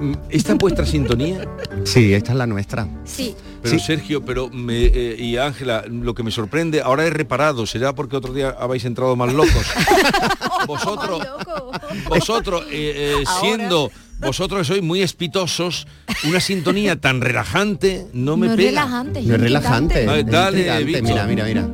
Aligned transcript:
Me- 0.00 0.16
¿Esta 0.30 0.52
es 0.52 0.58
vuestra 0.58 0.86
sintonía? 0.86 1.46
Sí, 1.84 2.14
esta 2.14 2.32
es 2.32 2.38
la 2.38 2.46
nuestra. 2.46 2.86
Sí. 3.04 3.34
Pero 3.62 3.78
Sí. 3.78 3.84
Sergio, 3.84 4.24
pero 4.24 4.50
me, 4.50 4.84
eh, 4.86 5.16
y 5.18 5.36
Ángela, 5.38 5.84
lo 5.88 6.14
que 6.14 6.22
me 6.22 6.30
sorprende, 6.30 6.82
ahora 6.82 7.06
he 7.06 7.10
reparado, 7.10 7.64
será 7.66 7.94
porque 7.94 8.16
otro 8.16 8.32
día 8.34 8.54
habéis 8.58 8.84
entrado 8.84 9.16
más 9.16 9.32
locos. 9.32 9.52
vosotros, 10.66 11.26
vosotros 12.08 12.64
eh, 12.70 13.16
eh, 13.20 13.24
siendo 13.40 13.90
vosotros 14.20 14.60
que 14.60 14.64
sois 14.74 14.82
muy 14.82 15.02
espitosos, 15.02 15.86
una 16.28 16.40
sintonía 16.40 17.00
tan 17.00 17.20
relajante 17.20 18.06
no 18.12 18.36
me 18.36 18.46
No 18.46 18.52
es 18.52 18.56
pega. 18.58 18.70
relajante, 18.70 19.22
No 19.22 19.34
es 19.34 19.40
relajante. 19.40 20.06
dale, 20.24 20.84
bicho. 20.84 21.02
Mira, 21.02 21.26
mira, 21.26 21.44
mira. 21.44 21.68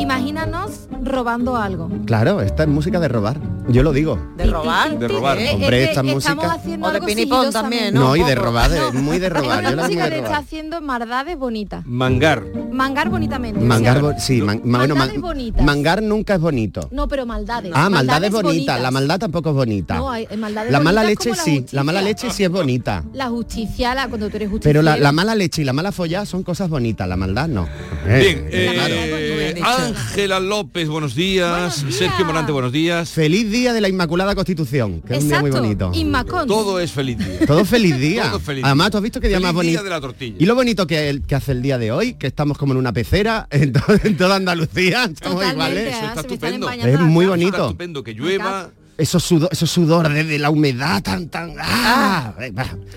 Imagínanos 0.00 0.88
robando 1.04 1.56
algo. 1.56 1.90
Claro, 2.06 2.40
esta 2.40 2.62
es 2.64 2.68
música 2.68 2.98
de 3.00 3.08
robar. 3.08 3.38
Yo 3.68 3.82
lo 3.82 3.92
digo. 3.92 4.18
¿De 4.36 4.44
robar? 4.46 4.98
De 4.98 5.06
robar. 5.06 5.38
Eh, 5.38 5.50
Hombre, 5.52 5.66
es 5.66 5.70
que 5.70 5.78
esta 5.82 5.90
estamos 6.00 6.14
música- 6.14 6.52
haciendo 6.52 6.86
O 6.88 6.92
de 6.92 7.00
pinipón 7.02 7.50
también. 7.52 7.94
No, 7.94 8.00
¿no? 8.00 8.16
y 8.16 8.22
de 8.24 8.34
robar, 8.34 8.70
de- 8.70 8.92
muy 8.92 9.18
de 9.18 9.26
Es 9.26 9.32
robar. 9.32 9.62
la 9.62 9.82
música 9.82 10.08
de 10.10 10.18
está 10.18 10.38
haciendo 10.38 10.80
maldades 10.80 11.38
bonitas. 11.38 11.84
Mangar. 11.86 12.42
Mangar 12.72 13.10
bonitamente. 13.10 13.60
Mangar, 13.60 13.98
o 13.98 14.00
sea, 14.00 14.10
bo- 14.12 14.18
sí, 14.20 14.40
bueno, 14.40 14.60
maldades 14.64 15.20
mangar 15.62 16.02
nunca 16.02 16.34
es 16.34 16.40
bonito. 16.40 16.88
No, 16.90 17.06
pero 17.08 17.26
maldades. 17.26 17.70
Ah, 17.74 17.90
maldad 17.90 18.24
es 18.24 18.30
bonita, 18.30 18.48
bonitas. 18.48 18.80
la 18.80 18.90
maldad 18.90 19.18
tampoco 19.18 19.50
es 19.50 19.54
bonita. 19.56 19.96
No, 19.96 20.10
hay- 20.10 20.26
maldades 20.38 20.72
la 20.72 20.80
mala 20.80 21.04
leche 21.04 21.34
sí, 21.34 21.66
la 21.72 21.84
mala 21.84 22.00
leche 22.02 22.30
sí 22.30 22.42
es 22.44 22.50
bonita. 22.50 23.04
La 23.12 23.28
justicia, 23.28 23.94
la, 23.94 24.08
cuando 24.08 24.28
tú 24.30 24.36
eres 24.36 24.48
justicia. 24.48 24.68
Pero 24.68 24.82
la, 24.82 24.96
la 24.96 25.12
mala 25.12 25.34
leche 25.34 25.62
y 25.62 25.64
la 25.64 25.72
mala 25.72 25.92
follada 25.92 26.26
son 26.26 26.42
cosas 26.42 26.68
bonitas, 26.68 27.06
la 27.08 27.16
maldad 27.16 27.48
no. 27.48 27.68
Eh, 28.06 28.48
Bien, 28.50 28.74
claro. 28.74 28.94
eh, 28.94 29.54
Ángela 29.94 30.38
López, 30.40 30.88
buenos 30.88 31.14
días. 31.14 31.50
Buenos 31.50 31.82
días. 31.84 31.94
Sergio 31.96 32.24
Morante, 32.24 32.52
buenos 32.52 32.72
días. 32.72 33.10
Feliz 33.10 33.50
día 33.50 33.72
de 33.72 33.80
la 33.80 33.88
Inmaculada 33.88 34.34
Constitución, 34.34 35.00
que 35.02 35.16
es 35.16 35.22
un 35.24 35.28
día 35.28 35.40
muy 35.40 35.50
bonito. 35.50 35.90
Inmacón. 35.94 36.46
Todo 36.46 36.78
es 36.80 36.92
feliz 36.92 37.18
día. 37.18 37.40
Todo 37.46 37.64
feliz 37.64 37.98
día. 37.98 38.28
Todo 38.30 38.40
feliz 38.40 38.64
Además, 38.64 38.86
día. 38.86 38.90
tú 38.90 38.96
has 38.98 39.02
visto 39.02 39.20
que 39.20 39.28
día 39.28 39.36
Feliz 39.38 39.46
más 39.46 39.54
bonito. 39.54 39.72
día 39.80 39.82
de 39.82 39.90
la 39.90 40.00
tortilla. 40.00 40.36
Y 40.38 40.46
lo 40.46 40.54
bonito 40.54 40.86
que, 40.86 41.08
el- 41.10 41.22
que 41.22 41.34
hace 41.34 41.52
el 41.52 41.62
día 41.62 41.78
de 41.78 41.90
hoy, 41.92 42.14
que 42.14 42.26
estamos 42.28 42.56
como 42.56 42.72
en 42.72 42.78
una 42.78 42.92
pecera, 42.92 43.48
en, 43.50 43.72
to- 43.72 43.82
en 44.04 44.16
toda 44.16 44.36
Andalucía, 44.36 45.04
estamos 45.12 45.44
iguales. 45.50 45.88
Eso 45.88 45.98
ah, 46.02 46.06
está 46.08 46.20
estupendo. 46.20 46.70
Es 46.70 47.00
muy 47.00 47.26
bonito. 47.26 47.50
Está 47.50 47.64
estupendo 47.66 48.04
que 48.04 48.14
llueva. 48.14 48.70
Esos 48.96 49.22
sudor, 49.24 49.48
esos 49.50 49.70
sudor 49.70 50.12
de, 50.12 50.24
de 50.24 50.38
la 50.38 50.50
humedad 50.50 51.02
tan 51.02 51.30
tan 51.30 51.54
¡ah! 51.58 52.34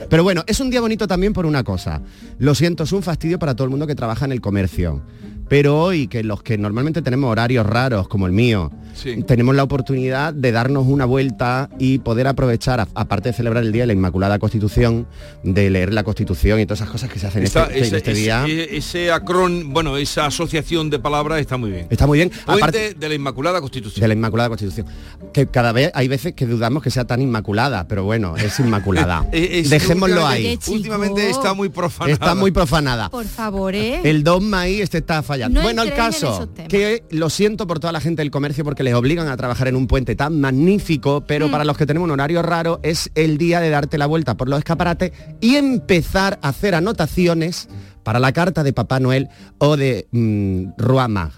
pero 0.10 0.22
bueno 0.22 0.44
es 0.48 0.60
un 0.60 0.70
día 0.70 0.82
bonito 0.82 1.08
también 1.08 1.32
por 1.32 1.46
una 1.46 1.64
cosa 1.64 2.02
lo 2.40 2.54
siento 2.56 2.84
es 2.84 2.92
un 2.92 3.02
fastidio 3.04 3.40
para 3.40 3.56
todo 3.56 3.64
el 3.64 3.70
mundo 3.70 3.88
que 3.88 3.96
trabaja 3.96 4.26
en 4.26 4.34
el 4.34 4.42
comercio 4.42 5.02
pero 5.48 5.80
hoy 5.82 6.08
que 6.08 6.24
los 6.24 6.42
que 6.44 6.58
normalmente 6.58 7.02
tenemos 7.02 7.32
horarios 7.32 7.66
raros 7.66 8.08
como 8.08 8.26
el 8.28 8.34
mío 8.34 8.72
Sí. 8.96 9.24
tenemos 9.24 9.56
la 9.56 9.64
oportunidad 9.64 10.36
de 10.36 10.52
darnos 10.52 10.86
una 10.88 11.06
vuelta 11.06 11.68
y 11.80 11.98
poder 11.98 12.28
aprovechar 12.28 12.88
aparte 12.94 13.30
de 13.30 13.34
celebrar 13.34 13.64
el 13.64 13.72
día 13.72 13.84
de 13.84 13.88
la 13.88 13.94
Inmaculada 13.94 14.38
Constitución 14.38 15.08
de 15.44 15.72
leer 15.72 15.92
la 15.92 16.04
Constitución 16.04 16.60
y 16.60 16.68
todas 16.68 16.82
esas 16.82 16.92
cosas 16.92 17.10
que 17.10 17.18
se 17.18 17.26
hacen 17.26 17.40
en 17.42 17.46
Está- 17.48 17.64
este, 17.64 17.78
en 17.80 17.84
ese, 17.86 17.98
este 17.98 18.12
ese- 18.12 18.22
día 18.22 18.46
e- 18.48 18.78
ese 18.78 19.12
acrón, 19.12 19.74
bueno, 19.74 19.98
esa 19.98 20.28
asociación 20.28 20.92
de 20.92 21.00
palabras 21.00 21.42
está 21.42 21.58
muy 21.58 21.72
bien. 21.72 21.88
está 21.90 22.06
muy 22.06 22.20
bien 22.20 22.30
Puente 22.30 22.52
aparte 22.64 22.94
de 22.94 23.10
la 23.10 23.16
Inmaculada 23.16 23.60
Constitución. 23.62 24.00
de 24.00 24.08
la 24.08 24.14
Inmaculada 24.14 24.50
Constitución. 24.50 24.86
Que 25.34 25.48
cada 25.48 25.72
vez 25.72 25.90
hay 25.96 26.08
veces 26.08 26.34
que 26.34 26.46
dudamos 26.46 26.84
que 26.84 26.92
sea 26.92 27.06
tan 27.06 27.20
inmaculada, 27.20 27.88
pero 27.88 28.04
bueno, 28.04 28.38
es 28.38 28.60
inmaculada. 28.60 29.26
Es- 29.32 29.72
Dejémoslo 29.72 30.28
ahí. 30.28 30.60
Últimamente 30.68 31.32
está 31.32 31.56
muy 31.56 31.70
profanada. 31.70 32.14
Está 32.14 32.36
muy 32.36 32.52
profanada. 32.52 33.10
Por 33.10 33.26
favor, 33.26 33.74
¿eh? 33.74 34.02
El 34.04 34.24
dogma 34.24 34.62
ahí 34.62 34.82
este 34.82 35.00
está 35.00 35.24
fallando. 35.24 35.43
No 35.50 35.62
bueno, 35.62 35.84
el 35.84 35.94
caso, 35.94 36.50
que 36.70 37.04
lo 37.12 37.30
siento 37.30 37.68
por 37.68 37.80
toda 37.80 37.92
la 37.94 38.00
gente 38.02 38.22
del 38.22 38.32
comercio 38.32 38.64
porque 38.64 38.84
les 38.84 38.94
obligan 38.94 39.28
a 39.28 39.38
trabajar 39.38 39.68
en 39.68 39.76
un 39.76 39.88
puente 39.88 40.16
tan 40.16 40.40
magnífico, 40.42 41.22
Mm. 41.22 41.24
pero 41.28 41.52
para 41.52 41.64
los 41.66 41.78
que 41.78 41.86
tenemos 41.86 42.06
un 42.06 42.12
horario 42.12 42.42
raro 42.42 42.80
es 42.84 43.10
el 43.16 43.38
día 43.38 43.60
de 43.60 43.70
darte 43.70 43.98
la 43.98 44.06
vuelta 44.06 44.36
por 44.38 44.50
los 44.50 44.60
escaparates 44.60 45.12
y 45.42 45.56
empezar 45.56 46.40
a 46.42 46.50
hacer 46.50 46.76
anotaciones 46.76 47.68
para 48.04 48.20
la 48.20 48.32
carta 48.34 48.64
de 48.64 48.74
Papá 48.74 49.00
Noel 49.00 49.30
o 49.60 49.78
de 49.78 50.08
mm, 50.12 50.72
Roi 50.78 51.08
Mag, 51.08 51.32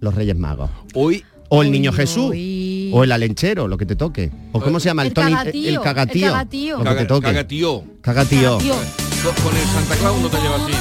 los 0.00 0.14
Reyes 0.14 0.36
Magos. 0.36 0.70
Hoy 0.94 1.24
O 1.54 1.60
el 1.62 1.68
Uy, 1.68 1.72
niño 1.72 1.92
Jesús. 1.92 2.30
uy. 2.30 2.90
O 2.94 3.04
el 3.04 3.12
alenchero, 3.12 3.68
lo 3.68 3.76
que 3.76 3.84
te 3.84 3.94
toque. 3.94 4.30
O 4.52 4.60
cómo 4.62 4.80
se 4.80 4.86
llama 4.88 5.02
el, 5.02 5.08
El 5.08 5.14
Tony, 5.14 5.32
cagatío, 5.34 5.68
el 5.68 5.80
cagatío. 5.80 6.26
el 6.26 6.32
cagatío. 6.32 6.78
Lo 6.78 6.84
que 6.84 6.90
te 6.90 6.94
caga- 6.96 7.06
toque. 7.08 7.26
cagatío. 7.26 7.84
Cagatío. 8.00 8.56
Tío, 8.58 8.74
Co- 9.22 9.42
Con 9.42 9.54
el 9.56 9.64
Santa 9.66 9.94
Claus 9.96 10.20
no 10.22 10.28
te 10.28 10.36
lleva 10.38 10.56
así. 10.56 10.72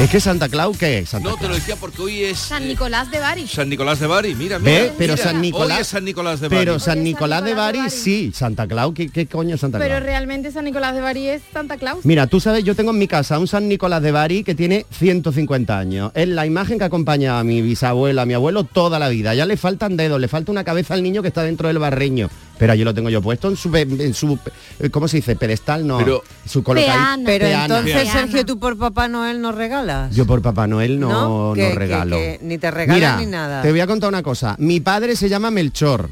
Es 0.00 0.10
que 0.10 0.18
Santa 0.18 0.48
Claus, 0.48 0.76
¿qué 0.76 0.98
es 0.98 1.10
Santa 1.10 1.30
No, 1.30 1.36
te 1.36 1.46
lo 1.46 1.54
decía 1.54 1.76
porque 1.76 2.02
hoy 2.02 2.24
es 2.24 2.36
San 2.38 2.64
eh, 2.64 2.66
Nicolás 2.66 3.12
de 3.12 3.20
Bari. 3.20 3.46
San 3.46 3.68
Nicolás 3.68 4.00
de 4.00 4.08
Bari. 4.08 4.34
Mira, 4.34 4.58
¿Ve? 4.58 4.80
mira. 4.82 4.94
Pero 4.98 5.12
mira. 5.14 5.24
San 5.24 5.40
Nicolás- 5.40 5.76
Hoy 5.76 5.82
es 5.82 5.86
San 5.86 6.04
Nicolás 6.04 6.40
de 6.40 6.48
Bari. 6.48 6.58
Pero 6.58 6.78
San 6.80 6.80
San 6.96 7.04
Nicolás 7.04 7.44
de 7.44 7.50
Nicolás 7.50 7.72
de 7.72 7.78
Bari, 7.78 7.78
Bari. 7.78 7.90
sí. 7.90 8.32
Santa 8.34 8.66
Claus, 8.66 8.92
¿qué, 8.92 9.08
qué 9.08 9.26
coño 9.26 9.54
es 9.54 9.60
Santa 9.60 9.78
Pero 9.78 9.90
Claus? 9.94 10.02
realmente 10.02 10.50
San 10.50 10.64
Nicolás 10.64 10.94
de 10.96 11.00
Bari 11.00 11.28
es 11.28 11.42
Santa 11.52 11.76
Claus. 11.76 12.04
Mira, 12.04 12.26
tú 12.26 12.40
sabes, 12.40 12.64
yo 12.64 12.74
tengo 12.74 12.90
en 12.90 12.98
mi 12.98 13.06
casa 13.06 13.38
un 13.38 13.46
San 13.46 13.68
Nicolás 13.68 14.02
de 14.02 14.10
Bari 14.10 14.42
que 14.42 14.56
tiene 14.56 14.84
150 14.90 15.78
años. 15.78 16.10
Es 16.14 16.28
la 16.28 16.44
imagen 16.44 16.76
que 16.78 16.84
acompaña 16.84 17.38
a 17.38 17.44
mi 17.44 17.62
bisabuela, 17.62 18.22
a 18.22 18.26
mi 18.26 18.34
abuelo 18.34 18.64
toda 18.64 18.98
la 18.98 19.08
vida. 19.08 19.32
Ya 19.34 19.46
le 19.46 19.56
faltan 19.56 19.96
dedos, 19.96 20.20
le 20.20 20.26
falta 20.26 20.50
una 20.50 20.64
cabeza 20.64 20.94
al 20.94 21.04
niño 21.04 21.22
que 21.22 21.28
está 21.28 21.44
dentro 21.44 21.68
del 21.68 21.78
barreño. 21.78 22.28
Pero 22.58 22.72
allí 22.72 22.84
lo 22.84 22.94
tengo 22.94 23.10
yo 23.10 23.20
puesto 23.20 23.48
en 23.48 23.56
su, 23.56 23.68
pe- 23.70 23.82
en 23.82 24.14
su 24.14 24.38
eh, 24.78 24.88
¿cómo 24.90 25.08
se 25.08 25.16
dice? 25.16 25.34
Pedestal, 25.34 25.84
no. 25.86 25.98
Pero- 25.98 26.22
su 26.46 26.62
colocadito. 26.62 26.94
Peana. 26.96 27.22
Pero 27.26 27.44
Peana. 27.46 27.64
entonces, 27.64 27.94
Peana. 27.94 28.12
Sergio, 28.20 28.46
tú 28.46 28.58
por 28.60 28.78
Papá 28.78 29.08
Noel 29.08 29.40
no 29.40 29.50
regalas. 29.50 29.83
Yo 30.12 30.26
por 30.26 30.42
Papá 30.42 30.66
Noel 30.66 30.98
no, 30.98 31.54
¿No? 31.54 31.54
regalo. 31.54 32.18
ni 32.42 32.58
te 32.58 32.70
regalan 32.70 32.96
Mira, 32.96 33.16
ni 33.16 33.26
nada. 33.26 33.62
Te 33.62 33.70
voy 33.70 33.80
a 33.80 33.86
contar 33.86 34.08
una 34.08 34.22
cosa. 34.22 34.56
Mi 34.58 34.80
padre 34.80 35.16
se 35.16 35.28
llama 35.28 35.50
Melchor. 35.50 36.10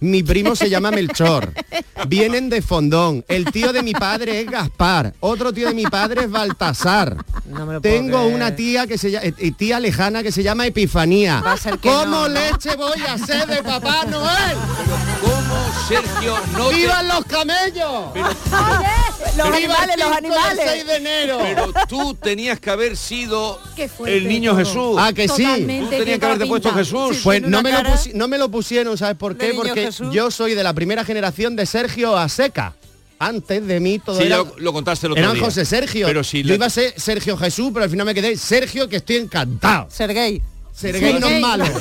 Mi 0.00 0.22
primo 0.22 0.54
se 0.54 0.68
llama 0.68 0.90
Melchor. 0.90 1.52
Vienen 2.08 2.50
de 2.50 2.60
Fondón. 2.60 3.24
El 3.26 3.46
tío 3.46 3.72
de 3.72 3.82
mi 3.82 3.92
padre 3.92 4.40
es 4.40 4.50
Gaspar. 4.50 5.14
Otro 5.20 5.52
tío 5.52 5.68
de 5.68 5.74
mi 5.74 5.84
padre 5.84 6.24
es 6.24 6.30
Baltasar. 6.30 7.16
No 7.46 7.64
me 7.64 7.74
lo 7.74 7.80
puedo 7.80 7.94
Tengo 7.94 8.26
una 8.26 8.54
tía 8.54 8.86
que 8.86 8.98
se 8.98 9.10
llama, 9.10 9.24
tía 9.56 9.80
lejana 9.80 10.22
que 10.22 10.30
se 10.32 10.42
llama 10.42 10.66
Epifanía. 10.66 11.40
Va 11.40 11.52
a 11.52 11.56
ser 11.56 11.78
que 11.78 11.88
¿Cómo 11.88 12.04
no, 12.04 12.28
¿no? 12.28 12.34
leche 12.34 12.76
voy 12.76 13.00
a 13.08 13.16
ser 13.16 13.46
de 13.46 13.62
Papá 13.62 14.04
Noel? 14.10 14.56
¿Cómo, 15.22 15.88
Sergio, 15.88 16.36
no 16.52 16.68
te... 16.68 16.74
¡Vivan 16.74 17.08
los 17.08 17.24
camellos! 17.24 18.14
Los 18.14 18.14
¡Viva 18.14 19.03
el 19.34 19.54
animales, 19.54 19.96
los 19.98 20.06
5 20.06 20.20
y 20.22 20.26
el 20.26 20.32
animales. 20.34 20.64
6 20.72 20.86
de 20.86 20.96
enero! 20.96 21.38
Pero 21.42 21.72
tú 21.88 22.14
tenías 22.14 22.60
que 22.60 22.70
haber 22.70 22.96
sido 22.96 23.58
el 24.06 24.28
niño 24.28 24.52
todo. 24.52 24.58
Jesús. 24.64 24.96
Ah, 24.98 25.12
que 25.12 25.28
sí. 25.28 25.42
Totalmente, 25.42 25.84
Tú 25.96 26.02
tenías 26.02 26.18
que 26.18 26.26
haberte 26.26 26.46
puesto. 26.46 26.72
Jesús. 26.72 27.16
Sí, 27.16 27.20
Pues 27.24 27.42
no 27.42 27.62
me, 27.62 27.72
lo 27.72 27.78
no 28.14 28.28
me 28.28 28.38
lo 28.38 28.48
pusieron, 28.50 28.96
¿sabes 28.96 29.16
por 29.16 29.36
qué? 29.36 29.52
Porque 29.54 29.86
Jesús. 29.86 30.08
yo 30.12 30.30
soy 30.30 30.54
de 30.54 30.62
la 30.62 30.72
primera 30.72 31.04
generación 31.04 31.56
de 31.56 31.66
Sergio 31.66 32.16
Aseca. 32.16 32.74
Antes 33.18 33.64
de 33.66 33.78
mí 33.80 34.00
todo 34.00 34.16
Sí, 34.16 34.24
era... 34.26 34.38
ya 34.38 34.42
lo, 34.44 34.54
lo 34.58 34.72
contaste 34.72 35.06
el 35.06 35.12
otro 35.12 35.22
Eran 35.22 35.34
día. 35.36 35.44
José 35.44 35.64
Sergio. 35.64 36.06
Pero 36.06 36.24
si 36.24 36.42
yo 36.42 36.52
iba 36.54 36.66
a 36.66 36.70
ser 36.70 36.92
Sergio 37.00 37.36
Jesús, 37.36 37.70
pero 37.72 37.84
al 37.84 37.90
final 37.90 38.04
me 38.06 38.12
quedé 38.14 38.36
Sergio 38.36 38.88
que 38.88 38.96
estoy 38.96 39.16
encantado. 39.16 39.86
Sergey. 39.88 40.42
Sergio 40.74 41.20
no 41.20 41.28
es 41.28 41.40
malo. 41.40 41.64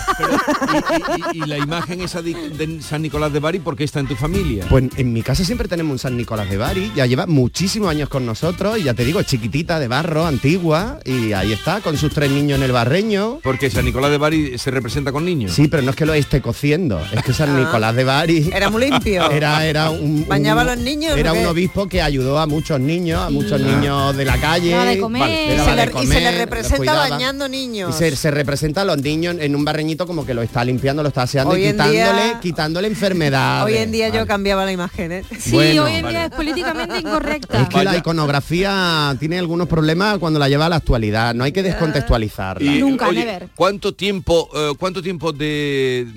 Y, 1.34 1.38
y- 1.40 1.44
y 1.44 1.48
la 1.48 1.58
imagen 1.58 2.02
esa 2.02 2.22
de, 2.22 2.34
de 2.34 2.82
San 2.82 3.02
Nicolás 3.02 3.32
de 3.34 3.40
Bari, 3.40 3.60
¿por 3.60 3.76
qué 3.76 3.84
está 3.84 4.00
en 4.00 4.08
tu 4.08 4.16
familia? 4.16 4.66
Pues 4.70 4.86
en 4.98 5.12
mi 5.14 5.22
casa 5.22 5.44
siempre 5.44 5.68
tenemos 5.68 5.92
un 5.94 6.00
San 6.00 6.16
Nicolás 6.18 6.50
de 6.50 6.58
Bari, 6.58 6.92
ya 6.96 7.06
lleva 7.06 7.26
muchísimos 7.26 7.90
años 7.90 8.08
con 8.10 8.26
nosotros 8.26 8.78
y 8.80 8.84
ya 8.84 8.94
te 8.94 9.04
digo, 9.06 9.20
es 9.20 9.26
chiquitita, 9.28 9.80
de 9.80 9.88
barro, 9.88 10.26
antigua, 10.26 11.00
y 11.06 11.34
ahí 11.34 11.52
está, 11.54 11.82
con 11.82 11.98
sus 11.98 12.14
tres 12.14 12.32
niños 12.32 12.58
en 12.58 12.64
el 12.64 12.72
barreño. 12.72 13.40
Porque 13.44 13.70
San 13.70 13.86
Nicolás 13.86 14.12
de 14.12 14.18
Bari 14.18 14.58
se 14.58 14.72
representa 14.72 15.12
con 15.12 15.26
niños. 15.26 15.52
Sí, 15.54 15.68
pero 15.68 15.84
no 15.84 15.90
es 15.92 15.96
que 15.96 16.06
lo 16.06 16.14
esté 16.14 16.42
cociendo, 16.42 17.02
es 17.12 17.24
que 17.24 17.34
San 17.34 17.56
Ah. 17.56 17.60
Nicolás 17.60 17.96
de 17.96 18.04
Bari 18.04 18.50
Era 18.54 18.70
muy 18.70 18.90
limpio. 18.90 19.30
era, 19.32 19.66
era 19.66 19.90
un, 19.90 20.26
¿Bañaba 20.28 20.62
a 20.62 20.66
los 20.66 20.78
niños, 20.78 21.18
Era 21.18 21.34
un 21.34 21.46
obispo 21.46 21.88
que 21.88 22.02
ayudó 22.02 22.40
a 22.40 22.46
muchos 22.48 22.80
niños, 22.80 23.20
a 23.22 23.30
muchos 23.30 23.60
niños 23.60 24.16
de 24.16 24.26
la 24.26 24.40
calle. 24.40 24.74
Vale, 24.76 24.94
Y 24.94 25.60
se 25.60 25.76
le- 25.76 25.84
y 25.84 25.86
se 25.86 25.92
comer, 25.92 26.22
le 26.24 26.32
los 26.32 26.36
representa 26.38 26.94
bañando 27.10 27.48
niños. 27.50 27.90
Y 27.96 27.98
se, 27.98 28.16
se 28.16 28.32
representa 28.32 28.83
a 28.84 28.86
los 28.86 28.98
niños 29.02 29.36
en 29.40 29.56
un 29.56 29.66
barreñito 29.66 30.06
como 30.08 30.26
que 30.26 30.34
lo 30.34 30.42
está 30.42 30.64
limpiando, 30.64 31.02
lo 31.04 31.10
está 31.10 31.24
aseando 31.24 31.56
Hoy 31.56 31.66
y 31.66 31.72
quitándole, 31.72 31.98
día- 32.24 32.40
quitándole 32.42 32.88
enfermedades. 32.88 33.66
Hoy 33.66 33.82
en 33.82 33.92
día 33.92 34.10
yo 34.10 34.26
cambiaba 34.28 34.64
la 34.66 34.72
imagen, 34.72 35.12
¿eh? 35.12 35.24
Sí, 35.40 35.52
Bueno, 35.52 35.86
hoy 35.86 35.96
en 35.96 36.04
vale. 36.04 36.18
día 36.18 36.26
es 36.26 36.32
políticamente 36.32 37.00
incorrecta. 37.00 37.62
Es 37.64 37.70
que 37.70 37.84
la 37.84 37.98
iconografía 37.98 39.16
tiene 39.20 39.40
algunos 39.40 39.68
problemas 39.68 40.18
cuando 40.20 40.40
la 40.40 40.48
lleva 40.50 40.68
a 40.68 40.70
la 40.70 40.76
actualidad, 40.78 41.34
no 41.34 41.44
hay 41.44 41.52
que 41.52 41.64
descontextualizarla. 41.64 42.72
Y, 42.72 42.80
Nunca, 42.80 43.08
oye, 43.08 43.26
never. 43.26 43.50
¿Cuánto 43.56 43.94
tiempo, 43.94 44.50
eh, 44.56 44.74
cuánto 44.78 45.02
tiempo 45.02 45.32
de, 45.34 46.08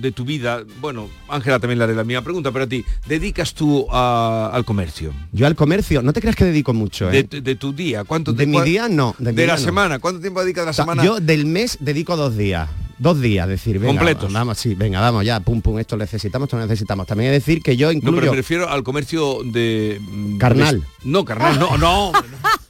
de 0.00 0.12
tu 0.12 0.24
vida, 0.24 0.62
bueno, 0.80 1.08
Ángela 1.28 1.58
también 1.58 1.78
la 1.78 1.84
haré 1.84 1.94
la 1.94 2.04
misma 2.04 2.22
pregunta, 2.22 2.50
pero 2.52 2.64
a 2.64 2.68
ti, 2.68 2.84
¿dedicas 3.06 3.54
tú 3.54 3.86
a- 3.90 4.50
al 4.52 4.64
comercio? 4.64 5.12
Yo 5.32 5.46
al 5.46 5.54
comercio, 5.54 6.02
no 6.02 6.12
te 6.12 6.20
creas 6.20 6.36
que 6.36 6.44
dedico 6.44 6.72
mucho, 6.74 7.10
¿eh? 7.10 7.22
De, 7.24 7.40
de 7.40 7.54
tu 7.56 7.72
día, 7.72 8.04
¿cuánto 8.04 8.32
De 8.32 8.46
mi 8.46 8.60
día 8.62 8.88
no. 8.88 9.14
De, 9.18 9.46
la 9.46 9.54
no. 9.56 9.58
semana, 9.62 9.98
¿cuánto 9.98 10.20
tiempo 10.20 10.40
dedicas 10.42 10.62
de 10.62 10.66
la 10.66 10.72
semana? 10.72 11.04
Yo 11.04 11.20
del 11.20 11.46
mes 11.46 11.78
dedico 11.80 12.16
dos 12.16 12.36
días. 12.36 12.68
Dos 13.00 13.20
días, 13.20 13.46
decir, 13.46 13.78
venga, 13.78 13.92
Completos. 13.92 14.32
Vamos, 14.32 14.58
sí, 14.58 14.74
venga, 14.74 15.00
vamos 15.00 15.24
ya, 15.24 15.38
pum, 15.38 15.60
pum, 15.60 15.78
esto 15.78 15.96
necesitamos, 15.96 16.46
esto 16.48 16.56
lo 16.56 16.64
necesitamos. 16.64 17.06
También 17.06 17.32
es 17.32 17.44
decir 17.44 17.62
que 17.62 17.76
yo 17.76 17.86
no, 17.86 17.92
incluyo... 17.92 18.18
pero 18.18 18.32
me 18.32 18.36
refiero 18.38 18.68
al 18.68 18.82
comercio 18.82 19.38
de... 19.44 20.00
mm, 20.00 20.38
Carnal. 20.38 20.80
de- 20.80 20.86
No, 21.04 21.24
carnal, 21.24 21.60
no, 21.60 21.78
no. 21.78 22.10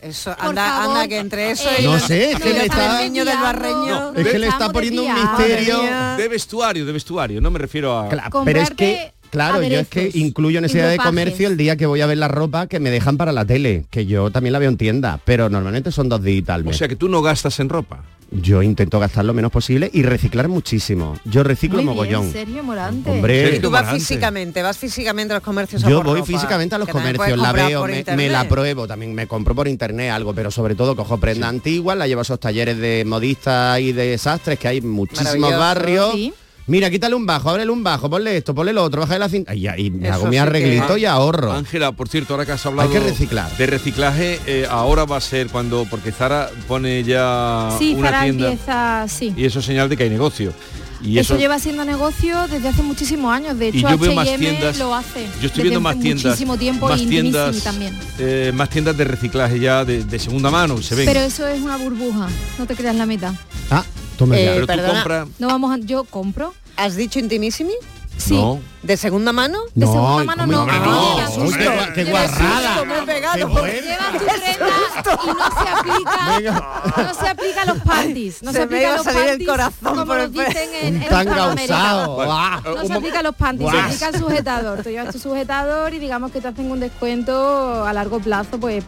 Eso, 0.00 0.36
anda, 0.38 0.84
anda, 0.84 1.08
que 1.08 1.18
entre 1.18 1.50
eso 1.50 1.68
eh, 1.70 1.76
y 1.80 1.84
No 1.84 1.98
sé, 1.98 2.32
es 2.32 2.38
que 2.40 2.52
le 2.52 2.64
está- 2.66 3.02
niño 3.02 3.24
del 3.24 3.38
barreño. 3.38 4.12
No, 4.12 4.14
es 4.14 4.26
que 4.28 4.38
le 4.38 4.46
está 4.48 4.70
poniendo 4.70 5.02
un 5.02 5.14
misterio. 5.14 5.80
De 6.16 6.28
vestuario, 6.28 6.84
de 6.86 6.92
vestuario, 6.92 7.40
no 7.40 7.50
me 7.50 7.58
refiero 7.58 7.98
a... 7.98 8.08
Pero 8.44 8.60
es 8.60 8.70
que, 8.70 9.12
Claro, 9.36 9.62
yo 9.62 9.80
es 9.80 9.88
que 9.88 10.10
incluyo 10.14 10.60
y 10.60 10.62
necesidad 10.62 10.88
de 10.88 10.96
ropajes. 10.96 11.10
comercio 11.10 11.48
el 11.48 11.58
día 11.58 11.76
que 11.76 11.84
voy 11.84 12.00
a 12.00 12.06
ver 12.06 12.16
la 12.16 12.28
ropa 12.28 12.68
que 12.68 12.80
me 12.80 12.90
dejan 12.90 13.18
para 13.18 13.32
la 13.32 13.44
tele, 13.44 13.84
que 13.90 14.06
yo 14.06 14.30
también 14.30 14.54
la 14.54 14.58
veo 14.58 14.70
en 14.70 14.78
tienda, 14.78 15.20
pero 15.26 15.50
normalmente 15.50 15.92
son 15.92 16.08
dos 16.08 16.22
días 16.22 16.48
al 16.48 16.66
O 16.66 16.72
sea 16.72 16.88
que 16.88 16.96
tú 16.96 17.08
no 17.08 17.20
gastas 17.20 17.60
en 17.60 17.68
ropa. 17.68 18.02
Yo 18.30 18.62
intento 18.62 18.98
gastar 18.98 19.24
lo 19.24 19.34
menos 19.34 19.52
posible 19.52 19.88
y 19.92 20.02
reciclar 20.02 20.48
muchísimo. 20.48 21.16
Yo 21.26 21.44
reciclo 21.44 21.76
Muy 21.76 21.84
bien, 21.84 21.94
mogollón. 21.94 22.32
Sergio 22.32 22.64
Morante. 22.64 23.10
Hombre, 23.10 23.42
Sergio 23.42 23.60
Tú 23.60 23.70
vas 23.70 23.82
Morante. 23.82 24.00
físicamente, 24.00 24.62
vas 24.62 24.78
físicamente 24.78 25.32
a 25.32 25.36
los 25.36 25.44
comercios 25.44 25.84
a 25.84 25.88
Yo 25.88 25.98
por 25.98 26.06
voy 26.06 26.20
ropa, 26.20 26.26
físicamente 26.26 26.74
a 26.74 26.78
los 26.78 26.88
comercios, 26.88 27.38
la 27.38 27.52
veo, 27.52 27.86
me, 28.16 28.28
la 28.28 28.48
pruebo, 28.48 28.88
también 28.88 29.14
me 29.14 29.28
compro 29.28 29.54
por 29.54 29.68
internet 29.68 30.10
algo, 30.10 30.34
pero 30.34 30.50
sobre 30.50 30.74
todo 30.74 30.96
cojo 30.96 31.18
prendas 31.18 31.50
antiguas, 31.50 31.96
la 31.96 32.08
llevo 32.08 32.20
a 32.20 32.22
esos 32.22 32.40
talleres 32.40 32.78
de 32.78 33.04
modistas 33.06 33.78
y 33.80 33.92
de 33.92 34.18
sastres 34.18 34.58
que 34.58 34.66
hay 34.66 34.78
en 34.78 34.88
muchísimos 34.88 35.56
barrios. 35.56 36.12
Sí. 36.12 36.32
Mira, 36.68 36.90
quítale 36.90 37.14
un 37.14 37.24
bajo, 37.26 37.48
ábrele 37.50 37.70
un 37.70 37.84
bajo, 37.84 38.10
ponle 38.10 38.36
esto, 38.36 38.52
ponle 38.54 38.72
lo 38.72 38.82
otro, 38.82 39.00
baja 39.02 39.18
la 39.18 39.28
cinta. 39.28 39.54
Y, 39.54 39.68
y 39.68 39.90
me 39.90 40.08
hago 40.08 40.24
mi 40.26 40.32
que- 40.32 40.40
arreglito 40.40 40.96
y 40.96 41.04
ahorro. 41.04 41.52
Ángela, 41.52 41.92
por 41.92 42.08
cierto, 42.08 42.34
ahora 42.34 42.44
que 42.44 42.52
has 42.52 42.66
hablado 42.66 42.88
Hay 42.88 42.94
que 42.94 43.00
reciclar. 43.00 43.56
de 43.56 43.66
reciclaje, 43.66 44.40
eh, 44.46 44.66
ahora 44.68 45.04
va 45.04 45.18
a 45.18 45.20
ser 45.20 45.46
cuando, 45.48 45.86
porque 45.88 46.10
Zara 46.10 46.50
pone 46.66 47.04
ya 47.04 47.70
Sí, 47.78 47.94
una 47.96 48.08
Zara 48.10 48.22
tienda 48.24 48.48
empieza, 48.50 49.06
sí. 49.08 49.32
y 49.36 49.44
eso 49.44 49.60
es 49.60 49.64
señal 49.64 49.88
de 49.88 49.96
que 49.96 50.02
hay 50.04 50.10
negocio. 50.10 50.52
Y 51.02 51.18
eso, 51.18 51.34
eso, 51.34 51.40
lleva 51.40 51.58
siendo 51.58 51.84
negocio 51.84 52.48
desde 52.48 52.68
hace 52.68 52.82
muchísimos 52.82 53.30
años. 53.32 53.56
De 53.58 53.66
y 53.66 53.78
hecho, 53.78 53.90
yo 53.90 53.98
veo 53.98 54.14
más 54.14 54.26
H&M 54.26 54.38
tiendas. 54.48 54.78
lo 54.78 54.94
hace. 54.94 55.26
Yo 55.42 55.46
estoy 55.48 55.62
viendo 55.64 55.80
más 55.80 56.00
tiendas, 56.00 56.24
Muchísimo 56.24 56.56
tiempo 56.56 56.88
más 56.88 57.00
y 57.00 57.06
tiendas, 57.06 57.62
también. 57.62 57.94
eh, 58.18 58.50
más 58.54 58.70
tiendas 58.70 58.96
de 58.96 59.04
reciclaje 59.04 59.60
ya 59.60 59.84
de, 59.84 60.02
de 60.04 60.18
segunda 60.18 60.50
mano, 60.50 60.80
se 60.82 60.94
ven. 60.94 61.04
Pero 61.04 61.20
eso 61.20 61.46
es 61.46 61.60
una 61.60 61.76
burbuja. 61.76 62.28
No 62.58 62.66
te 62.66 62.74
creas 62.74 62.96
la 62.96 63.04
mitad. 63.04 63.34
Ah, 63.70 63.84
toma 64.16 64.36
Eh, 64.38 64.44
ya. 64.44 64.50
Pero 64.52 64.60
tú 64.62 64.66
perdona. 64.66 64.92
compras. 64.94 65.28
No 65.38 65.48
vamos 65.48 65.72
a, 65.74 65.78
yo 65.78 66.04
compro. 66.04 66.54
¿Has 66.76 66.96
dicho 66.96 67.18
intimissimi? 67.18 67.72
Sí. 68.18 68.34
No. 68.34 68.60
¿De 68.82 68.96
segunda 68.96 69.30
mano? 69.32 69.58
De 69.74 69.84
segunda 69.86 70.24
mano 70.24 70.46
no. 70.46 70.62
Hombre, 70.62 70.78
no, 70.78 70.84
no, 70.86 71.16
hombre, 71.16 71.26
susto, 71.34 71.70
qué 71.94 72.04
qué 72.04 72.10
guarrada. 72.10 72.68
susto. 72.68 72.84
Me 72.86 72.98
he 72.98 73.02
pegado. 73.02 73.34
Qué 73.34 73.42
tu 73.44 73.54
prenda 73.62 73.98
y 75.22 75.26
no 75.28 75.50
se 75.62 75.68
aplica 75.68 76.40
no 77.02 77.14
se 77.14 77.28
aplica 77.28 77.62
a 77.62 77.64
los 77.66 77.78
panties 77.82 78.42
no 78.42 78.52
se, 78.52 78.56
Se 78.58 78.62
aplica 78.64 78.92
a 78.92 78.96
los 78.96 79.04
salir 79.04 79.20
el 79.20 79.28
panties 79.28 79.48
corazón 79.48 79.74
como 79.82 80.06
por 80.06 80.16
lo 80.16 80.22
el 80.24 80.30
pe- 80.30 80.46
dicen 80.46 80.68
en, 80.82 81.02
en 81.02 81.08
Tan. 81.08 81.28
Ah. 81.28 82.60
no 82.64 82.86
se 82.86 82.92
aplica 82.94 83.18
a 83.20 83.22
los 83.22 83.34
panties, 83.34 83.70
se 83.70 83.78
aplica 83.80 84.06
al 84.08 84.18
sujetador. 84.18 84.82
Tú 84.82 84.90
llevas 84.90 85.12
tu 85.12 85.18
sujetador 85.18 85.92
y 85.94 85.98
digamos 85.98 86.32
que 86.32 86.40
te 86.40 86.48
hacen 86.48 86.70
un 86.70 86.80
descuento 86.80 87.84
a 87.84 87.92
largo 87.92 88.20
plazo, 88.20 88.58
pues 88.58 88.84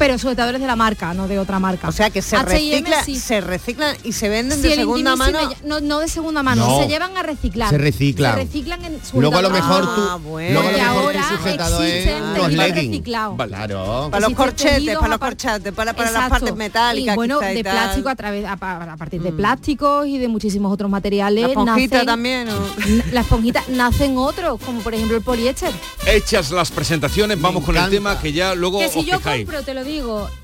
pero 0.00 0.16
sujetadores 0.18 0.62
de 0.62 0.66
la 0.66 0.76
marca, 0.76 1.12
no 1.12 1.28
de 1.28 1.38
otra 1.38 1.58
marca. 1.58 1.86
O 1.86 1.92
sea 1.92 2.08
que 2.08 2.22
se 2.22 2.42
recicla, 2.42 3.04
sí. 3.04 3.16
se 3.20 3.42
reciclan 3.42 3.94
y 4.02 4.12
se 4.12 4.30
venden 4.30 4.56
Sí, 4.62 4.68
de 4.68 4.74
segunda 4.76 5.14
mano. 5.14 5.38
no, 5.62 5.80
no 5.80 5.98
de 6.00 6.08
segunda 6.08 6.42
mano, 6.42 6.66
No. 6.66 6.78
se 6.80 6.88
llevan 6.88 7.14
a 7.18 7.22
reciclar. 7.22 7.68
Se 7.68 7.76
reciclan. 7.76 8.32
Se 8.34 8.40
reciclan 8.44 8.82
en 8.86 8.98
Luego 9.12 9.36
a 9.36 9.42
lo 9.42 9.50
mejor 9.50 9.82
tú, 9.94 10.00
Ah, 10.08 10.16
bueno. 10.16 10.54
luego 10.62 10.68
a 10.68 10.72
lo 10.72 10.78
mejor 10.78 10.96
ahora 11.02 11.20
tu 11.28 11.36
sujetador 11.36 11.84
es 11.84 12.52
leggings. 12.54 13.04
Vale. 13.36 13.52
Claro. 13.52 14.08
Para 14.10 14.26
los 14.26 14.34
corchetes, 14.36 14.96
para 14.96 15.08
los 15.08 15.18
corchetes, 15.18 15.72
para, 15.74 15.92
para 15.92 16.10
las 16.10 16.30
partes 16.30 16.56
metálicas. 16.56 17.14
Y 17.14 17.16
bueno, 17.16 17.38
quizá 17.38 17.52
y 17.52 17.56
de 17.56 17.62
tal. 17.64 17.72
plástico 17.74 18.08
a 18.08 18.14
través 18.16 18.46
a, 18.46 18.56
pa- 18.56 18.92
a 18.92 18.96
partir 18.96 19.20
de 19.20 19.32
plásticos 19.32 20.06
y 20.06 20.16
de 20.16 20.28
muchísimos 20.28 20.72
otros 20.72 20.90
materiales. 20.90 21.42
La 21.44 21.48
esponjita 21.50 21.98
nacen- 22.02 22.06
también. 22.06 22.48
¿o? 22.48 22.52
N- 22.86 23.04
La 23.12 23.20
esponjita 23.20 23.62
nacen 23.68 24.16
otros, 24.16 24.58
como 24.64 24.80
por 24.80 24.94
ejemplo 24.94 25.18
el 25.18 25.22
poliéster. 25.22 25.72
Hechas 26.06 26.50
las 26.52 26.70
presentaciones, 26.70 27.38
vamos 27.38 27.64
con 27.64 27.76
el 27.76 27.90
tema 27.90 28.18
que 28.18 28.32
ya 28.32 28.54
luego 28.54 28.78
Que 28.78 28.88
si 28.88 29.00
os 29.00 29.04
yo 29.06 29.18
quejáis. 29.18 29.44
compro, 29.44 29.62
te 29.62 29.74
lo 29.74 29.84
digo, 29.84 29.89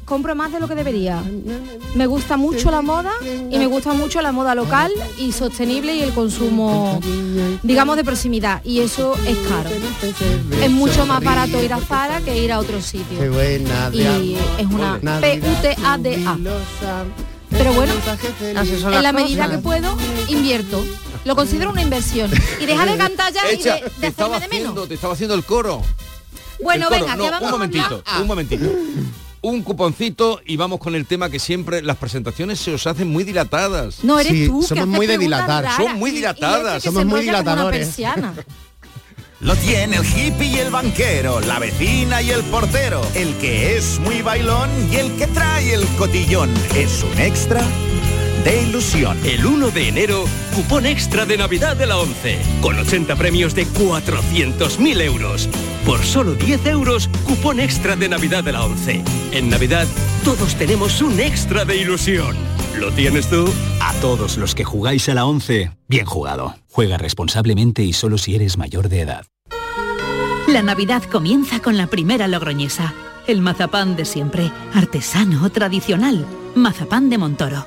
compro 0.05 0.35
más 0.35 0.53
de 0.53 0.61
lo 0.61 0.67
que 0.69 0.75
debería. 0.75 1.23
Me 1.95 2.07
gusta 2.07 2.37
mucho 2.37 2.71
la 2.71 2.83
moda 2.83 3.13
y 3.23 3.59
me 3.59 3.67
gusta 3.67 3.93
mucho 3.93 4.21
la 4.23 4.33
moda 4.33 4.55
local 4.55 4.91
y 5.19 5.33
sostenible 5.33 5.95
y 5.95 6.03
el 6.03 6.13
consumo, 6.13 7.01
digamos, 7.63 7.97
de 7.97 8.05
proximidad. 8.05 8.63
Y 8.65 8.81
eso 8.81 9.15
es 9.27 9.37
caro. 9.49 9.71
Es 10.63 10.71
mucho 10.71 11.07
más 11.07 11.23
barato 11.23 11.63
ir 11.63 11.73
a 11.73 11.81
Zara 11.81 12.21
que 12.21 12.37
ir 12.43 12.53
a 12.53 12.59
otro 12.59 12.77
Qué 12.79 12.83
sitio. 12.83 13.43
Y 13.93 14.37
es 14.59 14.67
una 14.67 15.21
P-U-T-A-D-A. 15.21 16.37
Pero 17.51 17.73
bueno, 17.73 17.93
son 18.81 18.93
en 18.95 19.03
la 19.03 19.13
medida 19.13 19.45
cosas. 19.45 19.57
que 19.57 19.63
puedo, 19.63 19.97
invierto. 20.29 20.85
Lo 21.25 21.35
considero 21.37 21.71
una 21.71 21.83
inversión. 21.83 22.31
Y 22.61 22.67
dejar 22.67 22.91
de 22.91 22.97
cantar 22.97 23.33
ya 23.33 23.51
y 23.51 23.57
de, 23.57 23.71
de 23.73 23.91
te 24.01 24.07
estaba 24.09 24.37
hacerme 24.37 24.57
de 24.57 24.61
menos. 24.63 24.73
haciendo, 24.73 24.89
te 24.89 24.95
estaba 24.95 25.13
haciendo 25.15 25.35
el 25.35 25.45
coro. 25.45 25.81
Bueno, 26.63 26.89
El 26.91 27.01
coro. 27.01 27.01
venga, 27.01 27.17
No, 27.17 27.25
que 27.25 27.31
vamos 27.31 27.43
un 27.43 27.49
a 27.49 27.53
momentito, 27.53 28.03
un 28.21 28.27
momentito. 28.27 28.65
Un 29.49 29.63
cuponcito 29.63 30.41
y 30.45 30.57
vamos 30.57 30.81
con 30.81 30.97
el 30.97 31.07
tema 31.07 31.31
que 31.31 31.39
siempre 31.39 31.81
las 31.81 31.97
presentaciones 31.99 32.59
se 32.59 32.75
os 32.75 32.85
hacen 32.89 33.07
muy 33.09 33.23
dilatadas. 33.23 34.03
No 34.03 34.19
eres 34.19 34.33
Sí, 34.33 34.49
tú, 34.49 34.61
somos 34.61 34.89
muy 34.89 35.07
de 35.07 35.19
dilatar. 35.19 35.69
Son 35.77 35.95
muy 36.01 36.11
y- 36.11 36.15
y 36.15 36.17
dilatadas. 36.17 36.83
Somos 36.83 37.07
muy 37.07 37.21
dilatadores. 37.21 37.87
persiana. 37.87 38.35
Lo 39.41 39.55
tiene 39.55 39.99
el 39.99 40.05
hippie 40.05 40.49
y 40.49 40.57
el 40.57 40.71
banquero, 40.73 41.41
la 41.43 41.61
vecina 41.61 42.23
y 42.23 42.31
el 42.31 42.43
portero, 42.45 43.07
el 43.15 43.35
que 43.37 43.77
es 43.77 44.01
muy 44.01 44.21
bailón 44.21 44.69
y 44.91 44.97
el 44.97 45.13
que 45.17 45.29
trae 45.29 45.75
el 45.75 45.87
cotillón. 45.97 46.51
Es 46.75 47.05
un 47.05 47.17
extra 47.21 47.63
de 48.47 48.63
ilusión. 48.63 49.19
El 49.25 49.45
1 49.45 49.71
de 49.73 49.89
enero, 49.89 50.25
cupón 50.55 50.87
extra 50.87 51.27
de 51.27 51.37
Navidad 51.37 51.77
de 51.77 51.85
la 51.85 51.99
11, 51.99 52.39
con 52.61 52.79
80 52.79 53.17
premios 53.17 53.57
de 53.57 53.67
400.000 53.67 55.01
euros. 55.03 55.49
Por 55.85 55.99
solo 56.05 56.35
10 56.35 56.65
euros, 56.67 57.11
cupón 57.25 57.59
extra 57.59 57.97
de 57.97 58.09
Navidad 58.09 58.45
de 58.45 58.53
la 58.53 58.65
11. 58.65 59.03
En 59.33 59.51
Navidad, 59.51 59.89
todos 60.25 60.55
tenemos 60.55 61.03
un 61.03 61.19
extra 61.19 61.65
de 61.65 61.77
ilusión. 61.77 62.37
¿Lo 62.79 62.93
tienes 62.93 63.29
tú? 63.29 63.53
A 63.81 63.93
todos 63.95 64.37
los 64.37 64.55
que 64.55 64.63
jugáis 64.63 65.09
a 65.09 65.15
la 65.15 65.27
11, 65.27 65.73
bien 65.89 66.07
jugado. 66.07 66.55
Juega 66.71 66.99
responsablemente 66.99 67.83
y 67.83 67.93
solo 67.93 68.17
si 68.17 68.37
eres 68.37 68.57
mayor 68.59 68.89
de 68.89 69.01
edad. 69.01 69.27
La 70.47 70.63
Navidad 70.63 71.03
comienza 71.03 71.61
con 71.61 71.77
la 71.77 71.89
primera 71.89 72.29
logroñesa. 72.29 72.95
El 73.27 73.41
mazapán 73.41 73.97
de 73.97 74.05
siempre, 74.05 74.53
artesano, 74.73 75.51
tradicional. 75.51 76.25
Mazapán 76.55 77.11
de 77.11 77.19
Montoro, 77.19 77.67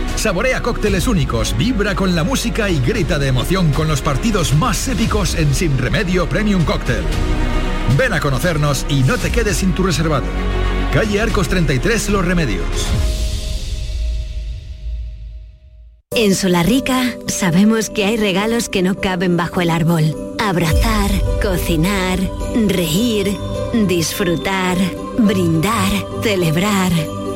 Saborea 0.15 0.61
cócteles 0.61 1.07
únicos, 1.07 1.55
vibra 1.57 1.95
con 1.95 2.15
la 2.15 2.23
música 2.23 2.69
y 2.69 2.79
grita 2.79 3.17
de 3.17 3.27
emoción 3.27 3.71
con 3.71 3.87
los 3.87 4.01
partidos 4.01 4.53
más 4.53 4.87
épicos 4.87 5.35
en 5.35 5.53
Sin 5.55 5.77
Remedio 5.77 6.29
Premium 6.29 6.63
Cóctel. 6.63 7.03
Ven 7.97 8.13
a 8.13 8.19
conocernos 8.19 8.85
y 8.89 9.01
no 9.03 9.17
te 9.17 9.31
quedes 9.31 9.57
sin 9.57 9.73
tu 9.73 9.83
reservado. 9.83 10.25
Calle 10.93 11.19
Arcos 11.19 11.47
33 11.47 12.09
Los 12.09 12.25
Remedios. 12.25 12.65
En 16.13 16.35
Solarrica 16.35 17.15
sabemos 17.27 17.89
que 17.89 18.03
hay 18.03 18.17
regalos 18.17 18.67
que 18.67 18.81
no 18.81 18.95
caben 18.95 19.37
bajo 19.37 19.61
el 19.61 19.69
árbol. 19.69 20.35
Abrazar, 20.39 21.09
cocinar, 21.41 22.19
reír, 22.67 23.35
disfrutar, 23.87 24.77
brindar, 25.17 25.91
celebrar. 26.21 26.91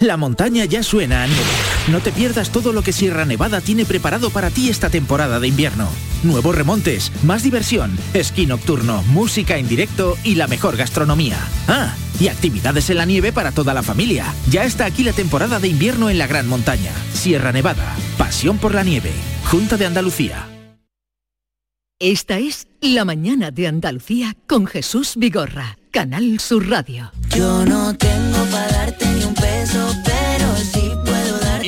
La 0.00 0.16
montaña 0.16 0.64
ya 0.64 0.82
suena 0.82 1.22
a 1.22 1.26
nieve. 1.26 1.42
No 1.88 2.00
te 2.00 2.10
pierdas 2.10 2.50
todo 2.50 2.72
lo 2.72 2.82
que 2.82 2.92
Sierra 2.92 3.24
Nevada 3.24 3.60
tiene 3.60 3.84
preparado 3.84 4.30
para 4.30 4.50
ti 4.50 4.68
esta 4.68 4.90
temporada 4.90 5.38
de 5.38 5.48
invierno. 5.48 5.88
Nuevos 6.22 6.54
remontes, 6.54 7.12
más 7.22 7.42
diversión, 7.42 7.96
esquí 8.12 8.46
nocturno, 8.46 9.02
música 9.04 9.56
en 9.56 9.68
directo 9.68 10.16
y 10.24 10.34
la 10.34 10.46
mejor 10.46 10.76
gastronomía. 10.76 11.38
Ah, 11.68 11.94
y 12.18 12.28
actividades 12.28 12.90
en 12.90 12.98
la 12.98 13.04
nieve 13.04 13.32
para 13.32 13.52
toda 13.52 13.74
la 13.74 13.82
familia. 13.82 14.26
Ya 14.50 14.64
está 14.64 14.86
aquí 14.86 15.04
la 15.04 15.12
temporada 15.12 15.60
de 15.60 15.68
invierno 15.68 16.10
en 16.10 16.18
la 16.18 16.26
Gran 16.26 16.48
Montaña. 16.48 16.92
Sierra 17.12 17.52
Nevada, 17.52 17.94
pasión 18.18 18.58
por 18.58 18.74
la 18.74 18.82
nieve. 18.82 19.12
Junta 19.44 19.76
de 19.76 19.86
Andalucía. 19.86 20.48
Esta 22.00 22.38
es 22.38 22.66
La 22.80 23.04
mañana 23.04 23.50
de 23.50 23.68
Andalucía 23.68 24.36
con 24.48 24.66
Jesús 24.66 25.14
Vigorra, 25.16 25.78
Canal 25.92 26.40
Sur 26.40 26.68
Radio. 26.68 27.12
Yo 27.30 27.64
no 27.64 27.94
tengo 27.96 28.23
un 29.34 29.42
peso, 29.42 30.03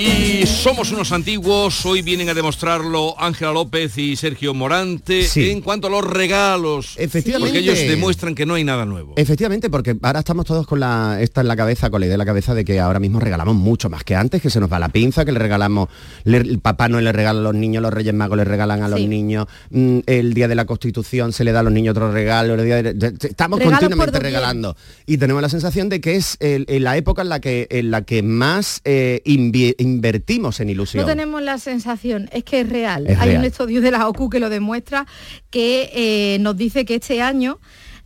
Y 0.07 0.47
somos 0.47 0.93
unos 0.93 1.11
antiguos, 1.11 1.85
hoy 1.85 2.03
vienen 2.03 2.29
a 2.29 2.35
demostrarlo 2.35 3.15
Ángela 3.19 3.53
López 3.53 3.99
y 3.99 4.15
Sergio 4.15 4.55
Morante 4.55 5.25
Sí. 5.27 5.51
en 5.51 5.61
cuanto 5.61 5.89
a 5.89 5.91
los 5.91 6.05
regalos. 6.05 6.95
Efectivamente. 6.97 7.53
Porque 7.59 7.59
ellos 7.59 7.79
demuestran 7.89 8.35
que 8.35 8.47
no 8.47 8.55
hay 8.55 8.63
nada 8.63 8.85
nuevo. 8.85 9.15
Efectivamente, 9.17 9.69
porque 9.69 9.97
ahora 10.03 10.21
estamos 10.21 10.45
todos 10.47 10.67
con 10.67 10.79
la 10.81 11.19
esta 11.21 11.41
en 11.41 11.49
la 11.49 11.57
cabeza, 11.57 11.91
con 11.91 12.01
la 12.01 12.07
idea 12.07 12.15
en 12.15 12.19
la 12.19 12.25
cabeza 12.27 12.55
de 12.55 12.65
que 12.65 12.79
ahora 12.79 13.01
mismo 13.01 13.19
regalamos 13.19 13.57
mucho 13.57 13.91
más 13.91 14.05
que 14.05 14.15
antes, 14.15 14.41
que 14.41 14.51
se 14.51 14.61
nos 14.61 14.71
va 14.73 14.79
la 14.79 14.91
pinza, 14.91 15.25
que 15.25 15.33
le 15.33 15.39
regalamos, 15.41 15.89
le- 16.25 16.39
el 16.39 16.61
papá 16.61 16.89
no 16.89 17.01
le 17.01 17.11
regala 17.13 17.41
a 17.41 17.43
los 17.43 17.55
niños, 17.55 17.83
los 17.83 17.93
Reyes 17.93 18.15
Magos 18.15 18.37
le 18.37 18.45
regalan 18.45 18.83
a 18.83 18.89
los 18.89 19.01
Sí. 19.01 19.09
niños, 19.09 19.47
mm, 19.71 19.99
el 20.07 20.35
día 20.35 20.47
de 20.47 20.55
la 20.55 20.67
Constitución 20.67 21.33
se 21.33 21.43
le 21.45 21.51
da 21.53 21.61
a 21.61 21.63
los 21.65 21.73
niños 21.73 21.93
otro 21.93 22.13
regalo, 22.13 22.55
el 22.55 22.65
día 22.65 22.77
de- 22.83 22.95
de- 22.95 23.11
de- 23.11 23.29
estamos 23.29 23.59
Regalos 23.59 23.81
continuamente 23.81 24.19
regalando 24.21 24.77
y 25.07 25.19
tenemos 25.19 25.43
la 25.43 25.49
sensación 25.49 25.89
de 25.89 26.01
que 26.01 26.15
es 26.17 26.37
el- 26.41 26.67
la 26.85 26.97
época 26.97 27.23
en 27.23 27.29
la 27.29 27.41
que 27.41 27.67
en 27.71 27.91
la 27.91 28.03
que 28.03 28.23
más 28.23 28.81
eh, 28.85 29.23
invi- 29.25 29.75
invertimos 29.97 30.61
en 30.61 30.71
ilusión. 30.71 31.03
No 31.03 31.07
tenemos 31.09 31.43
la 31.43 31.59
sensación, 31.59 32.29
es 32.33 32.45
que 32.45 32.61
es 32.61 32.69
real. 32.69 33.07
Es 33.07 33.19
Hay 33.19 33.29
real. 33.31 33.41
un 33.41 33.45
estudio 33.47 33.81
de 33.81 33.91
la 33.91 34.09
OCU 34.09 34.29
que 34.31 34.39
lo 34.41 34.49
demuestra, 34.49 35.07
que 35.51 35.91
eh, 35.95 36.39
nos 36.41 36.57
dice 36.57 36.85
que 36.85 36.95
este 36.97 37.21
año 37.23 37.59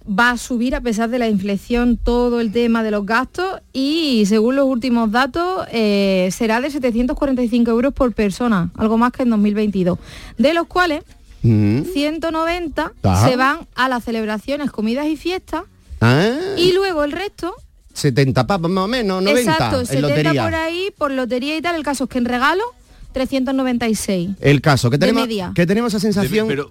va 0.06 0.30
a 0.30 0.36
subir 0.38 0.74
a 0.74 0.80
pesar 0.80 1.10
de 1.10 1.18
la 1.18 1.28
inflación 1.28 1.98
todo 1.98 2.40
el 2.40 2.50
tema 2.52 2.82
de 2.82 2.90
los 2.90 3.04
gastos 3.04 3.60
y 3.72 4.24
según 4.26 4.56
los 4.56 4.64
últimos 4.66 5.10
datos 5.12 5.66
eh, 5.72 6.30
será 6.32 6.60
de 6.62 6.70
745 6.70 7.70
euros 7.70 7.92
por 7.92 8.12
persona, 8.14 8.70
algo 8.76 8.96
más 8.96 9.12
que 9.12 9.22
en 9.24 9.30
2022, 9.30 9.98
de 10.38 10.54
los 10.54 10.66
cuales 10.66 11.02
Mm. 11.42 11.84
190 11.94 12.92
Ah. 13.02 13.26
se 13.26 13.34
van 13.36 13.60
a 13.74 13.88
las 13.88 14.04
celebraciones, 14.04 14.70
comidas 14.70 15.06
y 15.06 15.16
fiestas 15.16 15.62
Ah, 16.02 16.34
y 16.58 16.72
luego 16.72 17.02
el 17.04 17.12
resto 17.12 17.54
70 18.00 18.46
pavos 18.46 18.70
más 18.70 18.84
o 18.84 18.88
menos, 18.88 19.22
90 19.22 19.52
Exacto, 19.52 19.80
en 19.80 19.86
70 19.86 20.08
lotería. 20.08 20.44
por 20.44 20.54
ahí, 20.54 20.92
por 20.96 21.10
lotería 21.10 21.56
y 21.56 21.62
tal. 21.62 21.76
El 21.76 21.82
caso 21.82 22.04
es 22.04 22.10
que 22.10 22.18
en 22.18 22.24
regalo, 22.24 22.64
396. 23.12 24.30
El 24.40 24.60
caso, 24.60 24.90
que 24.90 24.98
tenemos, 24.98 25.28
que 25.54 25.66
tenemos 25.66 25.92
esa 25.92 26.00
sensación... 26.00 26.48
Pero, 26.48 26.70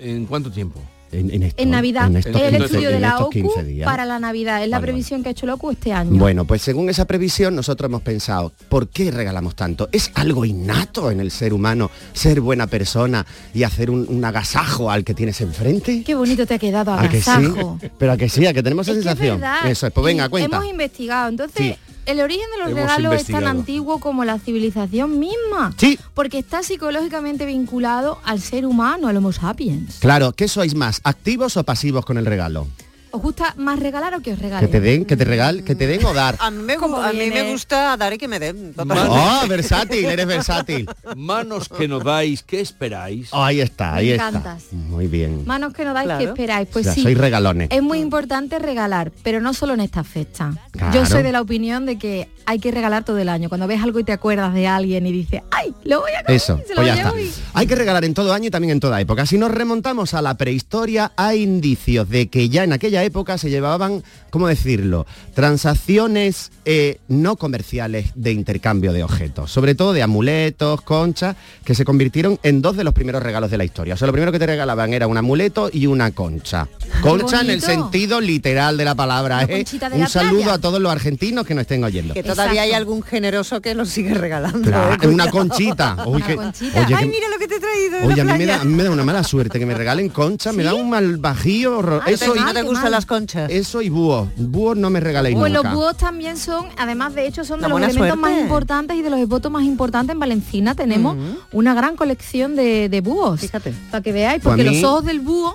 ¿en 0.00 0.26
cuánto 0.26 0.50
tiempo? 0.50 0.80
En, 1.12 1.30
en 1.32 1.42
esto, 1.42 1.60
En 1.62 1.70
Navidad, 1.70 2.06
en 2.06 2.16
es 2.16 2.26
estos 2.26 2.40
el 2.42 2.50
15 2.50 2.64
estudio 2.66 2.90
de 2.90 3.00
la 3.00 3.18
OCU 3.18 3.30
15 3.30 3.64
días. 3.64 3.84
para 3.84 4.04
la 4.04 4.18
Navidad. 4.20 4.62
Es 4.62 4.68
la 4.70 4.80
previsión 4.80 5.22
que 5.22 5.28
ha 5.30 5.32
hecho 5.32 5.46
la 5.46 5.54
OCU 5.54 5.72
este 5.72 5.92
año. 5.92 6.12
Bueno, 6.18 6.44
pues 6.44 6.62
según 6.62 6.88
esa 6.88 7.04
previsión 7.04 7.54
nosotros 7.56 7.88
hemos 7.88 8.02
pensado, 8.02 8.52
¿por 8.68 8.88
qué 8.88 9.10
regalamos 9.10 9.56
tanto? 9.56 9.88
¿Es 9.90 10.12
algo 10.14 10.44
innato 10.44 11.10
en 11.10 11.20
el 11.20 11.30
ser 11.30 11.52
humano 11.52 11.90
ser 12.12 12.40
buena 12.40 12.66
persona 12.68 13.26
y 13.52 13.64
hacer 13.64 13.90
un, 13.90 14.06
un 14.08 14.24
agasajo 14.24 14.90
al 14.90 15.02
que 15.04 15.14
tienes 15.14 15.40
enfrente? 15.40 16.02
Qué 16.04 16.14
bonito 16.14 16.46
te 16.46 16.54
ha 16.54 16.58
quedado 16.58 16.92
¿A 16.92 17.08
que 17.08 17.20
sí? 17.20 17.28
agasajo. 17.30 17.78
Pero 17.98 18.12
a 18.12 18.16
que 18.16 18.28
sí, 18.28 18.46
a 18.46 18.52
que 18.54 18.62
tenemos 18.62 18.86
esa 18.86 18.98
Es 18.98 19.04
que 19.04 19.10
es 19.10 19.18
sensación. 19.18 19.42
Eso 19.70 19.86
es, 19.88 19.92
pues 19.92 20.04
venga, 20.04 20.28
cuenta. 20.28 20.56
Hemos 20.58 20.70
investigado. 20.70 21.28
Entonces, 21.28 21.56
Sí. 21.66 21.76
El 22.10 22.20
origen 22.20 22.46
de 22.52 22.58
los 22.58 22.70
Hemos 22.70 22.80
regalos 22.80 23.14
es 23.14 23.26
tan 23.26 23.46
antiguo 23.46 24.00
como 24.00 24.24
la 24.24 24.38
civilización 24.38 25.18
misma. 25.18 25.72
Sí. 25.76 25.98
Porque 26.14 26.38
está 26.38 26.62
psicológicamente 26.62 27.46
vinculado 27.46 28.18
al 28.24 28.40
ser 28.40 28.66
humano, 28.66 29.08
al 29.08 29.16
Homo 29.16 29.32
sapiens. 29.32 29.98
Claro, 30.00 30.32
¿qué 30.32 30.48
sois 30.48 30.74
más, 30.74 31.00
activos 31.04 31.56
o 31.56 31.64
pasivos 31.64 32.04
con 32.04 32.18
el 32.18 32.26
regalo? 32.26 32.66
¿Os 33.12 33.20
gusta 33.22 33.54
más 33.56 33.78
regalar 33.78 34.14
o 34.14 34.20
que 34.20 34.32
os 34.32 34.38
Que 34.38 34.44
regalen? 34.44 34.70
te 34.70 34.80
den, 34.80 35.04
que 35.04 35.16
te 35.16 35.24
regal, 35.24 35.64
que 35.64 35.74
te 35.74 35.86
den 35.86 36.04
o 36.04 36.14
dar. 36.14 36.36
A 36.38 36.50
mí 36.50 36.62
me, 36.62 37.50
gusta 37.50 37.96
dar 37.96 38.12
y 38.12 38.18
que 38.18 38.28
me 38.28 38.38
den. 38.38 38.74
Oh, 38.76 39.44
versátil, 39.48 40.04
eres 40.06 40.26
versátil. 40.26 40.88
Manos 41.16 41.68
que 41.68 41.88
nos 41.88 42.04
dais, 42.04 42.42
¿qué 42.42 42.60
esperáis? 42.60 43.28
Ahí 43.32 43.60
está, 43.60 43.94
ahí 43.96 44.06
Me 44.08 44.12
está. 44.14 44.28
encantas. 44.28 44.64
Muy 44.72 45.06
bien. 45.06 45.42
Manos 45.46 45.72
que 45.74 45.84
no 45.84 45.92
dais, 45.92 46.04
Claro. 46.06 46.18
que 46.24 46.30
esperáis. 46.30 46.68
Pues 46.72 46.86
O 46.86 46.88
sea, 46.88 46.94
sí. 46.94 47.02
sois 47.02 47.18
regalones. 47.18 47.68
Es 47.70 47.82
muy 47.82 47.98
importante 47.98 48.58
regalar, 48.58 49.10
pero 49.22 49.40
no 49.40 49.54
solo 49.54 49.74
en 49.74 49.80
esta 49.80 50.04
fecha. 50.04 50.52
Claro. 50.72 50.94
Yo 50.94 51.06
soy 51.06 51.22
de 51.22 51.32
la 51.32 51.40
opinión 51.40 51.86
de 51.86 51.98
que 51.98 52.28
hay 52.46 52.58
que 52.58 52.70
regalar 52.70 53.04
todo 53.04 53.18
el 53.18 53.28
año. 53.28 53.48
Cuando 53.48 53.66
ves 53.66 53.82
algo 53.82 53.98
y 54.00 54.04
te 54.04 54.12
acuerdas 54.12 54.54
de 54.54 54.66
alguien 54.66 55.06
y 55.06 55.12
dices, 55.12 55.42
¡ay! 55.50 55.74
Lo 55.84 56.00
voy 56.00 56.12
a 56.12 56.20
coger", 56.22 56.36
Eso, 56.36 56.60
se 56.66 56.70
lo 56.70 56.76
pues 56.82 56.86
ya 56.86 56.94
llevo 56.94 57.16
está. 57.16 57.20
y- 57.20 57.44
Hay 57.54 57.66
que 57.66 57.74
regalar 57.74 58.04
en 58.04 58.14
todo 58.14 58.32
año 58.32 58.46
y 58.46 58.50
también 58.50 58.72
en 58.72 58.80
toda 58.80 59.00
época. 59.00 59.26
Si 59.26 59.36
nos 59.38 59.50
remontamos 59.50 60.14
a 60.14 60.22
la 60.22 60.34
prehistoria, 60.36 61.12
hay 61.16 61.42
indicios 61.42 62.08
de 62.08 62.28
que 62.28 62.48
ya 62.48 62.64
en 62.64 62.72
aquella 62.72 62.99
época 63.04 63.38
se 63.38 63.50
llevaban, 63.50 64.02
¿cómo 64.30 64.48
decirlo?, 64.48 65.06
transacciones 65.34 66.50
eh, 66.64 66.98
no 67.08 67.36
comerciales 67.36 68.06
de 68.14 68.32
intercambio 68.32 68.92
de 68.92 69.02
objetos, 69.04 69.50
sobre 69.52 69.74
todo 69.74 69.92
de 69.92 70.02
amuletos, 70.02 70.80
conchas, 70.82 71.36
que 71.64 71.74
se 71.74 71.84
convirtieron 71.84 72.38
en 72.42 72.62
dos 72.62 72.76
de 72.76 72.84
los 72.84 72.94
primeros 72.94 73.22
regalos 73.22 73.50
de 73.50 73.58
la 73.58 73.64
historia. 73.64 73.94
O 73.94 73.96
sea, 73.96 74.06
lo 74.06 74.12
primero 74.12 74.32
que 74.32 74.38
te 74.38 74.46
regalaban 74.46 74.92
era 74.94 75.06
un 75.06 75.16
amuleto 75.16 75.70
y 75.72 75.86
una 75.86 76.10
concha. 76.12 76.68
Concha 77.02 77.40
en 77.42 77.50
el 77.50 77.60
sentido 77.62 78.20
literal 78.20 78.76
de 78.76 78.84
la 78.84 78.94
palabra. 78.94 79.42
¿eh? 79.44 79.64
de 79.64 79.86
Un 79.94 80.00
la 80.00 80.08
saludo 80.08 80.36
playa. 80.42 80.54
a 80.54 80.58
todos 80.58 80.80
los 80.80 80.90
argentinos 80.90 81.46
que 81.46 81.54
nos 81.54 81.62
estén 81.62 81.84
oyendo. 81.84 82.14
Que 82.14 82.22
todavía 82.22 82.62
hay 82.62 82.72
algún 82.72 83.02
generoso 83.02 83.60
que 83.60 83.74
lo 83.74 83.84
sigue 83.84 84.14
regalando. 84.14 84.60
Claro, 84.68 84.96
eh, 85.02 85.06
una 85.08 85.30
conchita. 85.30 85.96
Uy, 86.06 86.22
que- 86.22 86.34
oye, 86.38 86.52
Ay, 86.74 86.84
que- 86.86 87.06
mira 87.06 87.28
lo 87.28 87.38
que 87.38 87.48
te 87.48 87.56
he 87.56 87.60
traído. 87.60 88.06
Oye, 88.08 88.20
a 88.20 88.24
mí, 88.24 88.32
me 88.38 88.46
da, 88.46 88.60
a 88.60 88.64
mí 88.64 88.74
me 88.74 88.82
da 88.84 88.90
una 88.90 89.04
mala 89.04 89.22
suerte 89.24 89.58
que 89.58 89.66
me 89.66 89.74
regalen 89.74 90.08
concha, 90.08 90.52
me 90.52 90.62
da 90.62 90.74
un 90.74 90.90
mal 90.90 91.16
bajío. 91.18 91.80
Ah, 92.04 92.10
eso, 92.10 92.26
¿no 92.28 92.32
te- 92.34 92.38
y, 92.40 92.42
no 92.42 92.52
te 92.52 92.62
las 92.90 93.06
conchas? 93.06 93.50
Eso 93.50 93.82
y 93.82 93.88
búhos. 93.88 94.28
Búhos 94.36 94.76
no 94.76 94.90
me 94.90 95.00
regaléis 95.00 95.36
Pues 95.36 95.52
los 95.52 95.62
nunca. 95.64 95.74
búhos 95.76 95.96
también 95.96 96.36
son, 96.36 96.66
además 96.76 97.14
de 97.14 97.26
hecho, 97.26 97.44
son 97.44 97.60
de 97.60 97.68
La 97.68 97.74
los 97.74 97.82
elementos 97.88 98.18
más 98.18 98.38
importantes 98.38 98.96
y 98.96 99.02
de 99.02 99.10
los 99.10 99.28
votos 99.28 99.50
más 99.50 99.64
importantes 99.64 100.12
en 100.14 100.18
Valencina. 100.20 100.74
Tenemos 100.74 101.16
una 101.52 101.74
gran 101.74 101.96
colección 101.96 102.56
de, 102.56 102.88
de 102.88 103.00
búhos. 103.00 103.40
Fíjate. 103.40 103.72
Para 103.90 104.02
que 104.02 104.12
veáis, 104.12 104.42
Pues 104.42 104.52
a 104.52 104.56
porque 104.56 104.70
mí- 104.70 104.80
los 104.80 104.84
ojos 104.90 105.04
del 105.04 105.20
búho 105.20 105.54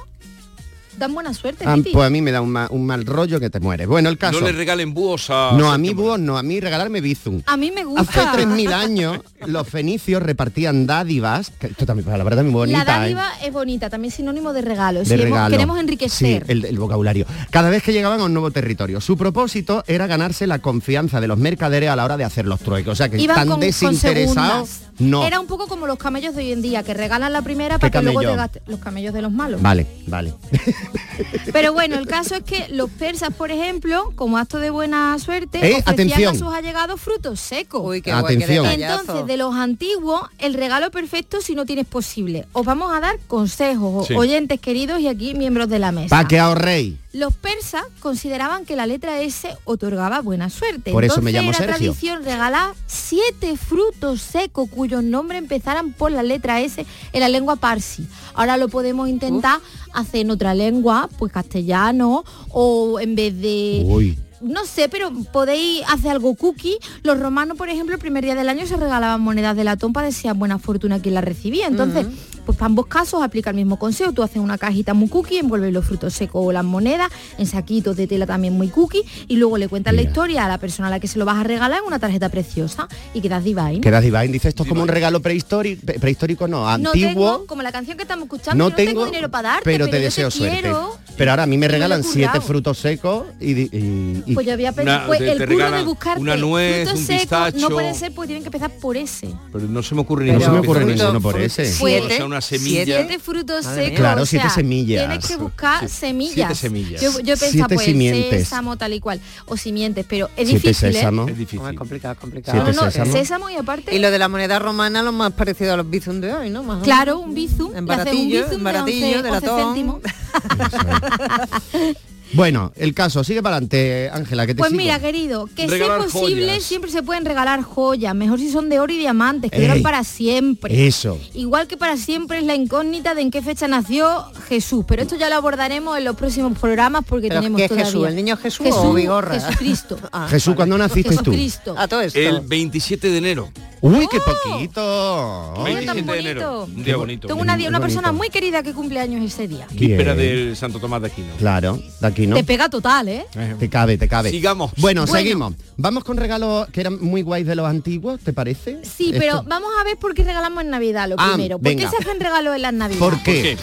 dan 0.97 1.13
buena 1.13 1.33
suerte, 1.33 1.65
Ah, 1.67 1.75
pues 1.91 2.05
a 2.05 2.09
mí 2.09 2.21
me 2.21 2.31
da 2.31 2.41
un, 2.41 2.49
ma- 2.51 2.67
un 2.71 2.85
mal 2.85 3.05
rollo 3.05 3.39
que 3.39 3.49
te 3.49 3.59
mueres. 3.59 3.87
Bueno, 3.87 4.09
el 4.09 4.17
caso. 4.17 4.39
No 4.39 4.45
le 4.47 4.51
regalen 4.53 4.93
búhos 4.93 5.27
a... 5.29 5.51
No, 5.57 5.71
a 5.71 5.77
mí 5.77 5.93
búhos 5.93 6.19
no, 6.19 6.37
a 6.37 6.43
mí 6.43 6.59
regalarme 6.59 7.01
bizum. 7.01 7.41
A 7.45 7.57
mí 7.57 7.71
me 7.71 7.83
gusta. 7.83 8.01
Hace 8.31 8.45
3.000 8.45 8.71
años 8.73 9.19
los 9.45 9.67
fenicios 9.67 10.21
repartían 10.21 10.85
dádivas, 10.87 11.51
que 11.59 11.67
esto 11.67 11.85
también, 11.85 12.09
la 12.17 12.23
verdad, 12.23 12.43
muy 12.43 12.51
bonita. 12.53 12.83
La 12.83 12.95
¿eh? 12.97 12.99
dádiva 12.99 13.31
es 13.43 13.51
bonita, 13.53 13.89
también 13.89 14.11
sinónimo 14.11 14.53
de 14.53 14.61
regalo. 14.61 14.99
de 14.99 15.05
Si 15.05 15.13
hemos- 15.13 15.23
regalo. 15.25 15.51
queremos 15.51 15.75
Sí, 15.75 15.81
enriquecer. 15.81 16.45
el, 16.47 16.65
el 16.65 16.77
vocabulario. 16.79 17.25
Cada 17.49 17.69
vez 17.69 17.83
que 17.83 17.93
llegaban 17.93 18.19
a 18.21 18.23
un 18.25 18.33
nuevo 18.33 18.51
territorio. 18.51 19.01
Su 19.01 19.17
propósito 19.17 19.83
era 19.87 20.07
ganarse 20.07 20.47
la 20.47 20.59
confianza 20.59 21.21
de 21.21 21.27
los 21.27 21.37
mercaderes 21.37 21.89
a 21.89 21.95
la 21.95 22.05
hora 22.05 22.17
de 22.17 22.23
hacer 22.23 22.45
los 22.45 22.59
trueques. 22.61 22.91
O 22.91 22.95
sea, 22.95 23.09
que 23.09 23.17
Iban 23.21 23.35
tan 23.35 23.47
con- 23.47 23.53
con 23.55 23.59
desinteresados. 23.61 24.69
No. 24.97 25.25
Era 25.25 25.39
un 25.39 25.47
poco 25.47 25.67
como 25.67 25.87
los 25.87 25.97
camellos 25.97 26.35
de 26.35 26.43
hoy 26.43 26.51
en 26.51 26.61
día, 26.61 26.83
que 26.83 26.93
regalan 26.93 27.33
la 27.33 27.41
primera 27.41 27.75
¿Qué 27.75 27.79
para 27.89 27.91
que 27.91 28.01
luego 28.13 28.47
te 28.49 28.61
los 28.67 28.79
camellos 28.79 29.13
de 29.13 29.21
los 29.21 29.31
malos. 29.31 29.61
Vale, 29.61 29.85
vale. 30.07 30.33
Pero 31.53 31.73
bueno, 31.73 31.95
el 31.97 32.07
caso 32.07 32.35
es 32.35 32.43
que 32.43 32.67
los 32.69 32.89
persas, 32.89 33.33
por 33.33 33.51
ejemplo, 33.51 34.11
como 34.15 34.37
acto 34.37 34.59
de 34.59 34.69
buena 34.69 35.17
suerte, 35.19 35.57
Eh, 35.59 35.75
ofrecían 35.79 35.93
atención. 35.93 36.35
a 36.35 36.39
sus 36.39 36.53
allegados 36.53 36.99
frutos 37.01 37.39
secos. 37.39 37.81
Uy, 37.83 38.01
qué 38.01 38.11
guay. 38.13 38.35
Entonces, 38.41 39.25
de 39.25 39.37
los 39.37 39.55
antiguos, 39.55 40.21
el 40.39 40.53
regalo 40.53 40.91
perfecto 40.91 41.41
si 41.41 41.55
no 41.55 41.65
tienes 41.65 41.85
posible. 41.85 42.45
Os 42.53 42.65
vamos 42.65 42.93
a 42.93 42.99
dar 42.99 43.17
consejos, 43.27 44.07
Sí. 44.07 44.13
oyentes 44.15 44.59
queridos 44.59 44.99
y 44.99 45.07
aquí 45.07 45.33
miembros 45.33 45.69
de 45.69 45.79
la 45.79 45.91
mesa. 45.91 46.09
Para 46.09 46.27
que 46.27 46.39
ahorréis. 46.39 46.95
Los 47.15 47.33
persas 47.33 47.83
consideraban 48.01 48.65
que 48.65 48.75
la 48.75 48.85
letra 48.85 49.21
S 49.21 49.47
otorgaba 49.63 50.19
buena 50.19 50.49
suerte. 50.49 50.91
Por 50.91 51.05
eso 51.05 51.21
me 51.21 51.31
llamo 51.31 51.51
era 51.51 51.59
Sergio. 51.59 51.77
tradición 51.77 52.25
regalar 52.25 52.73
siete 52.87 53.55
frutos 53.55 54.19
secos 54.19 54.67
cuyos 54.69 55.01
nombres 55.01 55.41
empezaran 55.41 55.93
por 55.93 56.11
la 56.11 56.23
letra 56.23 56.59
S 56.59 56.85
en 57.13 57.19
la 57.21 57.29
lengua 57.29 57.55
parsi. 57.55 58.05
Ahora 58.33 58.57
lo 58.57 58.67
podemos 58.67 59.07
intentar 59.07 59.61
hacer 59.93 60.21
en 60.21 60.31
otra 60.31 60.53
lengua, 60.53 61.09
pues 61.17 61.31
castellano, 61.31 62.25
o 62.49 62.99
en 62.99 63.15
vez 63.15 63.39
de 63.39 63.83
Uy. 63.85 64.19
no 64.41 64.65
sé, 64.65 64.89
pero 64.89 65.09
podéis 65.31 65.83
hacer 65.87 66.11
algo 66.11 66.35
cookie. 66.35 66.79
Los 67.03 67.17
romanos, 67.17 67.57
por 67.57 67.69
ejemplo, 67.69 67.95
el 67.95 68.01
primer 68.01 68.25
día 68.25 68.35
del 68.35 68.49
año 68.49 68.65
se 68.65 68.75
regalaban 68.75 69.21
monedas 69.21 69.55
de 69.55 69.63
latón 69.63 69.93
para 69.93 70.07
desear 70.07 70.35
buena 70.35 70.59
fortuna 70.59 71.01
quien 71.01 71.15
la 71.15 71.21
recibía. 71.21 71.67
Entonces, 71.67 72.07
Pues 72.45 72.57
para 72.57 72.67
ambos 72.67 72.85
casos 72.87 73.23
aplica 73.23 73.49
el 73.49 73.55
mismo 73.55 73.77
consejo. 73.79 74.11
Tú 74.13 74.23
haces 74.23 74.37
una 74.37 74.57
cajita 74.57 74.93
muy 74.93 75.09
cookie, 75.09 75.37
envuelves 75.39 75.73
los 75.73 75.85
frutos 75.85 76.13
secos 76.13 76.41
o 76.45 76.51
las 76.51 76.63
monedas 76.63 77.09
en 77.37 77.47
saquitos 77.47 77.95
de 77.97 78.07
tela 78.07 78.25
también 78.25 78.53
muy 78.53 78.67
cookie 78.69 79.03
y 79.27 79.37
luego 79.37 79.57
le 79.57 79.67
cuentas 79.67 79.93
la 79.93 80.01
historia 80.01 80.45
a 80.45 80.47
la 80.47 80.57
persona 80.57 80.87
a 80.87 80.91
la 80.91 80.99
que 80.99 81.07
se 81.07 81.17
lo 81.19 81.25
vas 81.25 81.37
a 81.37 81.43
regalar 81.43 81.79
en 81.79 81.85
una 81.87 81.99
tarjeta 81.99 82.29
preciosa 82.29 82.87
y 83.13 83.21
quedas 83.21 83.43
divine. 83.43 83.81
Quedas 83.81 84.03
divine, 84.03 84.27
dice 84.27 84.49
esto 84.49 84.63
es 84.63 84.69
como 84.69 84.81
un 84.83 84.87
regalo 84.87 85.21
prehistórico, 85.21 85.81
prehistórico 85.99 86.47
no, 86.47 86.59
No 86.61 86.67
antiguo. 86.67 87.07
tengo, 87.09 87.45
como 87.47 87.61
la 87.61 87.71
canción 87.71 87.97
que 87.97 88.03
estamos 88.03 88.23
escuchando, 88.25 88.63
No 88.63 88.69
no 88.69 88.75
tengo, 88.75 88.91
tengo, 88.91 89.05
dinero 89.05 89.29
para 89.31 89.49
darte, 89.49 89.63
pero 89.65 89.85
pero, 89.85 89.91
te 89.91 89.97
yo 89.99 90.03
deseo 90.05 90.31
suerte. 90.31 90.61
quiero. 90.61 90.97
Pero 91.17 91.31
ahora 91.31 91.43
a 91.43 91.45
mí 91.47 91.57
me 91.57 91.67
regalan 91.67 92.03
siete 92.03 92.41
frutos 92.41 92.77
secos 92.77 93.25
y, 93.39 93.53
di- 93.53 93.69
y- 93.71 94.23
y- 94.31 94.33
Pues 94.33 94.45
yo 94.45 94.53
había 94.53 94.71
pensado, 94.73 94.97
Una- 94.99 95.07
pues 95.07 95.19
te- 95.19 95.31
el 95.31 95.37
te 95.37 95.47
curro 95.47 95.71
de 95.71 95.83
buscarte 95.83 96.21
una 96.21 96.35
nuez, 96.35 96.83
frutos 96.83 96.99
un 96.99 97.05
secos 97.05 97.21
pistacho. 97.21 97.57
no 97.59 97.69
puede 97.69 97.93
ser 97.93 98.13
porque 98.13 98.27
tienen 98.27 98.43
que 98.43 98.47
empezar 98.49 98.71
por 98.81 98.97
ese. 98.97 99.33
Pero 99.53 99.65
no 99.67 99.81
se 99.81 99.95
me 99.95 100.01
ocurre 100.01 100.25
No 100.25 100.33
ninguno. 100.33 100.45
se 100.45 100.51
me 100.51 100.59
ocurre 100.59 100.85
ninguno 100.85 101.21
por 101.21 101.39
ese. 101.39 101.65
Siete, 101.71 102.05
O 102.05 102.09
sea, 102.09 102.25
una 102.35 102.41
semilla. 102.41 102.83
siete 102.85 103.19
frutos 103.19 103.65
secos. 103.65 103.99
Claro, 103.99 104.23
o 104.23 104.25
siete 104.25 104.45
sea, 104.45 104.55
semillas. 104.55 105.07
Tienes 105.07 105.27
que 105.27 105.37
buscar 105.37 105.87
Sí. 105.87 105.95
semillas. 105.95 106.33
Siete 106.35 106.55
semillas. 106.55 107.01
Yo, 107.01 107.11
yo 107.19 107.33
pensaba, 107.37 107.51
Siete 107.51 107.75
pues, 107.75 107.85
simientes. 107.85 108.43
sésamo 108.43 108.77
tal 108.77 108.93
y 108.93 108.99
cual. 108.99 109.19
O 109.45 109.57
simientes, 109.57 110.05
pero 110.07 110.27
es 110.35 110.47
Siete 110.49 110.67
difícil, 110.67 110.93
sésamo. 110.93 111.27
¿eh? 111.27 111.31
Es 111.31 111.37
difícil. 111.37 111.67
Es 111.69 111.77
complicado, 111.77 112.15
complicado. 112.19 112.57
No, 112.57 112.71
no, 112.71 112.85
no, 112.85 112.91
sésamo 112.91 113.49
y 113.49 113.55
aparte... 113.55 113.95
Y 113.95 113.99
lo 113.99 114.11
de 114.11 114.19
la 114.19 114.27
moneda 114.27 114.59
romana, 114.59 115.01
lo 115.01 115.11
más 115.11 115.33
parecido 115.33 115.73
a 115.73 115.77
los 115.77 115.89
bizum 115.89 116.19
de 116.21 116.33
hoy, 116.33 116.49
¿no? 116.49 116.63
Más 116.63 116.81
o 116.81 116.83
Claro, 116.83 117.19
un 117.19 117.33
bizum. 117.33 117.71
En 117.75 117.77
haces 117.77 117.79
un 117.79 117.85
baratillo, 117.85 118.39
bizum 118.43 118.51
en 118.53 118.57
de 118.57 118.63
baratillo, 118.63 119.17
11 119.17 119.23
de 119.23 119.29
11 119.29 119.41
latón. 119.41 120.01
Bueno, 122.33 122.73
el 122.75 122.93
caso, 122.93 123.23
sigue 123.23 123.41
para 123.41 123.57
adelante, 123.57 124.09
Ángela, 124.11 124.45
que 124.45 124.53
te 124.55 124.59
Pues 124.59 124.71
sigo. 124.71 124.81
mira, 124.81 124.99
querido, 124.99 125.47
que 125.55 125.69
sea 125.69 125.97
posible, 125.97 126.45
joyas. 126.47 126.63
siempre 126.63 126.91
se 126.91 127.03
pueden 127.03 127.23
regalar 127.25 127.61
joyas, 127.61 128.13
mejor 128.15 128.39
si 128.39 128.51
son 128.51 128.67
de 128.69 128.79
oro 128.79 128.91
y 128.91 128.97
diamantes, 128.97 129.51
que 129.51 129.61
duran 129.61 129.81
para 129.81 130.03
siempre. 130.03 130.87
Eso. 130.87 131.19
Igual 131.33 131.67
que 131.67 131.77
para 131.77 131.97
siempre 131.97 132.39
es 132.39 132.43
la 132.43 132.55
incógnita 132.55 133.13
de 133.15 133.21
en 133.21 133.31
qué 133.31 133.41
fecha 133.41 133.67
nació 133.67 134.25
Jesús, 134.49 134.83
pero 134.87 135.01
esto 135.03 135.15
ya 135.15 135.29
lo 135.29 135.35
abordaremos 135.35 135.97
en 135.97 136.03
los 136.05 136.15
próximos 136.15 136.57
programas 136.59 137.03
porque 137.07 137.27
¿Pero 137.29 137.41
tenemos 137.41 137.57
qué 137.57 137.65
es 137.65 137.69
todavía. 137.69 137.85
Jesús? 137.85 138.07
¿El 138.07 138.15
niño 138.15 138.37
Jesús 138.37 138.67
o 138.71 138.93
Vigorra? 138.93 139.39
Jesucristo. 139.39 139.97
Ah, 140.11 140.27
Jesús, 140.29 140.55
¿cuándo 140.55 140.77
naciste 140.77 141.15
tú? 141.17 141.31
Jesucristo. 141.31 141.75
A 141.77 141.87
todo 141.87 142.01
esto. 142.01 142.19
El 142.19 142.41
27 142.41 143.09
de 143.09 143.17
enero. 143.17 143.49
Uy, 143.85 144.07
qué 144.09 144.17
poquito. 144.19 145.53
Qué 145.63 145.75
día 145.75 145.85
tan 145.85 145.95
27 145.95 146.11
de 146.11 146.19
enero. 146.19 146.59
bonito. 146.59 146.75
Un 146.75 146.83
día 146.83 146.97
bonito. 146.97 147.27
Tengo 147.27 147.41
una, 147.41 147.79
persona 147.79 148.11
muy 148.11 148.29
querida 148.29 148.63
que 148.63 148.73
cumple 148.73 148.99
años 148.99 149.23
ese 149.23 149.47
día. 149.47 149.67
Víspera 149.71 150.15
del 150.15 150.55
Santo 150.57 150.79
Tomás 150.79 151.01
de 151.01 151.07
Aquino. 151.07 151.35
Claro, 151.37 151.79
de 152.01 152.07
aquí 152.07 152.25
no. 152.25 152.35
Te 152.35 152.43
pega 152.43 152.67
total, 152.67 153.09
¿eh? 153.09 153.25
Te 153.59 153.69
cabe, 153.69 153.99
te 153.99 154.07
cabe. 154.07 154.31
Sigamos. 154.31 154.71
Bueno, 154.77 155.05
Bueno. 155.05 155.07
seguimos. 155.07 155.53
Vamos 155.77 156.03
con 156.03 156.17
regalos 156.17 156.67
que 156.69 156.81
eran 156.81 156.99
muy 156.99 157.21
guays 157.21 157.45
de 157.45 157.55
los 157.55 157.67
antiguos, 157.67 158.19
¿te 158.21 158.33
parece? 158.33 158.79
Sí, 158.83 159.07
Esto- 159.09 159.19
pero 159.19 159.43
vamos 159.43 159.69
a 159.79 159.83
ver 159.83 159.97
por 159.97 160.15
qué 160.15 160.23
regalamos 160.23 160.63
en 160.63 160.71
Navidad 160.71 161.07
lo 161.07 161.15
Ah, 161.19 161.33
primero. 161.35 161.59
¿Por 161.59 161.65
venga. 161.65 161.83
qué 161.83 161.89
se 161.89 161.97
hacen 162.01 162.19
regalos 162.19 162.55
en 162.55 162.61
las 162.63 162.73
Navidades? 162.73 162.99
¿Por 163.11 163.21
qué? 163.23 163.55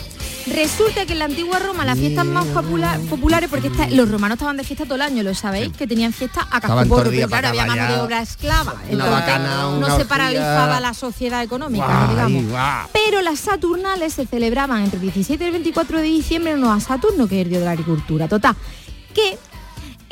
Resulta 0.46 1.06
que 1.06 1.12
en 1.12 1.18
la 1.20 1.26
antigua 1.26 1.58
Roma 1.58 1.84
las 1.84 1.99
fiestas 1.99 2.25
más 2.26 2.46
popula- 2.46 2.99
populares, 3.08 3.49
porque 3.49 3.68
esta- 3.68 3.88
los 3.90 4.11
romanos 4.11 4.37
estaban 4.37 4.56
de 4.56 4.64
fiesta 4.64 4.84
todo 4.84 4.96
el 4.96 5.02
año, 5.02 5.22
lo 5.22 5.34
sabéis, 5.34 5.72
que 5.76 5.87
tenían 5.87 6.12
fiesta 6.12 6.46
a 6.50 6.61
cascoporro, 6.61 7.11
pero 7.11 7.28
claro, 7.28 7.49
había 7.49 7.66
mano 7.66 7.87
de 7.92 8.00
obra 8.00 8.22
esclava. 8.22 8.75
Una 8.90 9.06
bacana, 9.06 9.68
una 9.68 9.88
no 9.88 9.96
se 9.99 10.04
paralizaba 10.04 10.80
la 10.80 10.94
sociedad 10.94 11.42
económica, 11.42 11.87
Guay, 11.87 12.08
digamos. 12.11 12.61
Pero 12.92 13.22
las 13.22 13.38
Saturnales 13.40 14.14
se 14.14 14.26
celebraban 14.26 14.82
entre 14.82 14.96
el 14.99 15.02
17 15.02 15.44
y 15.44 15.46
el 15.46 15.52
24 15.52 15.99
de 15.99 16.04
diciembre 16.04 16.52
en 16.52 16.64
a 16.64 16.80
Saturno, 16.80 17.28
que 17.28 17.40
es 17.40 17.44
el 17.46 17.50
dios 17.50 17.61
de 17.61 17.66
la 17.66 17.72
agricultura. 17.72 18.28
Total, 18.28 18.56
que 19.14 19.38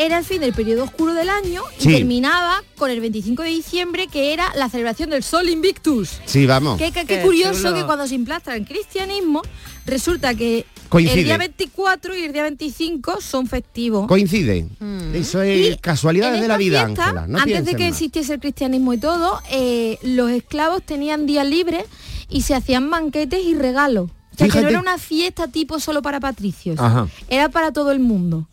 era 0.05 0.19
el 0.19 0.25
fin 0.25 0.41
del 0.41 0.53
periodo 0.53 0.85
oscuro 0.85 1.15
del 1.15 1.29
año 1.29 1.63
y 1.79 1.83
Sí. 1.83 1.93
terminaba 1.93 2.63
con 2.79 2.91
el 2.91 3.01
25 3.01 3.43
de 3.43 3.51
diciembre, 3.51 4.07
que 4.09 4.33
era 4.33 4.53
la 4.57 4.69
celebración 4.69 5.11
del 5.11 5.23
Sol 5.23 5.49
Invictus. 5.49 6.21
Sí, 6.27 6.47
vamos. 6.47 6.79
Qué, 6.79 6.93
qué- 6.93 7.05
qué 7.07 7.17
Qué 7.19 7.23
curioso 7.23 7.63
chulo. 7.69 7.75
que 7.75 7.85
cuando 7.85 8.07
se 8.07 8.15
implanta 8.15 8.55
el 8.57 8.65
cristianismo, 8.67 9.43
resulta 9.87 10.35
que 10.35 10.65
Coincide. 10.89 11.19
el 11.21 11.25
día 11.27 11.39
24 11.39 12.17
y 12.17 12.23
el 12.25 12.33
día 12.33 12.43
25 12.45 13.21
son 13.21 13.47
festivos. 13.47 14.07
Coincide. 14.09 14.67
Eso 15.15 15.43
es 15.43 15.77
casualidades 15.81 16.37
En 16.37 16.43
de 16.43 16.49
la 16.49 16.57
vida, 16.57 16.85
fiesta, 16.87 17.05
Ángela. 17.05 17.27
No 17.27 17.39
antes 17.39 17.65
de 17.65 17.75
que 17.75 17.85
más. 17.85 17.93
existiese 17.93 18.35
el 18.35 18.41
cristianismo 18.41 18.93
y 18.95 18.99
todo, 18.99 19.41
eh, 19.51 19.99
los 20.03 20.31
esclavos 20.31 20.83
tenían 20.83 21.27
días 21.27 21.47
libres 21.47 21.85
y 22.29 22.43
se 22.43 22.55
hacían 22.55 22.89
banquetes 22.91 23.45
y 23.45 23.55
regalos. 23.55 24.11
O 24.11 24.37
sea, 24.39 24.49
que 24.49 24.63
no 24.63 24.69
era 24.69 24.81
una 24.81 24.97
fiesta 24.97 25.49
tipo 25.49 25.79
solo 25.81 26.01
para 26.01 26.19
patricios, 26.21 26.79
Ajá. 26.79 27.09
era 27.29 27.51
para 27.51 27.73
todo 27.73 27.93
el 27.93 27.99
mundo. 28.01 28.47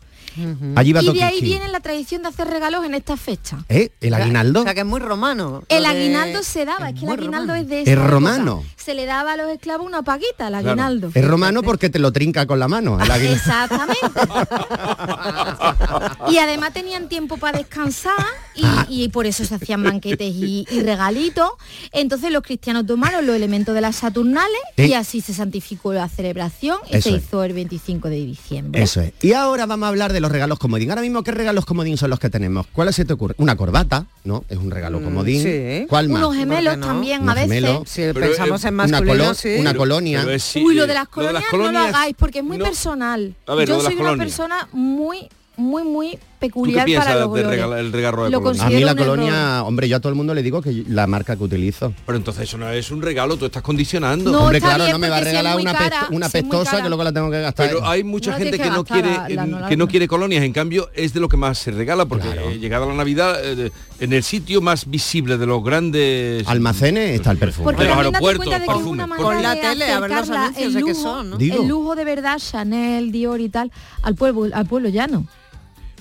Allí 0.76 0.94
va 0.94 1.02
Y 1.04 1.14
de 1.14 1.24
ahí 1.24 1.42
viene 1.42 1.68
la 1.70 1.80
tradición 1.80 2.22
de 2.24 2.30
hacer 2.30 2.48
regalos 2.48 2.86
en 2.86 2.94
esta 2.94 3.18
fecha. 3.18 3.58
¿Eh? 3.70 3.92
¿El 4.02 4.14
aguinaldo? 4.14 4.62
O 4.62 4.64
sea, 4.64 4.74
que 4.74 4.82
es 4.82 4.86
muy 4.86 5.00
romano. 5.00 5.64
El 5.70 5.84
de- 5.84 5.90
aguinaldo 5.90 6.44
se 6.44 6.66
daba, 6.66 6.90
es 6.90 7.00
que 7.00 7.06
el 7.06 7.12
aguinaldo 7.12 7.54
romano. 7.54 7.56
es 7.56 7.68
de 7.70 7.82
Es 7.82 7.88
época. 7.90 8.08
romano. 8.08 8.64
Se 8.76 8.94
le 8.94 9.06
daba 9.06 9.34
a 9.34 9.38
los 9.38 9.50
esclavos 9.52 9.86
una 9.86 10.02
paguita, 10.04 10.48
el 10.48 10.54
Claro. 10.54 10.70
aguinaldo. 10.70 11.12
Es 11.14 11.26
romano 11.26 11.64
porque 11.64 11.90
te 11.90 12.00
lo 12.00 12.12
trinca 12.12 12.46
con 12.46 12.60
la 12.60 12.68
mano. 12.68 12.98
el. 13.04 13.34
Exactamente. 13.34 13.98
y 16.30 16.38
además 16.38 16.74
tenían 16.74 17.10
tiempo 17.10 17.38
para 17.38 17.58
descansar 17.58 18.14
y, 18.56 18.62
Ah. 18.66 18.86
y 18.90 19.10
por 19.10 19.26
eso 19.28 19.46
se 19.46 19.56
hacían 19.56 19.84
banquetes 19.84 20.34
y, 20.34 20.66
y 20.70 20.82
regalitos. 20.82 21.52
Entonces 21.92 22.32
los 22.32 22.44
cristianos 22.44 22.86
tomaron 22.86 23.26
los 23.26 23.36
elementos 23.36 23.74
de 23.76 23.82
las 23.82 23.98
Saturnales 23.98 24.50
y 24.76 24.94
así 24.94 25.22
se 25.22 25.34
santificó 25.34 25.94
la 25.94 26.08
celebración 26.10 26.78
y 26.90 26.98
Eso 26.98 27.10
se 27.10 27.16
es. 27.18 27.24
hizo 27.24 27.44
el 27.44 27.54
25 27.54 28.10
de 28.10 28.16
diciembre. 28.18 28.82
Eso 28.82 29.02
es. 29.02 29.14
Y 29.22 29.34
ahora 29.34 29.66
vamos 29.66 29.86
a 29.86 29.90
hablar 29.90 30.14
de 30.14 30.20
los 30.20 30.27
regalos 30.32 30.60
comodín. 30.60 30.90
Ahora 30.90 31.02
mismo, 31.02 31.24
¿qué 31.24 31.32
regalos 31.32 31.66
comodín 31.66 31.98
son 31.98 32.10
los 32.10 32.20
que 32.20 32.30
tenemos? 32.30 32.68
¿Cuáles 32.68 32.96
se 32.96 33.06
te 33.06 33.14
ocurre? 33.14 33.36
Una 33.38 33.56
corbata, 33.56 34.06
¿no? 34.24 34.44
Es 34.50 34.58
un 34.58 34.72
regalo 34.72 35.02
comodín. 35.02 35.42
sí. 35.44 35.86
¿Cuál 35.90 36.10
más? 36.10 36.20
Unos 36.20 36.36
gemelos 36.36 36.80
también 36.80 37.22
Unos 37.22 37.32
a 37.32 37.36
veces. 37.36 37.50
gemelos. 37.54 37.90
Si 37.90 38.02
Pero, 38.02 38.20
pensamos 38.22 38.64
eh, 38.64 38.68
en 38.68 38.74
una 38.74 38.84
masculino, 38.88 39.24
colo- 39.26 39.34
sí. 39.34 39.56
una 39.60 39.74
colonia. 39.74 40.20
Pero 40.22 40.32
es 40.34 40.44
sí, 40.44 40.64
Uy, 40.64 40.76
lo 40.76 40.84
eh, 40.84 40.88
de 40.88 40.94
las 40.94 41.08
colonias, 41.08 41.44
no 41.44 41.50
colonias, 41.50 41.84
lo 41.92 41.98
hagáis 41.98 42.16
porque 42.18 42.40
es 42.40 42.46
muy 42.46 42.58
no. 42.58 42.66
personal. 42.66 43.36
A 43.48 43.56
ver, 43.56 43.68
Yo 43.68 43.74
lo 43.76 43.78
de 43.80 43.84
las 43.84 43.92
soy 43.94 44.02
una 44.02 44.10
colonias. 44.12 44.26
persona 44.28 44.68
muy, 44.74 45.30
muy, 45.56 45.84
muy 45.84 46.20
¿Tú 46.38 46.42
qué 46.42 46.48
peculiar 46.50 46.88
para 47.04 47.16
los 47.26 47.34
regalo, 47.34 47.78
el 47.78 47.92
regalo 47.92 48.24
de 48.26 48.30
Lo 48.30 48.42
colonia? 48.42 48.66
A 48.66 48.70
mí 48.70 48.80
la 48.82 48.96
colonia, 48.96 49.64
hombre, 49.64 49.90
yo 49.90 49.98
a 49.98 50.00
todo 50.00 50.10
el 50.12 50.16
mundo 50.16 50.36
le 50.36 50.44
digo 50.44 50.62
que 50.62 50.84
la 50.88 51.08
marca 51.08 51.36
que 51.36 51.44
utilizo. 51.44 51.94
Pero 52.06 52.16
entonces 52.18 52.44
eso 52.44 52.60
no 52.60 52.70
es 52.70 52.92
un 52.92 53.02
regalo, 53.02 53.38
tú 53.38 53.46
estás 53.48 53.64
condicionando. 53.64 54.32
No, 54.32 54.42
hombre, 54.42 54.58
está 54.60 54.70
claro, 54.70 54.84
bien, 54.84 54.92
no 54.94 55.00
me 55.00 55.10
va 55.10 55.16
a 55.16 55.20
si 55.20 55.26
regalar 55.26 55.60
una, 55.60 55.74
cara, 55.74 56.00
pesto- 56.02 56.16
una 56.16 56.28
si 56.28 56.32
pestosa 56.34 56.82
que 56.84 56.90
luego 56.90 57.04
la 57.04 57.12
tengo 57.12 57.32
que 57.32 57.42
gastar. 57.42 57.68
Pero 57.70 57.88
hay 57.88 58.04
mucha 58.04 58.32
No, 58.32 58.38
gente 58.38 58.58
que 58.58 58.64
que 58.64 58.70
no 58.70 58.84
quiere 58.86 59.10
gastar 59.10 59.32
la- 59.32 59.46
la- 59.48 59.60
la- 59.62 59.68
que 59.70 59.78
no 59.78 59.88
quiere 59.88 60.08
colonias, 60.08 60.44
en 60.44 60.54
cambio 60.54 60.90
es 60.94 61.14
de 61.14 61.20
lo 61.20 61.28
que 61.28 61.38
más 61.38 61.58
se 61.58 61.72
regala 61.72 62.06
porque 62.06 62.28
eh, 62.30 62.60
llegada 62.60 62.86
la 62.86 62.94
Navidad 62.94 63.44
eh, 63.44 63.56
de- 63.56 63.72
en 64.00 64.14
el 64.14 64.22
sitio 64.22 64.62
más 64.62 64.88
visible 64.88 65.38
de 65.40 65.48
los 65.48 65.64
grandes 65.64 66.48
Almacenes 66.48 67.16
está 67.16 67.32
el 67.32 67.38
perfume. 67.40 67.64
Porque 67.66 67.84
de 67.84 67.90
los 67.90 67.98
aeropuertos, 67.98 68.46
de 68.46 68.60
que 68.60 68.68
manera 68.68 69.18
Pon 69.18 69.42
la 69.42 69.56
de 69.56 69.62
tele, 69.62 69.92
a 69.92 70.00
ver 70.00 70.12
los 70.12 70.30
anuncios 70.30 70.74
de 70.74 70.80
lujo, 70.82 70.94
son. 71.02 71.42
El 71.42 71.68
lujo 71.68 71.96
de 71.96 72.06
verdad, 72.06 72.38
Chanel, 72.38 73.12
Dior 73.12 73.42
y 73.42 73.50
tal, 73.50 73.72
al 74.04 74.14
pueblo, 74.16 74.48
al 74.54 74.66
pueblo 74.68 74.90
llano. 74.90 75.26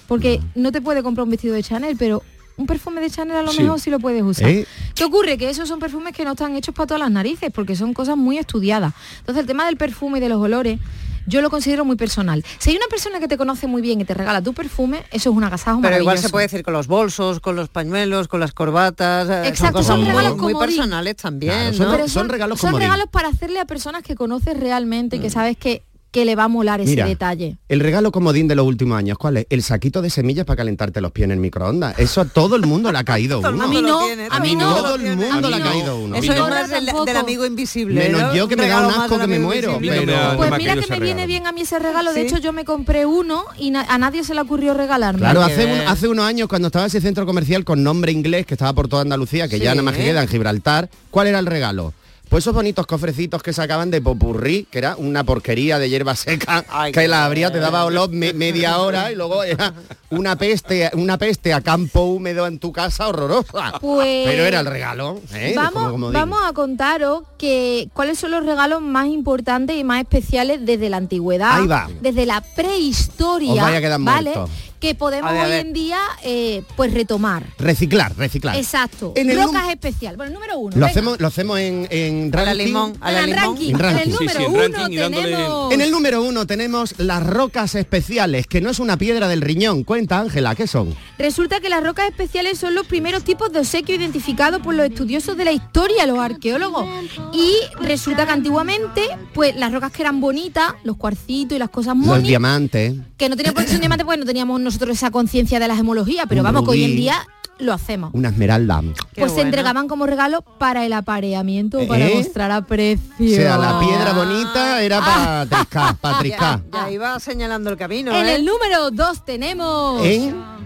Porque 0.06 0.40
no 0.54 0.72
te 0.72 0.80
puede 0.80 1.02
comprar 1.02 1.24
un 1.24 1.30
vestido 1.30 1.54
de 1.54 1.62
Chanel, 1.62 1.96
pero 1.98 2.22
un 2.56 2.66
perfume 2.66 3.00
de 3.00 3.10
Chanel 3.10 3.36
a 3.36 3.42
lo 3.42 3.52
Sí. 3.52 3.62
mejor 3.62 3.78
sí 3.80 3.90
lo 3.90 3.98
puedes 4.00 4.22
usar. 4.22 4.48
¿Eh? 4.48 4.66
¿Qué 4.94 5.04
ocurre? 5.04 5.36
Que 5.36 5.50
esos 5.50 5.68
son 5.68 5.78
perfumes 5.78 6.14
que 6.14 6.24
no 6.24 6.32
están 6.32 6.56
hechos 6.56 6.74
para 6.74 6.86
todas 6.86 7.00
las 7.00 7.10
narices, 7.10 7.50
porque 7.52 7.76
son 7.76 7.92
cosas 7.92 8.16
muy 8.16 8.38
estudiadas. 8.38 8.94
Entonces 9.18 9.42
el 9.42 9.46
tema 9.46 9.66
del 9.66 9.76
perfume 9.76 10.18
y 10.18 10.20
de 10.22 10.28
los 10.30 10.40
olores, 10.40 10.78
yo 11.26 11.42
lo 11.42 11.50
considero 11.50 11.84
muy 11.84 11.96
personal. 11.96 12.44
Si 12.58 12.70
hay 12.70 12.76
una 12.76 12.86
persona 12.86 13.18
que 13.18 13.26
te 13.28 13.36
conoce 13.36 13.66
muy 13.66 13.82
bien 13.82 14.00
y 14.00 14.04
te 14.04 14.14
regala 14.14 14.40
tu 14.40 14.54
perfume, 14.54 14.98
eso 15.10 15.30
es 15.30 15.36
un 15.36 15.42
agasajo 15.44 15.80
Pero 15.82 15.96
igual 15.96 16.04
maravilloso. 16.04 16.28
se 16.28 16.32
puede 16.32 16.44
decir 16.46 16.62
con 16.62 16.72
los 16.72 16.86
bolsos, 16.86 17.40
con 17.40 17.56
los 17.56 17.68
pañuelos, 17.68 18.28
con 18.28 18.38
las 18.40 18.52
corbatas. 18.52 19.28
eh, 19.28 19.48
Exacto, 19.48 19.82
son 19.82 19.96
cosas 19.96 19.96
son 19.96 20.06
regalos 20.06 20.38
muy 20.38 20.54
personales 20.54 21.16
también, 21.16 21.52
Claro, 21.52 21.74
son 21.74 21.98
¿no? 21.98 22.08
son 22.08 22.28
regalos 22.28 22.60
son 22.60 22.70
comodín. 22.70 22.88
regalos 22.88 23.08
para 23.10 23.28
hacerle 23.28 23.58
a 23.58 23.64
personas 23.66 24.02
que 24.04 24.14
conoces 24.14 24.58
realmente, 24.58 25.20
que 25.20 25.28
sabes 25.28 25.56
que, 25.56 25.82
que 26.10 26.24
le 26.24 26.34
va 26.34 26.44
a 26.44 26.48
molar 26.48 26.80
ese 26.80 26.90
Mira, 26.92 27.06
detalle. 27.06 27.58
El 27.68 27.80
regalo 27.80 28.10
comodín 28.10 28.48
de 28.48 28.54
los 28.54 28.66
últimos 28.66 28.96
años, 28.96 29.18
¿cuál 29.18 29.36
es? 29.36 29.46
El 29.50 29.62
saquito 29.62 30.00
de 30.00 30.08
semillas 30.08 30.46
para 30.46 30.56
calentarte 30.58 31.02
los 31.02 31.12
pies 31.12 31.26
en 31.26 31.32
el 31.32 31.38
microondas. 31.38 31.98
Eso 31.98 32.22
a 32.22 32.24
todo 32.24 32.56
el 32.56 32.64
mundo 32.64 32.90
le 32.90 32.96
ha 32.98 33.04
caído 33.04 33.40
uno. 33.40 33.48
A 33.48 33.66
mí 33.66 33.82
no, 33.82 33.98
tiene, 34.06 34.28
a 34.30 34.40
mí 34.40 34.54
no. 34.56 34.74
Todo 34.76 34.94
el 34.94 35.02
mundo 35.16 35.26
A 35.30 35.40
mí 35.42 35.48
le 35.50 35.54
ha 35.56 35.58
no. 35.58 35.64
caído 35.70 35.98
uno. 35.98 36.16
Eso 36.16 36.32
es 36.32 36.40
más 36.40 36.70
del, 36.70 36.86
del 37.04 37.16
amigo 37.18 37.44
invisible. 37.44 38.00
Menos 38.00 38.20
¿no? 38.22 38.34
yo 38.34 38.48
que 38.48 38.56
me 38.56 38.66
da 38.66 38.86
un 38.86 38.94
asco 38.94 39.18
que 39.18 39.26
me 39.26 39.38
muero, 39.38 39.78
pero- 39.80 40.06
No 40.30 40.36
Pues 40.38 40.50
mira 40.56 40.74
que 40.76 40.86
me 40.86 41.00
viene 41.00 41.26
bien 41.26 41.46
a 41.46 41.52
mí 41.52 41.60
ese 41.62 41.78
regalo. 41.78 42.12
De 42.14 42.22
¿Sí? 42.22 42.26
hecho, 42.28 42.38
yo 42.38 42.52
me 42.54 42.64
compré 42.64 43.04
uno 43.04 43.44
y 43.58 43.70
na- 43.70 43.82
a 43.86 43.98
nadie 43.98 44.24
se 44.24 44.34
le 44.34 44.40
ocurrió 44.40 44.72
regalarme. 44.72 45.20
Claro, 45.20 45.42
hace, 45.42 45.66
un- 45.66 45.80
hace 45.86 46.08
unos 46.08 46.24
años 46.24 46.48
cuando 46.48 46.68
estaba 46.68 46.86
ese 46.86 47.00
centro 47.02 47.26
comercial 47.26 47.64
con 47.64 47.82
nombre 47.82 48.10
inglés 48.12 48.46
que 48.46 48.54
estaba 48.54 48.72
por 48.72 48.88
toda 48.88 49.02
Andalucía, 49.02 49.48
que 49.48 49.58
ya 49.58 49.72
nada 49.74 49.82
más 49.82 49.94
que 49.94 50.04
queda 50.04 50.22
en 50.22 50.28
Gibraltar, 50.28 50.88
¿cuál 51.10 51.26
era 51.26 51.38
el 51.40 51.46
regalo? 51.46 51.92
Pues 52.28 52.42
esos 52.42 52.54
bonitos 52.54 52.86
cofrecitos 52.86 53.40
que 53.42 53.52
sacaban 53.52 53.90
de 53.90 54.00
popurrí, 54.02 54.66
que 54.68 54.78
era 54.78 54.96
una 54.96 55.22
porquería 55.22 55.78
de 55.78 55.88
hierba 55.88 56.16
seca, 56.16 56.64
Ay, 56.68 56.90
que 56.90 57.06
la 57.06 57.24
abría, 57.24 57.52
te 57.52 57.60
daba 57.60 57.84
olor 57.84 58.10
me- 58.10 58.32
media 58.32 58.78
hora 58.78 59.12
y 59.12 59.14
luego 59.14 59.44
era 59.44 59.72
una 60.10 60.36
peste, 60.36 60.90
una 60.94 61.18
peste 61.18 61.52
a 61.54 61.60
campo 61.60 62.02
húmedo 62.02 62.46
en 62.48 62.58
tu 62.58 62.72
casa 62.72 63.06
horrorosa. 63.08 63.78
Pues- 63.80 64.26
Pero 64.26 64.44
era 64.44 64.58
el 64.60 64.66
regalo. 64.66 65.20
¿eh? 65.34 65.54
Como 65.54 65.72
Vamos, 65.92 66.12
vamos 66.12 66.38
a 66.44 66.52
contaros 66.52 67.22
que 67.38 67.88
cuáles 67.94 68.18
son 68.18 68.32
los 68.32 68.44
regalos 68.44 68.82
más 68.82 69.06
importantes 69.06 69.76
y 69.76 69.84
más 69.84 70.00
especiales 70.00 70.66
desde 70.66 70.90
la 70.90 70.96
antigüedad, 70.96 71.60
Ahí 71.60 71.66
va. 71.68 71.88
desde 72.00 72.26
la 72.26 72.40
prehistoria, 72.40 73.52
Os 73.52 73.60
vaya 73.60 73.78
a 73.78 73.80
quedar 73.80 74.00
¿vale? 74.00 74.30
muertos. 74.34 74.50
Que 74.80 74.94
podemos 74.94 75.32
ver, 75.32 75.46
hoy 75.46 75.52
en 75.60 75.72
día 75.72 75.98
eh, 76.22 76.62
pues 76.76 76.92
retomar. 76.92 77.44
Reciclar, 77.58 78.16
reciclar. 78.16 78.56
Exacto. 78.56 79.12
En 79.16 79.30
el 79.30 79.36
Rocas 79.42 79.68
especial. 79.70 80.16
Bueno, 80.16 80.28
el 80.30 80.34
número 80.34 80.58
uno. 80.58 80.70
Lo 80.70 80.74
venga. 80.76 80.86
hacemos, 80.88 81.20
lo 81.20 81.26
hacemos 81.26 81.58
en, 81.58 81.88
en 81.90 82.30
A 82.34 82.38
la 82.38 82.44
ranking. 82.46 82.64
limón, 82.66 82.92
a 83.00 83.12
la 83.12 83.20
En 83.20 83.26
limón. 83.30 83.42
ranking. 83.44 83.70
En 83.70 83.78
ranking. 83.78 83.96
En 83.96 84.08
el 84.08 84.14
número 84.14 84.38
sí, 84.38 84.44
en 84.44 84.50
uno 84.50 84.60
ranking 84.78 84.96
tenemos... 84.96 85.72
En 85.72 85.80
el 85.80 85.90
número 85.90 86.22
uno 86.22 86.46
tenemos 86.46 86.94
las 86.98 87.26
rocas 87.26 87.74
especiales, 87.74 88.46
que 88.46 88.60
no 88.60 88.70
es 88.70 88.78
una 88.78 88.96
piedra 88.96 89.28
del 89.28 89.40
riñón. 89.40 89.84
Cuenta, 89.84 90.20
Ángela, 90.20 90.54
¿qué 90.54 90.66
son? 90.66 90.94
Resulta 91.18 91.60
que 91.60 91.68
las 91.68 91.82
rocas 91.82 92.08
especiales 92.08 92.58
son 92.58 92.74
los 92.74 92.86
primeros 92.86 93.24
tipos 93.24 93.52
de 93.52 93.60
obsequio 93.60 93.94
identificados 93.96 94.60
por 94.60 94.74
los 94.74 94.86
estudiosos 94.86 95.36
de 95.36 95.44
la 95.44 95.52
historia, 95.52 96.06
los 96.06 96.18
arqueólogos. 96.18 96.86
Y 97.32 97.52
resulta 97.80 98.26
que 98.26 98.32
antiguamente, 98.32 99.02
pues 99.34 99.56
las 99.56 99.72
rocas 99.72 99.92
que 99.92 100.02
eran 100.02 100.20
bonitas, 100.20 100.74
los 100.84 100.96
cuarcitos 100.96 101.56
y 101.56 101.58
las 101.58 101.70
cosas 101.70 101.96
Los 101.96 102.06
moni, 102.06 102.28
diamantes. 102.28 102.94
que 103.16 103.28
no 103.28 103.36
tenían 103.36 103.54
por 103.54 103.62
qué 103.64 103.68
ser 103.68 103.76
un 103.76 103.80
diamante 103.80 104.04
porque 104.04 104.18
no 104.20 104.26
teníamos 104.26 104.60
nosotros 104.60 104.75
esa 104.84 105.10
conciencia 105.10 105.58
de 105.58 105.68
la 105.68 105.76
gemología, 105.76 106.26
pero 106.26 106.40
Un 106.40 106.44
vamos 106.44 106.62
que 106.64 106.70
hoy 106.70 106.84
en 106.84 106.96
día 106.96 107.26
lo 107.58 107.72
hacemos. 107.72 108.10
Una 108.12 108.28
esmeralda. 108.28 108.82
pues 109.16 109.32
se 109.32 109.40
entregaban 109.40 109.88
como 109.88 110.06
regalo 110.06 110.42
para 110.42 110.84
el 110.84 110.92
apareamiento, 110.92 111.86
para 111.86 112.06
¿Eh? 112.08 112.14
mostrar 112.16 112.50
aprecio. 112.50 113.02
O 113.18 113.28
sea, 113.28 113.56
la 113.58 113.80
piedra 113.80 114.12
bonita 114.12 114.82
era 114.82 115.00
para 115.00 115.46
triscar, 115.46 115.96
para 116.00 116.18
triscar. 116.18 116.62
Ya 116.72 116.90
iba 116.90 117.18
señalando 117.20 117.70
el 117.70 117.76
camino. 117.76 118.14
En 118.14 118.26
¿eh? 118.26 118.34
el 118.36 118.44
número 118.44 118.90
2 118.90 119.24
tenemos... 119.24 120.04
¿En? 120.04 120.56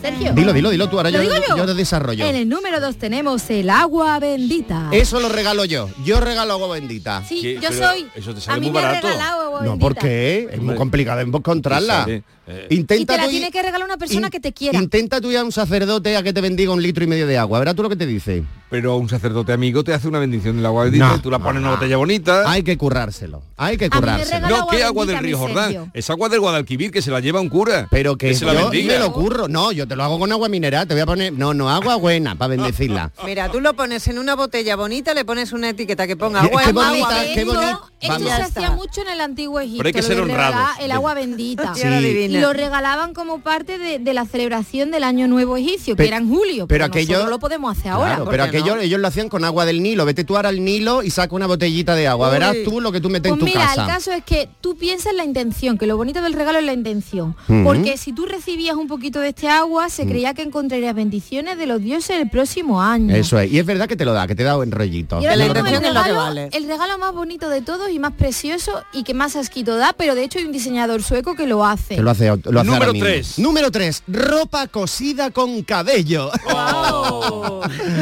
Sergio. 0.00 0.32
Dilo, 0.34 0.52
dilo, 0.52 0.70
dilo 0.70 0.88
tú, 0.88 0.98
ahora 0.98 1.10
¿Lo 1.10 1.22
yo, 1.22 1.30
digo 1.32 1.42
yo? 1.48 1.56
yo 1.56 1.66
te 1.66 1.74
desarrollo. 1.74 2.24
En 2.26 2.34
el 2.34 2.48
número 2.48 2.80
2 2.80 2.96
tenemos 2.96 3.48
el 3.50 3.70
agua 3.70 4.18
bendita. 4.18 4.88
Eso 4.92 5.20
lo 5.20 5.28
regalo 5.28 5.64
yo. 5.64 5.88
Yo 6.04 6.20
regalo 6.20 6.52
agua 6.54 6.68
bendita. 6.74 7.22
Sí, 7.26 7.56
yo 7.60 7.72
soy. 7.72 8.06
eso 8.14 8.32
te 8.34 8.38
a 8.38 8.42
sale 8.42 8.60
mí 8.60 8.66
muy 8.70 8.74
me 8.74 8.78
ha 8.80 8.88
barato. 8.88 9.06
regalado 9.08 9.40
agua 9.42 9.60
No, 9.60 9.70
bendita. 9.70 9.80
¿por 9.80 9.94
qué? 9.96 10.48
Es 10.52 10.60
muy 10.60 10.74
complicado 10.74 11.20
encontrarla. 11.20 12.06
Eh, 12.46 12.68
Y 12.70 12.76
Intenta 12.76 13.14
te 13.14 13.18
la 13.18 13.24
tú 13.24 13.30
tiene 13.30 13.50
que 13.50 13.62
regalar 13.62 13.86
una 13.86 13.96
persona 13.96 14.26
in- 14.28 14.30
que 14.30 14.40
te 14.40 14.52
quiera. 14.52 14.78
Intenta 14.78 15.20
tú 15.20 15.30
ir 15.30 15.38
a 15.38 15.44
un 15.44 15.52
sacerdote 15.52 16.16
a 16.16 16.22
que 16.22 16.32
te 16.32 16.40
bendiga 16.40 16.72
un 16.72 16.82
litro 16.82 17.02
y 17.04 17.06
medio 17.06 17.26
de 17.26 17.36
agua. 17.38 17.58
Verás 17.58 17.74
tú 17.74 17.82
lo 17.82 17.88
que 17.88 17.96
te 17.96 18.06
dice. 18.06 18.44
Pero 18.68 18.96
un 18.96 19.08
sacerdote 19.08 19.52
amigo 19.52 19.84
te 19.84 19.94
hace 19.94 20.08
una 20.08 20.18
bendición 20.18 20.56
del 20.56 20.66
agua 20.66 20.84
bendita 20.84 21.08
No, 21.08 21.16
y 21.16 21.20
tú 21.20 21.30
la 21.30 21.38
pones 21.38 21.60
en 21.60 21.66
una 21.68 21.76
botella 21.76 21.96
bonita. 21.98 22.50
Hay 22.50 22.64
que 22.64 22.76
currárselo. 22.76 23.42
Hay 23.56 23.76
que 23.76 23.88
currárselo. 23.88 24.48
No, 24.48 24.66
¿qué 24.68 24.82
agua 24.82 25.06
del 25.06 25.18
río 25.18 25.38
Jordán? 25.38 25.90
Es 25.94 26.10
agua 26.10 26.28
del 26.28 26.40
Guadalquivir 26.40 26.90
que 26.90 27.00
se 27.00 27.10
la 27.12 27.20
lleva 27.20 27.40
un 27.40 27.48
cura. 27.48 27.86
Pero 27.90 28.16
que 28.16 28.34
se 28.34 28.44
la 28.44 28.54
yo 28.54 28.70
bendiga. 28.70 28.94
me 28.94 28.98
lo 29.00 29.12
curro. 29.12 29.46
No, 29.48 29.70
yo 29.70 29.86
te 29.86 29.94
lo 29.94 30.02
hago 30.02 30.18
con 30.18 30.32
agua 30.32 30.48
mineral. 30.48 30.86
Te 30.88 30.94
voy 30.94 31.02
a 31.02 31.06
poner... 31.06 31.32
No, 31.32 31.54
no, 31.54 31.70
agua 31.70 31.94
buena 31.96 32.34
para 32.36 32.48
bendecirla. 32.48 33.12
Mira, 33.24 33.50
tú 33.52 33.60
lo 33.60 33.74
pones 33.74 34.06
en 34.08 34.18
una 34.18 34.34
botella 34.34 34.74
bonita, 34.74 35.14
le 35.14 35.24
pones 35.24 35.52
una 35.52 35.68
etiqueta 35.70 36.06
que 36.08 36.16
ponga 36.16 36.40
Qué 36.48 36.48
agua, 36.48 36.72
bonita, 36.72 37.06
agua 37.08 37.24
qué 37.34 37.44
bonita. 37.44 37.80
Esto 38.00 38.18
se 38.24 38.30
hacía 38.42 38.70
mucho 38.72 39.00
en 39.02 39.08
el 39.10 39.20
antiguo 39.20 39.60
Egipto. 39.60 39.78
Pero 39.78 39.86
hay 39.88 39.92
que 39.92 40.02
lo 40.02 40.06
ser 40.08 40.24
regalar 40.24 40.70
El 40.80 40.90
agua 40.92 41.14
bendita. 41.14 41.72
Sí. 41.74 42.35
Lo 42.40 42.52
regalaban 42.52 43.14
como 43.14 43.40
parte 43.40 43.78
de, 43.78 43.98
de 43.98 44.14
la 44.14 44.24
celebración 44.26 44.90
del 44.90 45.04
Año 45.04 45.28
Nuevo 45.28 45.56
Egipcio, 45.56 45.96
Pe- 45.96 46.04
que 46.04 46.08
era 46.08 46.18
en 46.18 46.28
julio. 46.28 46.66
pero 46.66 46.76
Pero, 46.76 46.84
aquello- 46.86 47.12
nosotros 47.14 47.30
lo 47.30 47.38
podemos 47.38 47.76
hacer 47.78 47.92
ahora. 47.92 48.06
Claro, 48.10 48.24
¿por 48.24 48.30
pero 48.32 48.42
aquello 48.44 48.76
no? 48.76 48.80
ellos 48.82 49.00
lo 49.00 49.08
hacían 49.08 49.28
con 49.28 49.44
agua 49.44 49.64
del 49.64 49.82
Nilo. 49.82 50.04
Vete 50.04 50.24
tú 50.24 50.36
ahora 50.36 50.48
al 50.50 50.64
Nilo 50.64 51.02
y 51.02 51.10
saca 51.10 51.34
una 51.34 51.46
botellita 51.46 51.94
de 51.94 52.06
agua. 52.08 52.28
Uy. 52.28 52.34
Verás 52.34 52.56
tú 52.64 52.80
lo 52.80 52.92
que 52.92 53.00
tú 53.00 53.08
metes 53.10 53.30
Pues 53.30 53.40
en 53.40 53.46
tu 53.46 53.46
mira, 53.46 53.66
casa. 53.68 53.82
el 53.82 53.88
caso 53.88 54.12
es 54.12 54.22
que 54.24 54.48
tú 54.60 54.76
piensas 54.76 55.12
en 55.12 55.16
la 55.18 55.24
intención, 55.24 55.78
que 55.78 55.86
lo 55.86 55.96
bonito 55.96 56.20
del 56.22 56.32
regalo 56.32 56.58
es 56.58 56.64
la 56.64 56.72
intención. 56.72 57.34
Porque 57.64 57.96
si 57.96 58.12
tú 58.12 58.26
recibías 58.26 58.76
un 58.76 58.88
poquito 58.88 59.20
de 59.20 59.28
este 59.28 59.48
agua, 59.48 59.88
se 59.88 60.06
creía 60.06 60.34
que 60.34 60.42
encontrarías 60.42 60.94
bendiciones 60.94 61.58
de 61.58 61.66
los 61.66 61.80
dioses 61.80 62.18
el 62.20 62.28
próximo 62.30 62.82
año. 62.82 63.14
Eso 63.14 63.38
es. 63.38 63.50
Y 63.52 63.58
es 63.58 63.66
verdad 63.66 63.88
que 63.88 63.96
te 63.96 64.04
lo 64.04 64.12
da, 64.12 64.26
que 64.26 64.34
te 64.34 64.42
da 64.42 64.56
buen 64.56 64.70
rollito. 64.70 65.20
La 65.20 65.34
regalo, 65.34 66.16
vale. 66.16 66.48
el 66.52 66.66
regalo 66.66 66.98
más 66.98 67.12
bonito 67.12 67.48
de 67.48 67.62
todos 67.62 67.90
y 67.90 67.98
más 67.98 68.12
precioso 68.12 68.82
y 68.92 69.02
que 69.04 69.14
más 69.14 69.36
asquito 69.36 69.76
da, 69.76 69.92
pero 69.96 70.14
de 70.14 70.24
hecho 70.24 70.38
hay 70.38 70.44
un 70.44 70.52
diseñador 70.52 71.02
sueco 71.02 71.34
que 71.34 71.46
lo 71.46 71.64
hace. 71.64 71.96
Que 71.96 72.02
lo 72.02 72.10
hace, 72.10 72.25
lo 72.26 72.60
hace 72.60 72.66
Número 72.66 72.74
ahora 72.74 72.92
mismo. 72.92 73.06
tres. 73.06 73.38
Número 73.38 73.70
3. 73.70 74.02
Ropa 74.08 74.66
cosida 74.68 75.30
con 75.30 75.62
cabello. 75.62 76.30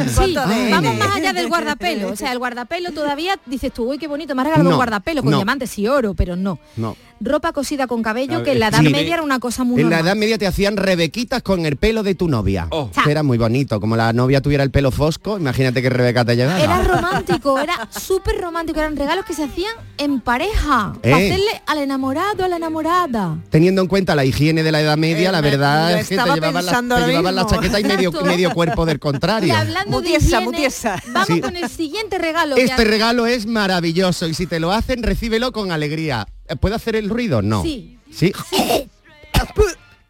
Sí, 0.07 0.13
¿Cuánto 0.15 0.47
de 0.47 0.71
vamos 0.71 0.95
más 0.97 1.15
allá 1.15 1.33
del 1.33 1.47
guardapelo. 1.47 2.09
O 2.09 2.15
sea, 2.15 2.31
el 2.31 2.37
guardapelo 2.39 2.91
todavía 2.91 3.39
dices 3.45 3.71
tú, 3.73 3.89
uy, 3.89 3.97
qué 3.97 4.07
bonito, 4.07 4.35
me 4.35 4.41
ha 4.41 4.45
regalado 4.45 4.63
No, 4.65 4.69
un 4.71 4.75
guardapelo 4.75 5.21
con 5.23 5.31
no. 5.31 5.37
diamantes 5.37 5.77
y 5.79 5.87
oro, 5.87 6.13
pero 6.13 6.35
no. 6.35 6.59
No. 6.75 6.95
Ropa 7.21 7.53
cosida 7.53 7.87
con 7.87 8.03
cabello, 8.03 8.35
ver, 8.37 8.43
que 8.43 8.51
en 8.51 8.59
la 8.59 8.67
edad 8.67 8.79
sí. 8.81 8.89
media 8.89 9.13
era 9.15 9.23
una 9.23 9.39
cosa 9.39 9.63
muy 9.63 9.81
En 9.81 9.89
la. 9.89 9.99
Edad 9.99 10.15
Media 10.15 10.37
te 10.37 10.45
hacían 10.47 10.75
rebequitas 10.77 11.41
con 11.41 11.65
el 11.65 11.77
pelo 11.77 12.03
de 12.03 12.13
tu 12.13 12.27
novia. 12.27 12.67
Oh. 12.71 12.91
Que 13.03 13.09
era 13.11 13.23
muy 13.23 13.37
bonito. 13.37 13.79
Como 13.79 13.95
la 13.95 14.11
novia 14.13 14.41
tuviera 14.41 14.63
el 14.63 14.69
pelo 14.71 14.91
fosco, 14.91 15.37
imagínate 15.39 15.81
que 15.81 15.89
Rebeca 15.89 16.25
te 16.25 16.35
llevara. 16.35 16.61
Era 16.63 16.83
romántico, 16.83 17.57
era 17.59 17.87
súper 17.89 18.37
romántico, 18.41 18.79
eran 18.79 18.95
regalos 18.97 19.25
que 19.25 19.33
se 19.33 19.43
hacían 19.45 19.73
en 19.97 20.19
pareja, 20.19 20.93
Eh. 21.01 21.11
para 21.11 21.17
hacerle 21.17 21.61
al 21.65 21.77
enamorado, 21.79 22.43
a 22.43 22.47
la 22.47 22.57
enamorada. 22.57 23.37
Teniendo 23.49 23.81
en 23.81 23.87
cuenta 23.87 24.13
la 24.15 24.25
higiene 24.25 24.61
de 24.63 24.71
la 24.71 24.81
Edad 24.81 24.97
Media, 24.97 25.29
Eh, 25.29 25.31
la 25.31 25.41
verdad 25.41 25.91
es 25.99 26.09
que 26.09 26.15
te 26.15 26.21
estaba 26.21 26.35
llevaban, 26.35 26.65
la, 26.65 26.71
te 26.71 27.07
llevaban 27.07 27.47
chaqueta 27.47 27.79
y 27.79 27.83
medio, 27.85 28.51
cuerpo 28.53 28.85
del 28.85 28.97
Y 28.97 28.99
contrario. 28.99 29.55
hablando 29.55 30.01
de 30.01 30.09
Mutiesa, 30.09 30.25
higiene, 30.25 30.45
mutiesa. 30.45 31.03
vamos 31.13 31.27
Sí. 31.27 31.41
con 31.41 31.55
el 31.55 31.69
siguiente 31.69 32.17
regalo. 32.17 32.55
Este 32.57 32.83
regalo 32.83 33.25
es 33.25 33.45
maravilloso 33.45 34.27
y 34.27 34.33
si 34.33 34.45
te 34.47 34.59
lo 34.59 34.71
hacen, 34.71 35.01
recíbelo 35.03 35.51
con 35.51 35.71
alegría. 35.71 36.27
Eh, 36.47 36.55
¿Puede 36.55 36.75
hacer 36.75 36.95
el 36.95 37.09
ruido? 37.09 37.41
No. 37.41 37.61
Sí. 37.63 37.97
¿Sí? 38.11 38.31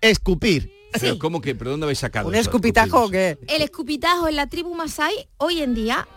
Escupir. 0.01 0.71
Pero 0.99 1.19
¿cómo 1.19 1.41
que? 1.41 1.55
¿Pero 1.55 1.71
dónde 1.71 1.85
habéis 1.85 1.99
sacado? 1.99 2.27
¿Un 2.29 2.35
escupitajo 2.35 3.05
o 3.05 3.09
qué? 3.09 3.37
El 3.47 3.61
escupitajo 3.61 4.27
en 4.29 4.35
la 4.37 4.47
tribu 4.47 4.73
Masai 4.75 5.27
hoy 5.37 5.61
en 5.61 5.73
día 5.75 6.07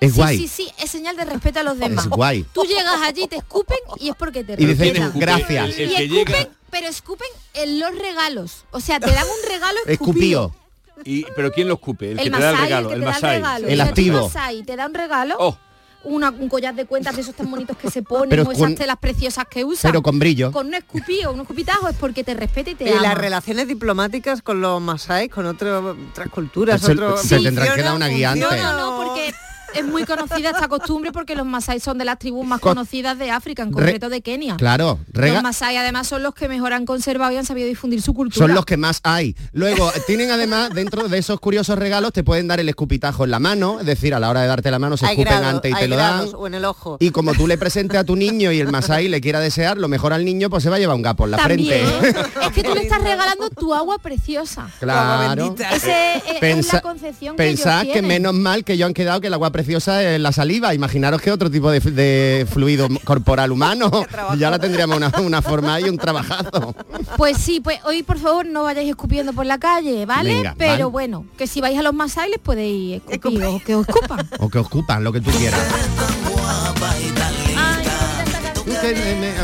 Es 0.00 0.12
sí, 0.12 0.16
guay. 0.18 0.38
sí, 0.38 0.48
sí, 0.48 0.68
es 0.78 0.90
señal 0.90 1.16
de 1.16 1.24
respeto 1.24 1.60
a 1.60 1.62
los 1.64 1.78
demás. 1.78 2.04
Es 2.04 2.10
guay. 2.10 2.44
Tú 2.52 2.62
llegas 2.64 3.00
allí, 3.02 3.26
te 3.26 3.36
escupen 3.36 3.78
y 3.98 4.10
es 4.10 4.14
porque 4.16 4.44
te 4.44 4.52
Y 4.62 4.66
dicen, 4.66 5.10
gracias. 5.16 5.76
El, 5.78 5.80
el 5.80 5.90
y 5.90 5.94
escupen, 6.20 6.34
llega 6.34 6.48
pero 6.70 6.86
escupen 6.88 7.28
en 7.54 7.80
los 7.80 7.96
regalos. 7.98 8.64
O 8.70 8.78
sea, 8.80 9.00
te 9.00 9.10
dan 9.10 9.24
un 9.24 9.50
regalo 9.50 9.78
escupido. 9.86 10.52
Escupío. 10.96 11.04
y 11.04 11.24
pero 11.34 11.50
quién 11.52 11.66
lo 11.66 11.74
escupe, 11.74 12.12
el, 12.12 12.18
El 12.20 12.24
que 12.26 12.30
te 12.30 12.38
da 12.42 12.50
el 12.50 12.54
Masai, 12.54 12.64
regalo, 12.68 12.88
el 12.92 12.94
el 12.94 13.00
que 13.00 13.04
te 13.04 13.04
da 13.04 13.16
el 13.16 13.22
Masai. 13.22 13.36
regalo. 13.36 13.68
El 13.68 13.80
activo. 13.80 14.22
Masai 14.28 14.62
te 14.62 14.76
da 14.76 14.86
un 14.86 14.94
regalo, 14.94 15.36
Oh, 15.40 15.58
una- 16.04 16.30
un 16.30 16.48
collar 16.48 16.74
de 16.74 16.84
cuentas 16.86 17.14
de 17.16 17.22
esos 17.22 17.34
tan 17.34 17.50
bonitos 17.50 17.76
que 17.76 17.90
se 17.90 18.02
ponen, 18.02 18.28
Pero 18.30 18.42
o 18.42 18.46
con- 18.46 18.54
esas 18.56 18.74
telas 18.74 18.96
preciosas 18.98 19.44
que 19.50 19.64
usan. 19.64 19.90
Pero 19.90 20.02
con 20.02 20.18
brillo. 20.18 20.52
Con 20.52 20.68
un 20.68 20.74
escupío, 20.74 21.32
un 21.32 21.40
escupitajo 21.40 21.88
es 21.88 21.96
porque 21.96 22.24
te 22.24 22.34
respeta 22.34 22.70
y 22.70 22.74
te 22.74 22.84
Y 22.84 22.92
ama. 22.92 23.02
las 23.02 23.14
relaciones 23.18 23.68
diplomáticas 23.68 24.42
con 24.42 24.60
los 24.60 24.80
masái, 24.80 25.28
con 25.28 25.46
otro- 25.46 25.96
otras 26.10 26.28
culturas, 26.28 26.80
Se- 26.80 26.92
otro... 26.92 27.16
se 27.16 27.38
tendrán 27.40 27.74
que 27.74 27.82
dar 27.82 27.94
una 27.96 28.08
guía 28.08 28.32
antes. 28.32 28.48
No, 28.50 28.56
no, 28.56 28.72
no, 28.78 28.96
porque 29.04 29.32
es 29.74 29.84
muy 29.84 30.04
conocida 30.04 30.50
esta 30.50 30.68
costumbre 30.68 31.12
porque 31.12 31.34
los 31.34 31.46
masái 31.46 31.80
son 31.80 31.98
de 31.98 32.04
las 32.04 32.18
tribus 32.18 32.46
más 32.46 32.60
Co- 32.60 32.70
conocidas 32.70 33.18
de 33.18 33.30
África, 33.30 33.62
en 33.62 33.72
concreto 33.72 34.08
de 34.08 34.20
Kenia. 34.22 34.56
Claro, 34.56 34.98
rega- 35.12 35.34
Los 35.34 35.42
masái 35.42 35.76
además 35.76 36.06
son 36.06 36.22
los 36.22 36.34
que 36.34 36.48
mejor 36.48 36.72
han 36.72 36.86
conservado 36.86 37.32
y 37.32 37.36
han 37.36 37.44
sabido 37.46 37.68
difundir 37.68 38.00
su 38.02 38.14
cultura. 38.14 38.46
son 38.46 38.54
los 38.54 38.64
que 38.64 38.76
más 38.76 39.00
hay. 39.02 39.36
Luego, 39.52 39.90
tienen 40.06 40.30
además, 40.30 40.70
dentro 40.74 41.08
de 41.08 41.18
esos 41.18 41.40
curiosos 41.40 41.78
regalos, 41.78 42.12
te 42.12 42.22
pueden 42.24 42.48
dar 42.48 42.60
el 42.60 42.68
escupitajo 42.68 43.24
en 43.24 43.30
la 43.30 43.38
mano, 43.38 43.80
es 43.80 43.86
decir, 43.86 44.14
a 44.14 44.20
la 44.20 44.30
hora 44.30 44.40
de 44.42 44.46
darte 44.48 44.70
la 44.70 44.78
mano 44.78 44.96
se 44.96 45.06
Hay 45.06 45.12
escupen 45.20 45.44
antes 45.44 45.72
y 45.72 45.74
te 45.74 45.88
lo 45.88 45.96
dan. 45.96 46.28
o 46.34 46.46
en 46.46 46.54
el 46.54 46.64
ojo. 46.64 46.96
Y 47.00 47.10
como 47.10 47.32
tú 47.34 47.46
le 47.46 47.58
presentes 47.58 47.98
a 47.98 48.04
tu 48.04 48.16
niño 48.16 48.52
y 48.52 48.60
el 48.60 48.68
masai 48.68 49.08
le 49.08 49.20
quiera 49.20 49.40
desear, 49.40 49.76
lo 49.78 49.88
mejor 49.88 50.12
al 50.12 50.24
niño 50.24 50.50
pues 50.50 50.62
se 50.62 50.70
va 50.70 50.76
a 50.76 50.78
llevar 50.78 50.96
un 50.96 51.02
gapo 51.02 51.24
en 51.24 51.30
la 51.32 51.36
También, 51.38 51.86
frente. 52.00 52.20
es 52.46 52.52
que 52.52 52.62
tú 52.62 52.74
le 52.74 52.82
estás 52.82 53.02
regalando 53.02 53.50
tu 53.50 53.74
agua 53.74 53.98
preciosa. 53.98 54.68
Claro. 54.80 55.54
Ese 55.72 56.16
es, 56.16 56.42
es 56.66 56.72
la 56.72 56.80
concepción 56.80 57.36
que 57.36 57.48
ellos 57.48 57.64
que 57.92 58.02
menos 58.02 58.34
mal 58.34 58.64
que 58.64 58.76
yo 58.76 58.86
han 58.86 58.94
quedado 58.94 59.20
que 59.20 59.26
el 59.28 59.34
agua 59.34 59.50
preciosa 59.50 59.63
es 59.68 60.20
la 60.20 60.32
saliva. 60.32 60.74
Imaginaros 60.74 61.20
que 61.20 61.30
otro 61.32 61.50
tipo 61.50 61.70
de, 61.70 61.80
de 61.80 62.46
fluido 62.50 62.88
corporal 63.04 63.52
humano. 63.52 63.90
ya 64.38 64.50
la 64.50 64.58
tendríamos 64.58 64.96
una, 64.96 65.12
una 65.20 65.42
forma 65.42 65.80
y 65.80 65.84
un 65.84 65.98
trabajazo. 65.98 66.74
Pues 67.16 67.38
sí, 67.38 67.60
pues 67.60 67.78
hoy 67.84 68.02
por 68.02 68.18
favor 68.18 68.46
no 68.46 68.64
vayáis 68.64 68.90
escupiendo 68.90 69.32
por 69.32 69.46
la 69.46 69.58
calle, 69.58 70.06
¿vale? 70.06 70.34
Venga, 70.34 70.54
Pero 70.58 70.70
vale. 70.72 70.84
bueno, 70.84 71.26
que 71.36 71.46
si 71.46 71.60
vais 71.60 71.78
a 71.78 71.82
los 71.82 71.94
masai 71.94 72.30
les 72.30 72.38
podéis 72.40 73.02
escupir 73.08 73.44
o 73.44 73.60
que 73.64 73.74
os 73.74 73.88
escupan. 73.88 74.28
O 74.38 74.48
que 74.48 74.58
ocupan 74.58 75.04
lo 75.04 75.12
que 75.12 75.20
tú 75.20 75.30
quieras. 75.30 75.60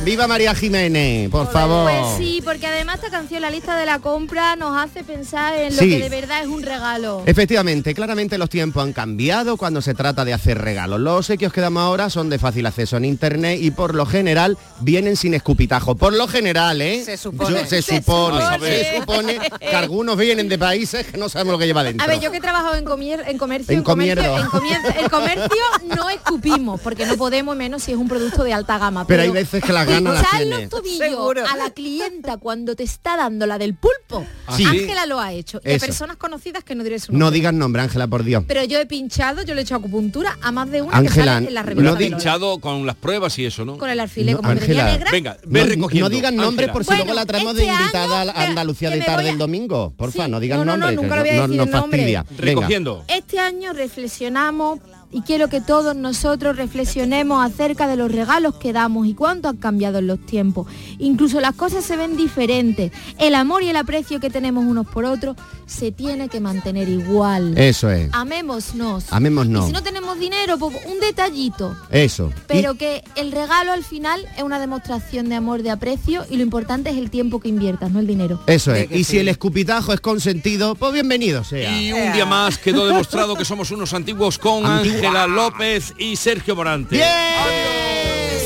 Viva 0.05 0.27
María 0.27 0.55
Jiménez, 0.55 1.31
por 1.31 1.51
favor. 1.51 1.91
Pues 1.91 2.17
sí, 2.19 2.41
porque 2.45 2.67
además 2.67 2.97
esta 2.97 3.11
canción, 3.11 3.41
la 3.43 3.51
lista 3.51 3.77
de 3.77 3.87
la 3.87 3.99
compra, 3.99 4.57
nos 4.57 4.77
hace 4.77 5.05
pensar 5.05 5.55
en 5.55 5.75
lo 5.77 5.83
Sí. 5.83 5.91
que 5.91 5.99
de 6.01 6.09
verdad 6.09 6.43
es 6.43 6.49
un 6.49 6.63
regalo. 6.63 7.23
Efectivamente, 7.27 7.95
claramente 7.95 8.39
los 8.39 8.51
tiempos 8.51 8.83
han 8.83 8.93
cambiado 8.93 9.57
cuando 9.57 9.81
se 9.83 9.95
trata 9.95 10.25
de 10.25 10.33
hacer 10.35 10.59
regalos. 10.59 11.01
Los 11.01 11.19
obsequios 11.19 11.53
que 11.53 11.61
damos 11.61 11.83
ahora 11.83 12.11
son 12.11 12.29
de 12.31 12.39
fácil 12.39 12.67
acceso 12.67 12.97
en 12.97 13.05
internet 13.05 13.59
y 13.63 13.71
por 13.71 13.95
lo 13.95 14.05
general 14.07 14.59
vienen 14.81 15.17
sin 15.17 15.35
escupitajo. 15.35 15.95
Por 15.95 16.13
lo 16.15 16.27
general, 16.29 16.81
¿eh? 16.83 17.03
Se 17.05 17.17
supone. 17.17 17.51
Yo- 17.61 17.67
se, 17.67 17.83
Se 17.83 17.97
supone, 17.97 18.43
supone. 18.43 18.67
se 18.85 18.97
supone 18.99 19.39
que 19.61 19.77
algunos 19.77 20.17
vienen 20.17 20.49
de 20.49 20.59
países 20.59 21.07
que 21.07 21.17
no 21.19 21.29
sabemos 21.29 21.53
lo 21.53 21.59
que 21.59 21.67
lleva 21.67 21.83
dentro. 21.83 22.05
A 22.05 22.09
ver, 22.09 22.21
yo 22.21 22.31
que 22.31 22.39
he 22.39 22.41
trabajado 22.41 22.75
en, 22.75 22.85
comier- 22.85 23.25
en 23.27 23.39
comercio, 23.39 23.75
En 23.77 23.83
comercio, 23.83 24.37
en 24.37 24.47
comienzo- 24.47 24.93
en 24.99 25.09
comercio 25.09 25.63
no 25.97 26.11
escupimos, 26.11 26.81
porque 26.81 27.07
no 27.07 27.17
podemos, 27.17 27.57
menos 27.57 27.83
si 27.83 27.93
es 27.93 27.99
un 27.99 28.09
producto 28.09 28.45
de 28.45 28.53
alta 28.53 28.79
gama. 28.79 29.07
Pero 29.07 29.21
Pero, 29.21 29.23
hay 29.23 29.30
veces 29.33 29.63
que 29.65 29.73
las 29.73 29.87
ganas 29.87 30.15
las 30.15 30.23
Echar 30.25 30.39
tiene. 30.41 30.61
los 30.63 30.69
tobillos 30.71 31.51
a 31.51 31.57
la 31.57 31.71
clienta 31.71 32.37
cuando 32.37 32.75
te 32.77 32.83
está 32.85 33.17
dando 33.17 33.47
la 33.47 33.59
del 33.59 33.75
pulpo. 33.75 34.27
Ah, 34.47 34.57
sí. 34.57 34.65
Ángela 34.65 35.07
lo 35.07 35.21
ha 35.21 35.33
hecho. 35.33 35.61
Y 35.65 35.69
a 35.71 35.73
Eso. 35.75 35.87
personas 35.87 36.17
conocidas 36.17 36.65
que 36.65 36.75
no 36.75 36.85
diré 36.85 36.99
su 36.99 37.13
No 37.13 37.19
nombre. 37.19 37.35
digas 37.37 37.55
nombre, 37.55 37.83
Ángela, 37.83 38.07
por 38.07 38.25
Dios. 38.25 38.45
Pero 38.47 38.65
yo 38.65 38.79
he 38.79 38.87
pinchado, 38.87 39.43
yo 39.43 39.55
le 39.55 39.61
he 39.61 39.65
hecho 39.65 39.75
acupuntura 39.75 40.39
a 40.43 40.53
más 40.53 40.71
de 40.71 40.83
una 40.83 40.97
Ángela, 40.97 41.15
que 41.25 41.31
sale 41.31 41.49
en 41.49 41.55
la 41.55 41.63
revista 41.63 41.91
no 41.91 41.97
de 41.97 42.05
Lola. 42.11 42.17
Hinchado 42.17 42.59
con 42.59 42.87
las 42.87 42.97
pruebas 42.97 43.39
y 43.39 43.47
eso, 43.47 43.65
¿no? 43.65 43.79
Con 43.79 43.91
el 43.91 44.01
alfilé, 44.01 44.33
No, 44.33 44.39
como 44.39 44.49
me 44.55 44.61
Ángela. 44.61 44.93
negra. 44.93 45.11
Venga, 45.11 45.37
ve 45.47 45.61
No, 45.61 45.67
recogiendo. 45.67 46.09
no 46.09 46.15
digan 46.15 46.37
nombres 46.37 46.69
Ángela. 46.69 46.73
por 46.73 46.83
si 46.85 46.87
Bueno, 46.89 47.05
luego 47.05 47.15
la 47.21 47.27
traemos 47.27 47.55
de 47.55 47.63
este 47.67 47.75
invitada 47.75 48.21
año, 48.23 48.33
a 48.35 48.43
Andalucía 48.45 48.89
que 48.89 48.95
de 48.95 49.01
me 49.01 49.07
tarde 49.07 49.23
voy 49.23 49.29
a- 49.29 49.33
el 49.33 49.39
domingo. 49.39 49.93
Porfa, 49.97 50.25
Sí. 50.27 50.31
no 50.31 50.41
digan 50.41 50.59
No, 50.61 50.65
no, 50.65 50.73
no, 50.73 50.87
nombres. 50.87 50.97
nunca 51.03 51.17
lo 51.17 51.23
voy 51.23 51.31
a 51.31 51.35
no- 51.37 51.43
decir 51.43 51.57
nos 51.57 51.67
el 51.67 51.73
nombre. 51.73 51.99
fastidia. 51.99 52.25
Venga. 52.31 52.43
Recogiendo. 52.45 53.05
Este 53.09 53.39
año 53.39 53.73
reflexionamos 53.73 54.81
y 55.13 55.23
quiero 55.23 55.49
que 55.49 55.61
todos 55.61 55.97
nosotros 55.97 56.57
reflexionemos 56.57 57.45
acerca 57.45 57.87
de 57.87 57.97
los 57.97 58.13
regalos 58.13 58.55
que 58.55 58.73
damos 58.73 59.07
y 59.07 59.15
cuánto 59.15 59.49
han 59.49 59.57
cambiado 59.57 59.99
en 59.99 60.07
los 60.07 60.25
tiempos. 60.25 60.67
Incluso 60.99 61.41
las 61.41 61.55
cosas 61.55 61.85
se 61.85 61.97
ven 61.97 62.17
diferentes. 62.17 62.93
El 63.19 63.35
amor 63.35 63.63
y 63.63 63.69
el 63.69 63.77
aprecio 63.77 64.21
que 64.21 64.31
tenemos 64.31 64.65
unos 64.65 64.87
por 64.87 65.05
otros 65.05 65.37
se 65.67 65.93
tiene 65.93 66.29
que 66.29 66.41
mantener 66.41 66.89
igual. 66.89 67.57
Eso 67.57 67.91
es. 67.91 68.11
Amémonos. 68.13 69.13
Amémonos. 69.13 69.65
Y 69.65 69.67
si 69.69 69.73
no 69.73 69.83
tenemos 69.83 70.19
dinero, 70.19 70.59
pues 70.59 70.77
un 70.87 71.01
detallito. 71.01 71.77
Eso. 71.91 72.33
Pero 72.47 72.75
que 72.75 73.03
el 73.17 73.33
regalo 73.33 73.73
al 73.73 73.85
final 73.85 74.27
es 74.37 74.43
una 74.43 74.59
demostración 74.59 75.29
de 75.29 75.37
amor, 75.37 75.63
de 75.63 75.71
aprecio 75.71 76.25
y 76.31 76.37
lo 76.37 76.43
importante 76.43 76.91
es 76.91 76.97
el 76.97 77.11
tiempo 77.11 77.41
que 77.41 77.49
inviertas, 77.49 77.91
no 77.91 78.01
el 78.01 78.07
dinero. 78.07 78.41
Eso 78.47 78.75
es. 78.75 78.91
Y 78.91 79.05
si 79.05 79.19
el 79.19 79.29
escupitajo 79.29 79.93
es 79.93 80.01
consentido, 80.01 80.75
pues 80.75 80.93
bienvenido 80.93 81.45
sea. 81.45 81.81
Y 81.81 81.93
un 81.93 82.13
día 82.13 82.27
más 82.27 82.59
quedó 82.59 82.87
demostrado 82.87 83.37
que 83.37 83.45
somos 83.45 83.71
unos 83.71 83.93
antiguos 83.95 84.39
con 84.39 84.67
Antigua. 84.67 85.00
Ángela 85.01 85.27
López 85.27 85.95
y 85.97 86.15
Sergio 86.15 86.55
Morante. 86.55 87.03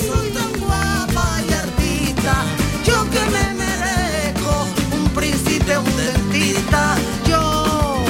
Soy 0.06 0.28
tan 0.30 0.52
guapa 0.60 1.40
y 1.48 1.52
artista, 1.52 2.44
yo 2.86 3.10
que 3.10 3.18
me 3.32 3.54
merezco 3.54 4.68
un 4.92 5.10
príncipe, 5.10 5.76
un 5.76 5.96
dentista, 5.96 6.94
yo 7.26 8.04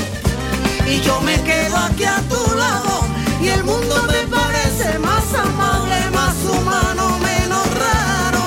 y 0.87 1.00
yo 1.00 1.22
me 1.22 1.42
quedo 1.42 1.74
aquí 1.74 2.04
a 2.04 2.20
tu 2.28 2.54
lado 2.54 3.07
y 3.40 3.48
el 3.48 3.64
mundo 3.64 4.07
me 4.09 4.26
parece 4.26 4.98
más 4.98 5.24
amable, 5.33 6.11
más 6.12 6.35
humano, 6.44 7.18
menos 7.20 7.66
raro. 7.78 8.42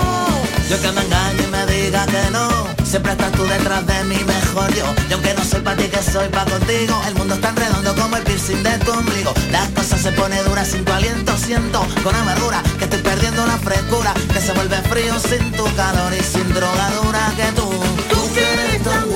Yo 0.69 0.79
que 0.79 0.91
me 0.91 1.01
engaño 1.01 1.41
y 1.43 1.47
me 1.47 1.65
diga 1.65 2.05
que 2.05 2.29
no, 2.29 2.67
siempre 2.87 3.11
estás 3.11 3.31
tú 3.33 3.43
detrás 3.43 3.85
de 3.85 4.03
mí 4.05 4.17
mejor 4.23 4.73
yo. 4.73 4.85
Y 5.09 5.13
aunque 5.13 5.33
no 5.33 5.43
soy 5.43 5.61
para 5.61 5.75
ti 5.75 5.89
que 5.89 6.01
soy 6.01 6.29
para 6.29 6.49
contigo, 6.49 7.01
el 7.07 7.15
mundo 7.15 7.35
es 7.35 7.41
tan 7.41 7.55
redondo 7.55 7.93
como 7.95 8.15
el 8.15 8.23
piercing 8.23 8.63
de 8.63 8.77
tu 8.79 8.91
ombligo. 8.91 9.33
Las 9.51 9.67
cosas 9.69 10.01
se 10.01 10.11
pone 10.13 10.41
duras 10.43 10.69
sin 10.69 10.85
tu 10.85 10.93
aliento, 10.93 11.37
siento 11.37 11.85
con 12.03 12.15
amargura 12.15 12.63
que 12.77 12.85
estoy 12.85 13.01
perdiendo 13.01 13.45
la 13.45 13.57
frescura, 13.57 14.13
que 14.33 14.39
se 14.39 14.53
vuelve 14.53 14.77
frío 14.83 15.19
sin 15.19 15.51
tu 15.51 15.65
calor 15.75 16.13
y 16.13 16.23
sin 16.23 16.47
drogadura 16.53 17.33
que 17.35 17.51
tú. 17.53 17.69
Tú 18.09 18.29
eres 18.35 18.83
tan 18.83 19.09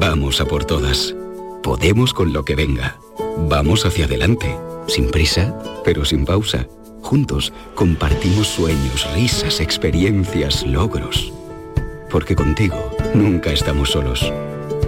Vamos 0.00 0.40
a 0.40 0.46
por 0.46 0.64
todas. 0.64 1.14
Podemos 1.62 2.14
con 2.14 2.32
lo 2.32 2.44
que 2.44 2.54
venga. 2.54 2.96
Vamos 3.48 3.84
hacia 3.84 4.06
adelante. 4.06 4.56
Sin 4.86 5.10
prisa, 5.10 5.58
pero 5.84 6.06
sin 6.06 6.24
pausa. 6.24 6.66
Juntos 7.02 7.52
compartimos 7.74 8.48
sueños, 8.48 9.06
risas, 9.14 9.60
experiencias, 9.60 10.66
logros. 10.66 11.32
Porque 12.10 12.34
contigo 12.34 12.76
nunca 13.14 13.52
estamos 13.52 13.90
solos. 13.90 14.32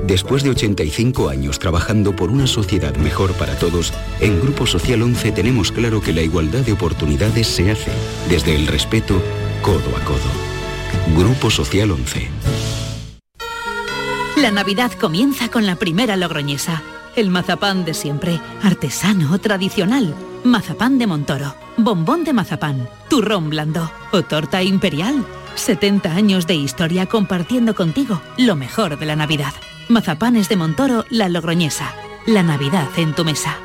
Después 0.07 0.43
de 0.43 0.51
85 0.51 1.29
años 1.29 1.59
trabajando 1.59 2.17
por 2.17 2.31
una 2.31 2.47
sociedad 2.47 2.97
mejor 2.97 3.33
para 3.35 3.59
todos, 3.59 3.93
en 4.21 4.41
Grupo 4.41 4.67
Social 4.67 5.03
11 5.03 5.33
tenemos 5.33 5.73
claro 5.73 6.01
que 6.01 6.15
la 6.15 6.23
igualdad 6.23 6.61
de 6.61 6.73
oportunidades 6.73 7.49
se 7.49 7.71
hace 7.71 7.93
desde 8.31 8.55
el 8.55 8.67
respeto 8.67 9.21
codo 9.61 9.95
a 9.95 10.05
codo. 10.05 11.19
Grupo 11.19 11.51
Social 11.51 11.91
11. 11.91 12.76
La 14.37 14.51
Navidad 14.51 14.93
comienza 14.93 15.51
con 15.51 15.65
la 15.65 15.77
primera 15.77 16.15
logroñesa. 16.15 16.83
El 17.17 17.31
mazapán 17.31 17.87
de 17.87 17.95
siempre, 17.95 18.39
artesano, 18.63 19.39
tradicional. 19.39 20.15
Mazapán 20.45 20.99
de 20.99 21.07
Montoro, 21.07 21.55
bombón 21.79 22.23
de 22.23 22.35
mazapán, 22.35 22.87
turrón 23.09 23.49
blando 23.49 23.91
o 24.13 24.23
torta 24.25 24.63
imperial. 24.63 25.25
70 25.55 26.13
años 26.15 26.47
de 26.47 26.55
historia 26.55 27.07
compartiendo 27.07 27.75
contigo 27.75 28.21
lo 28.37 28.57
mejor 28.57 28.99
de 28.99 29.07
la 29.07 29.17
Navidad. 29.17 29.55
Mazapanes 29.89 30.51
de 30.51 30.57
Montoro, 30.57 31.07
la 31.09 31.31
logroñesa. 31.31 31.95
La 32.27 32.43
Navidad 32.43 32.91
en 32.99 33.15
tu 33.15 33.25
mesa. 33.25 33.59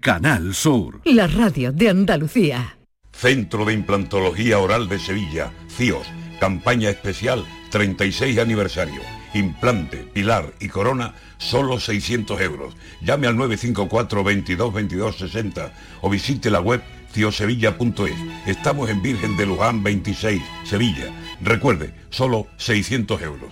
Canal 0.00 0.54
Sur. 0.54 1.00
La 1.04 1.26
radio 1.26 1.72
de 1.72 1.88
Andalucía. 1.88 2.78
Centro 3.10 3.64
de 3.64 3.72
Implantología 3.72 4.60
Oral 4.60 4.88
de 4.88 5.00
Sevilla, 5.00 5.50
CIOS, 5.68 6.06
campaña 6.38 6.90
especial 6.90 7.44
36 7.76 8.38
aniversario. 8.38 9.02
Implante, 9.34 9.98
pilar 9.98 10.54
y 10.60 10.68
corona, 10.68 11.12
solo 11.36 11.78
600 11.78 12.40
euros. 12.40 12.74
Llame 13.02 13.26
al 13.26 13.36
954 13.36 14.24
22 14.24 14.72
22 14.72 15.16
60 15.18 15.72
o 16.00 16.08
visite 16.08 16.48
la 16.48 16.60
web 16.60 16.82
ciosevilla.es. 17.12 18.14
Estamos 18.46 18.88
en 18.88 19.02
Virgen 19.02 19.36
de 19.36 19.44
Luján 19.44 19.82
26, 19.82 20.40
Sevilla. 20.64 21.12
Recuerde, 21.42 21.92
solo 22.08 22.46
600 22.56 23.20
euros. 23.20 23.50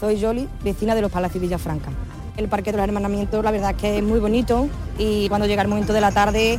Soy 0.00 0.18
Yoli, 0.18 0.48
vecina 0.64 0.94
de 0.94 1.02
los 1.02 1.12
Palacios 1.12 1.42
Villafranca. 1.42 1.90
El 2.38 2.48
Parque 2.48 2.70
de 2.70 2.78
los 2.78 2.88
Hermanamientos, 2.88 3.44
la 3.44 3.50
verdad 3.50 3.72
es 3.72 3.76
que 3.76 3.98
es 3.98 4.02
muy 4.02 4.18
bonito 4.18 4.70
y 4.96 5.28
cuando 5.28 5.46
llega 5.46 5.60
el 5.60 5.68
momento 5.68 5.92
de 5.92 6.00
la 6.00 6.10
tarde, 6.10 6.58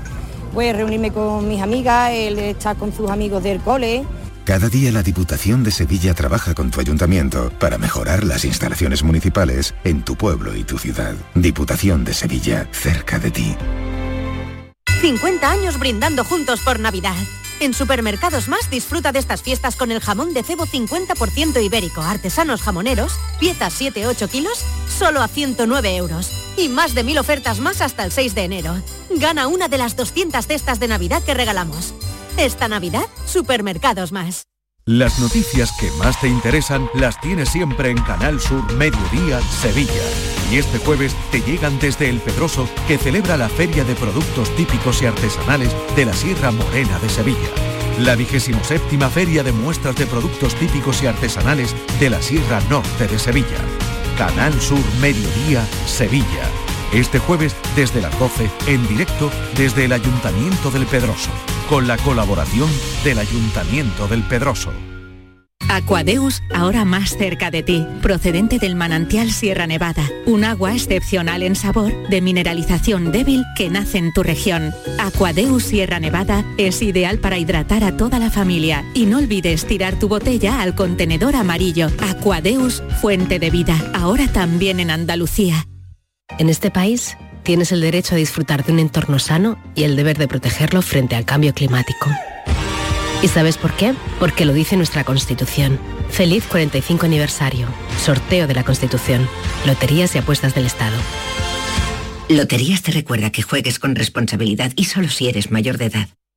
pues 0.53 0.75
reunirme 0.75 1.09
con 1.09 1.47
mis 1.47 1.59
amigas, 1.59 2.11
él 2.13 2.37
está 2.37 2.75
con 2.75 2.93
sus 2.93 3.09
amigos 3.09 3.41
del 3.41 3.61
cole. 3.61 4.05
Cada 4.47 4.69
día 4.69 4.93
la 4.93 5.03
Diputación 5.03 5.61
de 5.65 5.71
Sevilla 5.71 6.13
trabaja 6.13 6.53
con 6.53 6.71
tu 6.71 6.79
ayuntamiento 6.79 7.51
para 7.59 7.77
mejorar 7.77 8.23
las 8.23 8.45
instalaciones 8.45 9.03
municipales 9.03 9.75
en 9.83 10.05
tu 10.05 10.15
pueblo 10.15 10.55
y 10.55 10.63
tu 10.63 10.77
ciudad. 10.77 11.15
Diputación 11.35 12.05
de 12.05 12.13
Sevilla, 12.13 12.65
cerca 12.71 13.19
de 13.19 13.29
ti. 13.29 13.57
50 15.01 15.51
años 15.51 15.77
brindando 15.77 16.23
juntos 16.23 16.61
por 16.61 16.79
Navidad. 16.79 17.17
En 17.59 17.73
Supermercados 17.73 18.47
Más 18.47 18.69
disfruta 18.69 19.11
de 19.11 19.19
estas 19.19 19.41
fiestas 19.41 19.75
con 19.75 19.91
el 19.91 19.99
jamón 19.99 20.33
de 20.33 20.43
cebo 20.43 20.65
50% 20.65 21.61
ibérico, 21.61 21.99
artesanos 21.99 22.61
jamoneros, 22.61 23.19
piezas 23.41 23.77
7-8 23.81 24.29
kilos, 24.29 24.63
solo 24.87 25.21
a 25.21 25.27
109 25.27 25.97
euros. 25.97 26.31
Y 26.55 26.69
más 26.69 26.95
de 26.95 27.03
mil 27.03 27.17
ofertas 27.17 27.59
más 27.59 27.81
hasta 27.81 28.05
el 28.05 28.13
6 28.13 28.33
de 28.33 28.45
enero. 28.45 28.81
Gana 29.09 29.47
una 29.47 29.67
de 29.67 29.77
las 29.77 29.97
200 29.97 30.47
cestas 30.47 30.79
de 30.79 30.87
Navidad 30.87 31.21
que 31.21 31.33
regalamos. 31.33 31.93
Esta 32.37 32.67
Navidad, 32.67 33.05
Supermercados 33.25 34.11
Más. 34.11 34.43
Las 34.85 35.19
noticias 35.19 35.71
que 35.79 35.89
más 35.93 36.21
te 36.21 36.27
interesan 36.27 36.87
las 36.93 37.19
tienes 37.19 37.49
siempre 37.49 37.89
en 37.89 37.97
Canal 38.03 38.39
Sur 38.39 38.71
Mediodía 38.73 39.41
Sevilla. 39.41 39.91
Y 40.51 40.57
este 40.57 40.77
jueves 40.77 41.15
te 41.31 41.41
llegan 41.41 41.79
desde 41.79 42.09
El 42.09 42.21
Pedroso, 42.21 42.69
que 42.87 42.99
celebra 42.99 43.37
la 43.37 43.49
Feria 43.49 43.83
de 43.83 43.95
Productos 43.95 44.55
Típicos 44.55 45.01
y 45.01 45.07
Artesanales 45.07 45.75
de 45.95 46.05
la 46.05 46.13
Sierra 46.13 46.51
Morena 46.51 46.99
de 46.99 47.09
Sevilla. 47.09 47.49
La 47.99 48.15
vigésimo 48.15 48.63
séptima 48.63 49.09
Feria 49.09 49.41
de 49.41 49.51
Muestras 49.51 49.95
de 49.95 50.05
Productos 50.05 50.53
Típicos 50.55 51.01
y 51.01 51.07
Artesanales 51.07 51.75
de 51.99 52.11
la 52.11 52.21
Sierra 52.21 52.61
Norte 52.69 53.07
de 53.07 53.17
Sevilla. 53.17 53.57
Canal 54.15 54.53
Sur 54.61 54.85
Mediodía 55.01 55.65
Sevilla. 55.87 56.66
Este 56.93 57.19
jueves 57.19 57.53
desde 57.75 58.01
las 58.01 58.17
12 58.17 58.49
en 58.67 58.87
directo 58.87 59.29
desde 59.57 59.85
el 59.85 59.91
Ayuntamiento 59.91 60.71
del 60.71 60.85
Pedroso, 60.85 61.29
con 61.69 61.85
la 61.85 61.97
colaboración 61.97 62.69
del 63.03 63.19
Ayuntamiento 63.19 64.07
del 64.07 64.23
Pedroso. 64.23 64.71
Aquadeus, 65.69 66.41
ahora 66.55 66.85
más 66.85 67.17
cerca 67.17 67.51
de 67.51 67.61
ti, 67.61 67.85
procedente 68.01 68.57
del 68.57 68.75
manantial 68.75 69.31
Sierra 69.31 69.67
Nevada, 69.67 70.03
un 70.25 70.45
agua 70.45 70.73
excepcional 70.73 71.43
en 71.43 71.57
sabor, 71.57 71.91
de 72.07 72.21
mineralización 72.21 73.11
débil 73.11 73.43
que 73.57 73.69
nace 73.69 73.97
en 73.97 74.13
tu 74.13 74.23
región. 74.23 74.73
Aquadeus 74.97 75.63
Sierra 75.63 75.99
Nevada 75.99 76.45
es 76.57 76.81
ideal 76.81 77.19
para 77.19 77.37
hidratar 77.37 77.83
a 77.83 77.97
toda 77.97 78.17
la 78.17 78.31
familia 78.31 78.85
y 78.93 79.07
no 79.07 79.17
olvides 79.17 79.65
tirar 79.65 79.99
tu 79.99 80.07
botella 80.07 80.61
al 80.61 80.73
contenedor 80.73 81.35
amarillo. 81.35 81.89
Aquadeus, 81.99 82.81
fuente 83.01 83.39
de 83.39 83.49
vida, 83.49 83.75
ahora 83.93 84.31
también 84.31 84.79
en 84.79 84.89
Andalucía. 84.89 85.67
En 86.37 86.49
este 86.49 86.69
país 86.69 87.17
tienes 87.43 87.71
el 87.71 87.81
derecho 87.81 88.13
a 88.13 88.17
disfrutar 88.17 88.63
de 88.63 88.71
un 88.71 88.79
entorno 88.79 89.17
sano 89.17 89.57
y 89.73 89.83
el 89.83 89.95
deber 89.95 90.17
de 90.17 90.27
protegerlo 90.27 90.81
frente 90.81 91.15
al 91.15 91.25
cambio 91.25 91.53
climático. 91.53 92.11
¿Y 93.23 93.27
sabes 93.27 93.57
por 93.57 93.73
qué? 93.73 93.95
Porque 94.19 94.45
lo 94.45 94.53
dice 94.53 94.77
nuestra 94.77 95.03
Constitución. 95.03 95.79
Feliz 96.09 96.45
45 96.45 97.05
aniversario. 97.05 97.67
Sorteo 97.99 98.45
de 98.45 98.53
la 98.53 98.63
Constitución. 98.63 99.27
Loterías 99.65 100.13
y 100.13 100.19
apuestas 100.19 100.53
del 100.53 100.67
Estado. 100.67 100.97
Loterías 102.29 102.83
te 102.83 102.91
recuerda 102.91 103.31
que 103.31 103.41
juegues 103.41 103.79
con 103.79 103.95
responsabilidad 103.95 104.71
y 104.75 104.83
solo 104.83 105.09
si 105.09 105.29
eres 105.29 105.49
mayor 105.49 105.79
de 105.79 105.85
edad. 105.85 106.09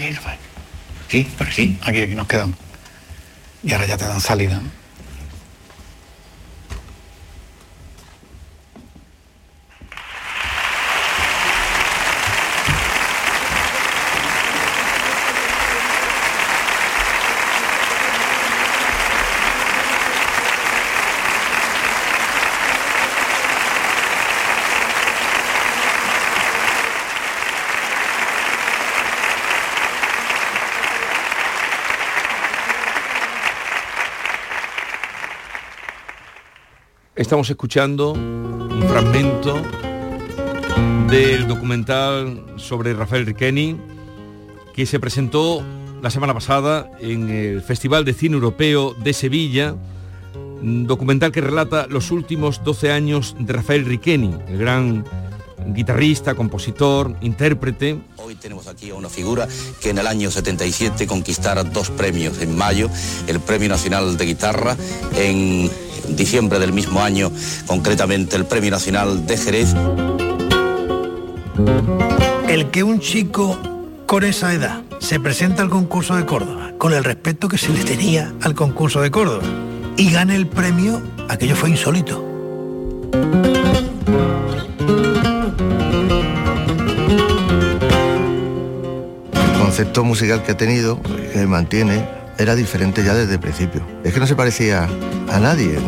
Aquí, 0.00 0.12
Rafael. 0.12 0.38
Sí, 1.08 1.28
aquí, 1.82 2.00
aquí, 2.00 2.14
nos 2.14 2.26
quedamos. 2.26 2.56
Y 3.62 3.72
ahora 3.72 3.84
ya 3.86 3.98
te 3.98 4.06
dan 4.06 4.20
salida. 4.20 4.62
Estamos 37.30 37.48
escuchando 37.48 38.10
un 38.10 38.82
fragmento 38.88 39.62
del 41.08 41.46
documental 41.46 42.44
sobre 42.56 42.92
Rafael 42.92 43.24
Riqueni 43.24 43.76
que 44.74 44.84
se 44.84 44.98
presentó 44.98 45.62
la 46.02 46.10
semana 46.10 46.34
pasada 46.34 46.90
en 46.98 47.30
el 47.30 47.62
Festival 47.62 48.04
de 48.04 48.14
Cine 48.14 48.34
Europeo 48.34 48.94
de 48.94 49.12
Sevilla, 49.12 49.76
un 50.34 50.88
documental 50.88 51.30
que 51.30 51.40
relata 51.40 51.86
los 51.86 52.10
últimos 52.10 52.64
12 52.64 52.90
años 52.90 53.36
de 53.38 53.52
Rafael 53.52 53.84
Riqueni, 53.84 54.34
el 54.48 54.58
gran 54.58 55.04
guitarrista, 55.68 56.34
compositor, 56.34 57.14
intérprete. 57.20 57.96
Hoy 58.16 58.34
tenemos 58.34 58.66
aquí 58.66 58.90
a 58.90 58.96
una 58.96 59.08
figura 59.08 59.46
que 59.80 59.90
en 59.90 59.98
el 59.98 60.08
año 60.08 60.32
77 60.32 61.06
conquistara 61.06 61.62
dos 61.62 61.90
premios. 61.90 62.40
En 62.42 62.56
mayo, 62.56 62.90
el 63.28 63.38
Premio 63.38 63.68
Nacional 63.68 64.16
de 64.16 64.24
Guitarra, 64.24 64.76
en 65.14 65.70
diciembre 66.16 66.58
del 66.58 66.72
mismo 66.72 67.02
año, 67.02 67.30
concretamente 67.66 68.36
el 68.36 68.46
Premio 68.46 68.70
Nacional 68.70 69.26
de 69.26 69.36
Jerez. 69.36 69.74
El 72.48 72.70
que 72.70 72.82
un 72.82 73.00
chico 73.00 73.58
con 74.06 74.24
esa 74.24 74.52
edad 74.52 74.82
se 74.98 75.20
presenta 75.20 75.62
al 75.62 75.70
concurso 75.70 76.16
de 76.16 76.26
Córdoba, 76.26 76.72
con 76.78 76.92
el 76.92 77.04
respeto 77.04 77.48
que 77.48 77.58
se 77.58 77.72
le 77.72 77.84
tenía 77.84 78.32
al 78.42 78.54
concurso 78.54 79.00
de 79.00 79.10
Córdoba, 79.10 79.44
y 79.96 80.10
gane 80.10 80.34
el 80.34 80.46
premio, 80.46 81.00
aquello 81.28 81.54
fue 81.54 81.70
insólito. 81.70 82.26
El 89.32 89.58
concepto 89.60 90.04
musical 90.04 90.42
que 90.42 90.52
ha 90.52 90.56
tenido, 90.56 91.00
que 91.02 91.46
mantiene, 91.46 92.19
era 92.40 92.54
diferente 92.54 93.04
ya 93.04 93.14
desde 93.14 93.34
el 93.34 93.40
principio. 93.40 93.82
Es 94.02 94.14
que 94.14 94.20
no 94.20 94.26
se 94.26 94.34
parecía 94.34 94.88
a 95.28 95.40
nadie. 95.40 95.78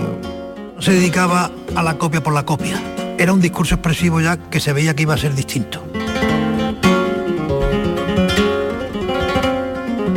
No 0.76 0.82
se 0.82 0.92
dedicaba 0.92 1.50
a 1.74 1.82
la 1.82 1.96
copia 1.96 2.22
por 2.22 2.34
la 2.34 2.44
copia. 2.44 2.80
Era 3.18 3.32
un 3.32 3.40
discurso 3.40 3.76
expresivo 3.76 4.20
ya 4.20 4.36
que 4.36 4.60
se 4.60 4.72
veía 4.72 4.94
que 4.94 5.02
iba 5.02 5.14
a 5.14 5.18
ser 5.18 5.34
distinto. 5.34 5.82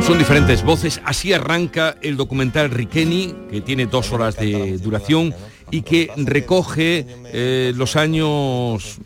Son 0.06 0.18
diferentes 0.18 0.62
voces, 0.62 1.00
así 1.04 1.32
arranca 1.32 1.96
el 2.02 2.16
documental 2.16 2.70
Riqueni, 2.70 3.34
que 3.50 3.60
tiene 3.60 3.86
dos 3.86 4.12
horas 4.12 4.36
de 4.36 4.78
duración 4.78 5.34
y 5.70 5.82
que 5.82 6.10
recoge 6.16 7.06
eh, 7.32 7.72
los 7.74 7.96
años, 7.96 8.98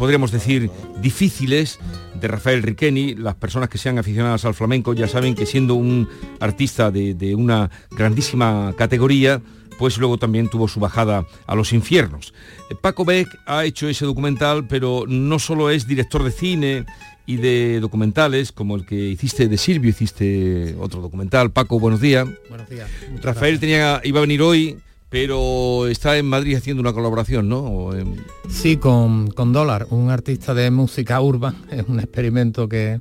podríamos 0.00 0.32
decir, 0.32 0.70
difíciles 1.02 1.78
de 2.18 2.26
Rafael 2.26 2.62
Riqueni. 2.62 3.14
Las 3.16 3.34
personas 3.34 3.68
que 3.68 3.76
sean 3.76 3.98
aficionadas 3.98 4.46
al 4.46 4.54
flamenco 4.54 4.94
ya 4.94 5.06
saben 5.06 5.34
que 5.34 5.44
siendo 5.44 5.74
un 5.74 6.08
artista 6.40 6.90
de, 6.90 7.12
de 7.12 7.34
una 7.34 7.70
grandísima 7.90 8.72
categoría, 8.78 9.42
pues 9.78 9.98
luego 9.98 10.16
también 10.16 10.48
tuvo 10.48 10.68
su 10.68 10.80
bajada 10.80 11.26
a 11.46 11.54
los 11.54 11.74
infiernos. 11.74 12.32
Paco 12.80 13.04
Beck 13.04 13.28
ha 13.44 13.66
hecho 13.66 13.90
ese 13.90 14.06
documental, 14.06 14.66
pero 14.66 15.04
no 15.06 15.38
solo 15.38 15.68
es 15.68 15.86
director 15.86 16.24
de 16.24 16.30
cine 16.30 16.86
y 17.26 17.36
de 17.36 17.78
documentales, 17.80 18.52
como 18.52 18.76
el 18.76 18.86
que 18.86 18.94
hiciste 18.94 19.48
de 19.48 19.58
Silvio, 19.58 19.90
hiciste 19.90 20.76
otro 20.80 21.02
documental. 21.02 21.50
Paco, 21.50 21.78
buenos 21.78 22.00
días. 22.00 22.26
Buenos 22.48 22.70
días. 22.70 22.88
Rafael 23.22 23.60
tenía, 23.60 24.00
iba 24.02 24.20
a 24.20 24.22
venir 24.22 24.40
hoy, 24.40 24.78
pero 25.10 25.86
está 25.88 26.16
en 26.16 26.26
Madrid 26.26 26.56
haciendo 26.56 26.80
una 26.80 26.92
colaboración, 26.92 27.48
¿no? 27.48 27.92
En- 27.94 28.24
Sí, 28.48 28.76
con, 28.78 29.28
con 29.30 29.52
Dólar, 29.52 29.86
un 29.90 30.10
artista 30.10 30.54
de 30.54 30.70
música 30.70 31.20
urban, 31.20 31.56
es 31.70 31.84
un 31.88 31.98
experimento 32.00 32.68
que, 32.68 33.00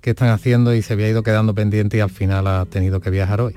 que 0.00 0.10
están 0.10 0.28
haciendo 0.30 0.74
y 0.74 0.82
se 0.82 0.92
había 0.94 1.08
ido 1.08 1.22
quedando 1.22 1.54
pendiente 1.54 1.96
y 1.96 2.00
al 2.00 2.10
final 2.10 2.46
ha 2.46 2.64
tenido 2.66 3.00
que 3.00 3.10
viajar 3.10 3.40
hoy. 3.40 3.54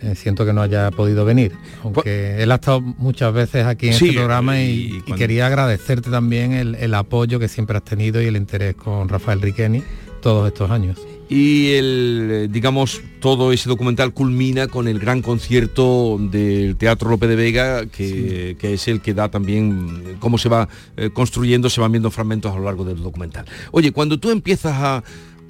Eh, 0.00 0.14
siento 0.14 0.46
que 0.46 0.52
no 0.52 0.62
haya 0.62 0.92
podido 0.92 1.24
venir, 1.24 1.52
aunque 1.82 2.40
él 2.40 2.52
ha 2.52 2.54
estado 2.54 2.80
muchas 2.80 3.32
veces 3.34 3.64
aquí 3.66 3.88
en 3.88 3.94
Sí, 3.94 4.06
este 4.10 4.18
programa 4.18 4.60
y, 4.62 5.02
y 5.04 5.10
y 5.10 5.12
quería 5.14 5.48
agradecerte 5.48 6.08
también 6.08 6.52
el, 6.52 6.76
el 6.76 6.94
apoyo 6.94 7.40
que 7.40 7.48
siempre 7.48 7.76
has 7.78 7.82
tenido 7.84 8.22
y 8.22 8.26
el 8.26 8.36
interés 8.36 8.76
con 8.76 9.08
Rafael 9.08 9.42
Riqueni 9.42 9.82
todos 10.22 10.46
estos 10.46 10.70
años. 10.70 10.98
Y 11.28 11.72
el, 11.72 12.48
digamos, 12.50 13.02
todo 13.20 13.52
ese 13.52 13.68
documental 13.68 14.14
culmina 14.14 14.66
con 14.66 14.88
el 14.88 14.98
gran 14.98 15.20
concierto 15.20 16.16
del 16.18 16.76
Teatro 16.76 17.10
Lope 17.10 17.26
de 17.26 17.36
Vega, 17.36 17.86
que, 17.86 18.56
que 18.58 18.72
es 18.72 18.88
el 18.88 19.02
que 19.02 19.12
da 19.12 19.28
también 19.28 20.04
eh, 20.06 20.16
cómo 20.20 20.38
se 20.38 20.48
va 20.48 20.68
eh, 20.96 21.10
construyendo, 21.12 21.68
se 21.68 21.82
van 21.82 21.92
viendo 21.92 22.10
fragmentos 22.10 22.52
a 22.52 22.56
lo 22.56 22.64
largo 22.64 22.84
del 22.84 23.02
documental. 23.02 23.44
Oye, 23.72 23.92
cuando 23.92 24.18
tú 24.18 24.30
empiezas 24.30 24.74
a, 24.74 25.04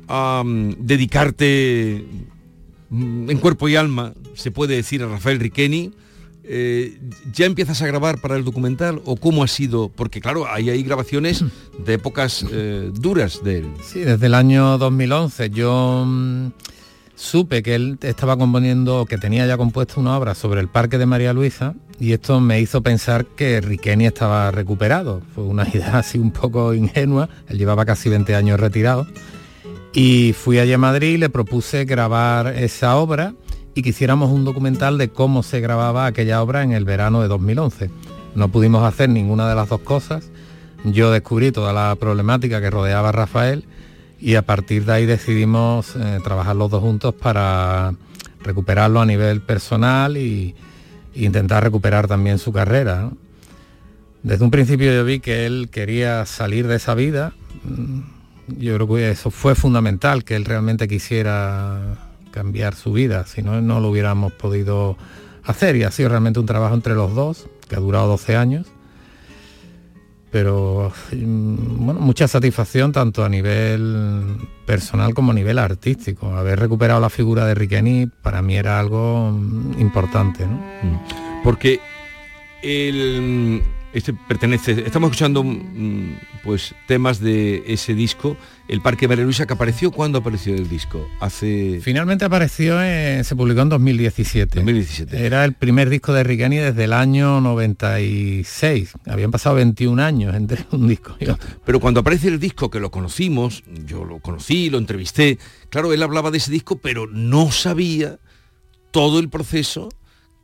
a, 0.09 0.43
mm, 0.45 0.75
dedicarte 0.81 2.05
mm, 2.91 3.31
en 3.31 3.39
cuerpo 3.39 3.69
y 3.69 3.77
alma, 3.77 4.15
se 4.35 4.51
puede 4.51 4.75
decir, 4.75 5.05
a 5.05 5.07
Rafael 5.07 5.39
Riqueni, 5.39 5.93
eh, 6.51 6.99
¿ya 7.33 7.45
empiezas 7.45 7.83
a 7.83 7.87
grabar 7.87 8.21
para 8.21 8.35
el 8.37 8.43
documental 8.45 9.03
o 9.05 9.17
cómo 9.17 9.45
ha 9.45 9.49
sido? 9.49 9.91
Porque 9.91 10.21
claro, 10.21 10.47
hay 10.51 10.71
ahí 10.71 10.83
grabaciones 10.83 11.45
de 11.85 11.95
épocas 11.95 12.45
eh, 12.51 12.91
duras 12.95 13.45
de 13.45 13.59
él. 13.59 13.67
Sí, 13.83 14.01
desde 14.01 14.27
el 14.27 14.35
año 14.35 14.79
2011 14.79 15.51
yo 15.51 16.05
mm, 16.07 16.47
supe 17.15 17.63
que 17.63 17.75
él 17.75 17.99
estaba 18.01 18.39
componiendo, 18.39 19.05
que 19.05 19.19
tenía 19.19 19.47
ya 19.47 19.59
compuesto 19.59 20.01
una 20.01 20.17
obra 20.17 20.35
sobre 20.35 20.61
el 20.61 20.69
Parque 20.69 20.97
de 20.97 21.05
María 21.05 21.35
Luisa 21.35 21.75
y 22.01 22.13
esto 22.13 22.41
me 22.41 22.61
hizo 22.61 22.83
pensar 22.83 23.27
que 23.27 23.61
Riqueni 23.61 24.07
estaba 24.07 24.51
recuperado. 24.51 25.21
Fue 25.35 25.45
una 25.45 25.69
idea 25.73 25.99
así 25.99 26.19
un 26.19 26.31
poco 26.31 26.73
ingenua, 26.73 27.29
él 27.49 27.59
llevaba 27.59 27.85
casi 27.85 28.09
20 28.09 28.35
años 28.35 28.59
retirado. 28.59 29.07
Y 29.93 30.33
fui 30.33 30.59
allí 30.59 30.73
a 30.73 30.79
Madrid 30.79 31.15
y 31.15 31.19
le 31.19 31.29
propuse 31.29 31.85
grabar 31.85 32.55
esa 32.57 32.97
obra 32.97 33.35
y 33.79 33.83
que 33.83 33.91
hiciéramos 33.91 34.33
un 34.33 34.45
documental 34.45 34.99
de 34.99 35.09
cómo 35.09 35.45
se 35.45 35.61
grababa 35.61 36.07
aquella 36.07 36.43
obra 36.43 36.65
en 36.65 36.73
el 36.73 36.85
verano 36.85 37.23
de 37.23 37.29
2011. 37.29 37.93
No 38.35 38.49
pudimos 38.49 38.83
hacer 38.83 39.09
ninguna 39.09 39.49
de 39.49 39.55
las 39.55 39.69
dos 39.69 39.83
cosas. 39.83 40.33
Yo 40.83 41.13
descubrí 41.13 41.53
toda 41.53 41.73
la 41.73 41.95
problemática 41.95 42.61
que 42.61 42.71
rodeaba 42.71 43.11
a 43.11 43.13
Rafael 43.13 43.67
y 44.21 44.35
a 44.35 44.43
partir 44.43 44.85
de 44.85 44.95
ahí 44.95 45.07
decidimos 45.07 45.95
eh, 45.95 46.19
trabajar 46.25 46.57
los 46.57 46.73
dos 46.73 46.81
juntos 46.81 47.15
para 47.15 47.95
recuperarlo 48.43 49.01
a 49.01 49.07
nivel 49.07 49.43
personal 49.43 50.17
y, 50.17 50.57
intentar 51.15 51.63
recuperar 51.63 52.09
también 52.09 52.39
su 52.39 52.53
carrera. 52.53 53.11
Desde 54.25 54.45
un 54.45 54.51
principio 54.51 54.93
yo 54.93 55.05
vi 55.05 55.21
que 55.21 55.47
él 55.47 55.69
quería 55.71 56.27
salir 56.27 56.67
de 56.67 56.77
esa 56.77 56.95
vida. 56.95 57.33
Mm, 57.63 58.01
Yo 58.59 58.75
creo 58.75 58.89
que 58.89 59.11
eso 59.13 59.31
fue 59.31 59.55
fundamental, 59.55 60.25
que 60.25 60.35
él 60.35 60.45
realmente 60.45 60.89
quisiera 60.89 62.08
cambiar 62.31 62.75
su 62.75 62.93
vida, 62.93 63.25
si 63.27 63.43
no, 63.43 63.61
no 63.61 63.81
lo 63.81 63.91
hubiéramos 63.91 64.33
podido 64.33 64.97
hacer. 65.45 65.77
Y 65.77 65.85
ha 65.85 65.91
sido 65.91 66.09
realmente 66.09 66.41
un 66.41 66.47
trabajo 66.47 66.75
entre 66.75 66.95
los 66.95 67.15
dos, 67.15 67.47
que 67.69 67.77
ha 67.77 67.81
durado 67.81 68.09
12 68.09 68.37
años. 68.37 68.67
Pero 70.31 70.93
mm, 71.13 71.87
bueno, 71.87 72.01
mucha 72.01 72.29
satisfacción 72.29 72.93
tanto 72.93 73.25
a 73.25 73.29
nivel 73.29 74.37
personal 74.67 75.15
como 75.15 75.33
a 75.33 75.35
nivel 75.35 75.59
artístico. 75.59 76.37
Haber 76.37 76.61
recuperado 76.61 77.01
la 77.01 77.11
figura 77.11 77.47
de 77.47 77.55
Riqueni 77.55 78.07
para 78.07 78.43
mí 78.43 78.57
era 78.57 78.79
algo 78.79 79.31
mm, 79.33 79.81
importante. 79.81 80.47
¿no? 80.47 80.61
Porque 81.43 81.81
el, 82.63 83.63
este 83.93 84.13
pertenece, 84.13 84.73
estamos 84.87 85.09
escuchando 85.09 85.43
mm, 85.43 86.19
pues 86.45 86.75
temas 86.87 87.21
de 87.21 87.63
ese 87.67 87.95
disco, 87.95 88.37
El 88.69 88.81
Parque 88.83 89.09
María 89.09 89.25
Luisa, 89.25 89.47
que 89.47 89.55
apareció, 89.55 89.91
¿cuándo 89.91 90.19
apareció 90.19 90.55
el 90.55 90.69
disco? 90.69 91.09
Hace... 91.21 91.81
Finalmente 91.83 92.25
apareció, 92.25 92.83
en- 92.83 93.25
se 93.25 93.35
publicó 93.35 93.63
en 93.63 93.71
2017. 93.71 94.57
2017. 94.57 95.25
Era 95.27 95.45
el 95.45 95.55
primer 95.55 95.89
disco 95.89 96.13
de 96.13 96.23
Riqueni 96.23 96.57
desde 96.57 96.85
el 96.85 96.93
año 96.93 97.41
96. 97.41 98.93
Habían 99.07 99.31
pasado 99.31 99.57
21 99.57 100.03
años 100.03 100.35
entre 100.35 100.65
un 100.73 100.87
disco 100.89 101.17
y 101.19 101.29
otro. 101.29 101.49
Pero 101.65 101.81
cuando 101.81 102.01
aparece 102.01 102.29
el 102.29 102.39
disco, 102.39 102.71
que 102.71 102.81
lo 102.81 102.91
conocimos, 102.91 103.65
yo 103.87 104.05
lo 104.05 104.19
conocí, 104.21 104.71
lo 104.71 104.79
entrevisté, 104.79 105.39
claro, 105.71 105.93
él 105.93 106.03
hablaba 106.03 106.31
de 106.31 106.39
ese 106.39 106.51
disco, 106.53 106.79
pero 106.79 107.07
no 107.07 107.51
sabía 107.51 108.19
todo 108.91 109.19
el 109.19 109.29
proceso 109.29 109.89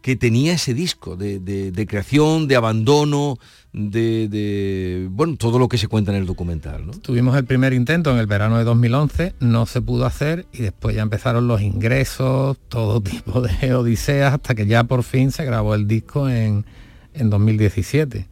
que 0.05 0.17
tenía 0.17 0.53
ese 0.53 0.75
disco 0.75 1.17
de, 1.17 1.39
de- 1.39 1.73
de 1.73 1.87
creación, 1.87 2.47
de 2.47 2.57
abandono, 2.57 3.39
de, 3.73 4.29
de, 4.29 5.09
bueno, 5.11 5.37
todo 5.39 5.59
lo 5.59 5.67
que 5.67 5.79
se 5.79 5.89
cuenta 5.89 6.13
en 6.13 6.19
el 6.19 6.27
documental, 6.27 6.87
¿no? 6.87 6.93
Tuvimos 6.93 7.35
el 7.39 7.47
primer 7.47 7.73
intento 7.73 8.11
en 8.13 8.19
el 8.19 8.27
verano 8.27 8.59
de 8.59 8.65
2011, 8.65 9.33
no 9.41 9.65
se 9.65 9.81
pudo 9.81 10.05
hacer 10.05 10.45
y 10.53 10.59
después 10.59 10.95
ya 10.95 11.01
empezaron 11.01 11.49
los 11.49 11.63
ingresos, 11.63 12.59
todo 12.69 13.01
tipo 13.11 13.41
de 13.41 13.73
odiseas, 13.75 14.35
hasta 14.35 14.55
que 14.55 14.67
ya 14.67 14.85
por 14.85 15.05
fin 15.05 15.33
se 15.33 15.47
grabó 15.47 15.75
el 15.75 15.89
disco 15.89 16.29
en, 16.29 16.67
en 17.15 17.31
2017. 17.31 18.27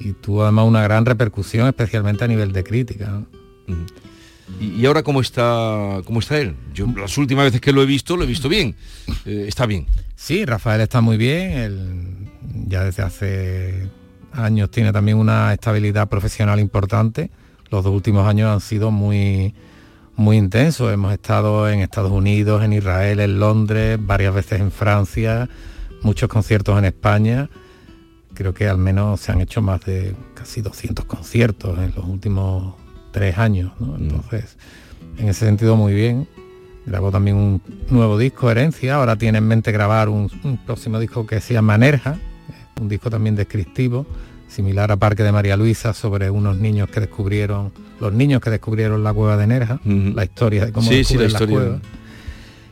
Y 0.00 0.12
tuvo 0.12 0.44
además 0.44 0.64
una 0.66 0.82
gran 0.82 1.04
repercusión, 1.04 1.66
especialmente 1.68 2.24
a 2.24 2.28
nivel 2.28 2.52
de 2.52 2.64
crítica. 2.64 3.22
y 4.60 4.86
ahora 4.86 5.02
cómo 5.02 5.20
está, 5.20 6.00
cómo 6.06 6.20
está 6.20 6.38
él? 6.38 6.54
Yo 6.72 6.86
las 6.96 7.18
últimas 7.18 7.44
veces 7.44 7.60
que 7.60 7.72
lo 7.72 7.82
he 7.82 7.86
visto, 7.86 8.16
lo 8.16 8.24
he 8.24 8.26
visto 8.26 8.48
bien. 8.48 8.74
Eh, 9.26 9.44
está 9.46 9.66
bien. 9.66 9.86
Sí, 10.16 10.44
Rafael 10.46 10.80
está 10.80 11.02
muy 11.02 11.18
bien, 11.18 11.52
él 11.52 12.32
ya 12.66 12.84
desde 12.84 13.02
hace 13.02 13.90
años 14.32 14.70
tiene 14.70 14.92
también 14.92 15.18
una 15.18 15.52
estabilidad 15.52 16.08
profesional 16.08 16.58
importante. 16.58 17.30
Los 17.70 17.84
dos 17.84 17.92
últimos 17.94 18.26
años 18.26 18.50
han 18.50 18.60
sido 18.60 18.90
muy 18.90 19.54
muy 20.16 20.38
intensos. 20.38 20.92
Hemos 20.92 21.12
estado 21.12 21.68
en 21.68 21.80
Estados 21.80 22.10
Unidos, 22.10 22.64
en 22.64 22.72
Israel, 22.72 23.20
en 23.20 23.38
Londres, 23.38 23.98
varias 24.00 24.34
veces 24.34 24.60
en 24.60 24.72
Francia, 24.72 25.48
muchos 26.02 26.28
conciertos 26.28 26.78
en 26.78 26.86
España. 26.86 27.50
Creo 28.34 28.54
que 28.54 28.68
al 28.68 28.78
menos 28.78 29.20
se 29.20 29.32
han 29.32 29.40
hecho 29.42 29.60
más 29.60 29.84
de 29.84 30.16
casi 30.34 30.62
200 30.62 31.04
conciertos 31.04 31.78
en 31.78 31.92
los 31.94 32.04
últimos 32.06 32.74
tres 33.12 33.36
años. 33.36 33.72
¿no? 33.78 33.96
Entonces, 33.96 34.56
en 35.18 35.28
ese 35.28 35.44
sentido 35.46 35.76
muy 35.76 35.92
bien. 35.92 36.26
Grabó 36.86 37.10
también 37.10 37.36
un 37.36 37.62
nuevo 37.90 38.16
disco, 38.16 38.50
Herencia. 38.50 38.94
Ahora 38.94 39.16
tiene 39.16 39.38
en 39.38 39.48
mente 39.48 39.72
grabar 39.72 40.08
un, 40.08 40.30
un 40.44 40.56
próximo 40.58 41.00
disco 41.00 41.26
que 41.26 41.40
se 41.40 41.52
llama 41.52 41.76
Nerja, 41.76 42.16
un 42.80 42.88
disco 42.88 43.10
también 43.10 43.34
descriptivo, 43.34 44.06
similar 44.48 44.92
a 44.92 44.96
Parque 44.96 45.24
de 45.24 45.32
María 45.32 45.56
Luisa, 45.56 45.92
sobre 45.92 46.30
unos 46.30 46.56
niños 46.58 46.88
que 46.88 47.00
descubrieron, 47.00 47.72
los 48.00 48.12
niños 48.12 48.40
que 48.40 48.50
descubrieron 48.50 49.02
la 49.02 49.12
cueva 49.12 49.36
de 49.36 49.46
Nerja, 49.48 49.80
la 49.84 50.24
historia 50.24 50.66
de 50.66 50.72
cómo 50.72 50.88
Sí, 50.88 51.02
sí, 51.02 51.16
la 51.16 51.24
historia. 51.24 51.56
cueva. 51.56 51.80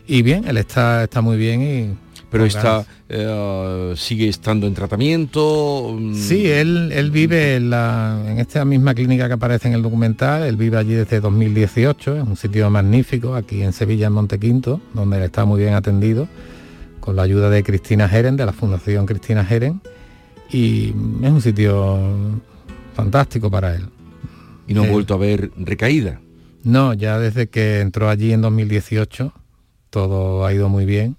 Y 0.06 0.22
bien, 0.22 0.44
él 0.46 0.58
está, 0.58 1.04
está 1.04 1.20
muy 1.20 1.36
bien 1.36 1.62
y... 1.62 2.03
Pero 2.34 2.46
está, 2.46 2.84
eh, 3.08 3.94
sigue 3.96 4.28
estando 4.28 4.66
en 4.66 4.74
tratamiento. 4.74 5.96
mm, 5.96 6.14
Sí, 6.14 6.48
él, 6.48 6.90
él 6.92 7.10
vive 7.12 7.54
en, 7.54 7.70
la, 7.70 8.20
en 8.26 8.38
esta 8.38 8.64
misma 8.64 8.92
clínica 8.92 9.28
que 9.28 9.34
aparece 9.34 9.68
en 9.68 9.74
el 9.74 9.82
documental, 9.82 10.42
él 10.42 10.56
vive 10.56 10.76
allí 10.76 10.94
desde 10.94 11.20
2018, 11.20 12.16
es 12.16 12.22
un 12.26 12.36
sitio 12.36 12.68
magnífico, 12.70 13.36
aquí 13.36 13.62
en 13.62 13.72
Sevilla, 13.72 14.08
en 14.08 14.14
Montequinto, 14.14 14.80
donde 14.94 15.18
él 15.18 15.22
está 15.22 15.44
muy 15.44 15.60
bien 15.60 15.74
atendido, 15.74 16.26
con 16.98 17.14
la 17.14 17.22
ayuda 17.22 17.50
de 17.50 17.62
Cristina 17.62 18.08
Geren, 18.08 18.36
de 18.36 18.46
la 18.46 18.52
Fundación 18.52 19.06
Cristina 19.06 19.44
Geren, 19.44 19.80
y 20.50 20.88
es 21.22 21.30
un 21.30 21.40
sitio 21.40 22.00
fantástico 22.94 23.48
para 23.50 23.76
él. 23.76 23.86
Y 24.66 24.74
no 24.74 24.82
ha 24.82 24.88
vuelto 24.88 25.14
a 25.14 25.18
ver 25.18 25.52
recaída. 25.56 26.20
No, 26.64 26.94
ya 26.94 27.18
desde 27.18 27.48
que 27.48 27.80
entró 27.80 28.08
allí 28.08 28.32
en 28.32 28.40
2018, 28.40 29.32
todo 29.90 30.44
ha 30.46 30.52
ido 30.52 30.68
muy 30.68 30.84
bien. 30.86 31.16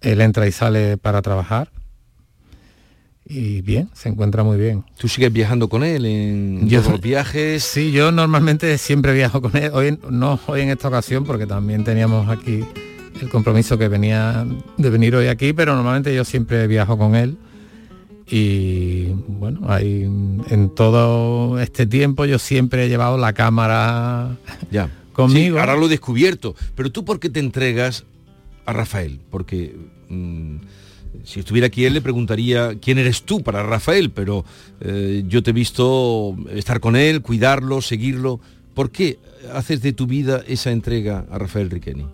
Él 0.00 0.20
entra 0.20 0.46
y 0.46 0.52
sale 0.52 0.96
para 0.96 1.22
trabajar. 1.22 1.70
Y 3.24 3.60
bien, 3.62 3.90
se 3.92 4.08
encuentra 4.08 4.42
muy 4.42 4.58
bien. 4.58 4.84
¿Tú 4.98 5.06
sigues 5.06 5.32
viajando 5.32 5.68
con 5.68 5.84
él 5.84 6.04
en 6.06 6.68
Yo- 6.68 6.80
todos 6.80 6.92
los 6.92 7.00
viajes? 7.02 7.62
Sí, 7.62 7.92
yo 7.92 8.10
normalmente 8.10 8.76
siempre 8.78 9.12
viajo 9.14 9.40
con 9.40 9.56
él. 9.56 9.70
Hoy 9.72 9.98
no 10.10 10.40
hoy 10.46 10.62
en 10.62 10.70
esta 10.70 10.88
ocasión 10.88 11.24
porque 11.24 11.46
también 11.46 11.84
teníamos 11.84 12.28
aquí 12.28 12.64
el 13.20 13.28
compromiso 13.28 13.78
que 13.78 13.88
venía 13.88 14.46
de 14.78 14.90
venir 14.90 15.14
hoy 15.14 15.26
aquí, 15.28 15.52
pero 15.52 15.74
normalmente 15.76 16.14
yo 16.14 16.24
siempre 16.24 16.66
viajo 16.66 16.98
con 16.98 17.14
él. 17.14 17.36
Y 18.26 19.06
bueno, 19.28 19.60
hay, 19.68 20.02
en 20.04 20.70
todo 20.74 21.60
este 21.60 21.86
tiempo 21.86 22.24
yo 22.24 22.38
siempre 22.38 22.84
he 22.86 22.88
llevado 22.88 23.18
la 23.18 23.32
cámara 23.32 24.36
Ya. 24.70 24.88
conmigo. 25.12 25.56
Sí, 25.56 25.60
ahora 25.60 25.76
lo 25.76 25.86
he 25.86 25.88
descubierto. 25.90 26.54
Pero 26.74 26.90
tú, 26.90 27.04
¿por 27.04 27.20
qué 27.20 27.28
te 27.28 27.40
entregas 27.40 28.04
a 28.70 28.72
Rafael? 28.72 29.20
Porque 29.30 29.76
mm, 30.08 30.56
si 31.24 31.40
estuviera 31.40 31.66
aquí 31.66 31.84
él 31.84 31.94
le 31.94 32.00
preguntaría 32.00 32.76
quién 32.80 32.98
eres 32.98 33.22
tú 33.22 33.42
para 33.42 33.62
Rafael, 33.62 34.10
pero 34.10 34.44
eh, 34.80 35.24
yo 35.26 35.42
te 35.42 35.50
he 35.50 35.52
visto 35.52 36.36
estar 36.50 36.80
con 36.80 36.96
él, 36.96 37.22
cuidarlo, 37.22 37.80
seguirlo. 37.82 38.40
¿Por 38.74 38.90
qué 38.90 39.18
haces 39.52 39.82
de 39.82 39.92
tu 39.92 40.06
vida 40.06 40.42
esa 40.46 40.70
entrega 40.70 41.26
a 41.30 41.38
Rafael 41.38 41.70
Riqueni? 41.70 42.06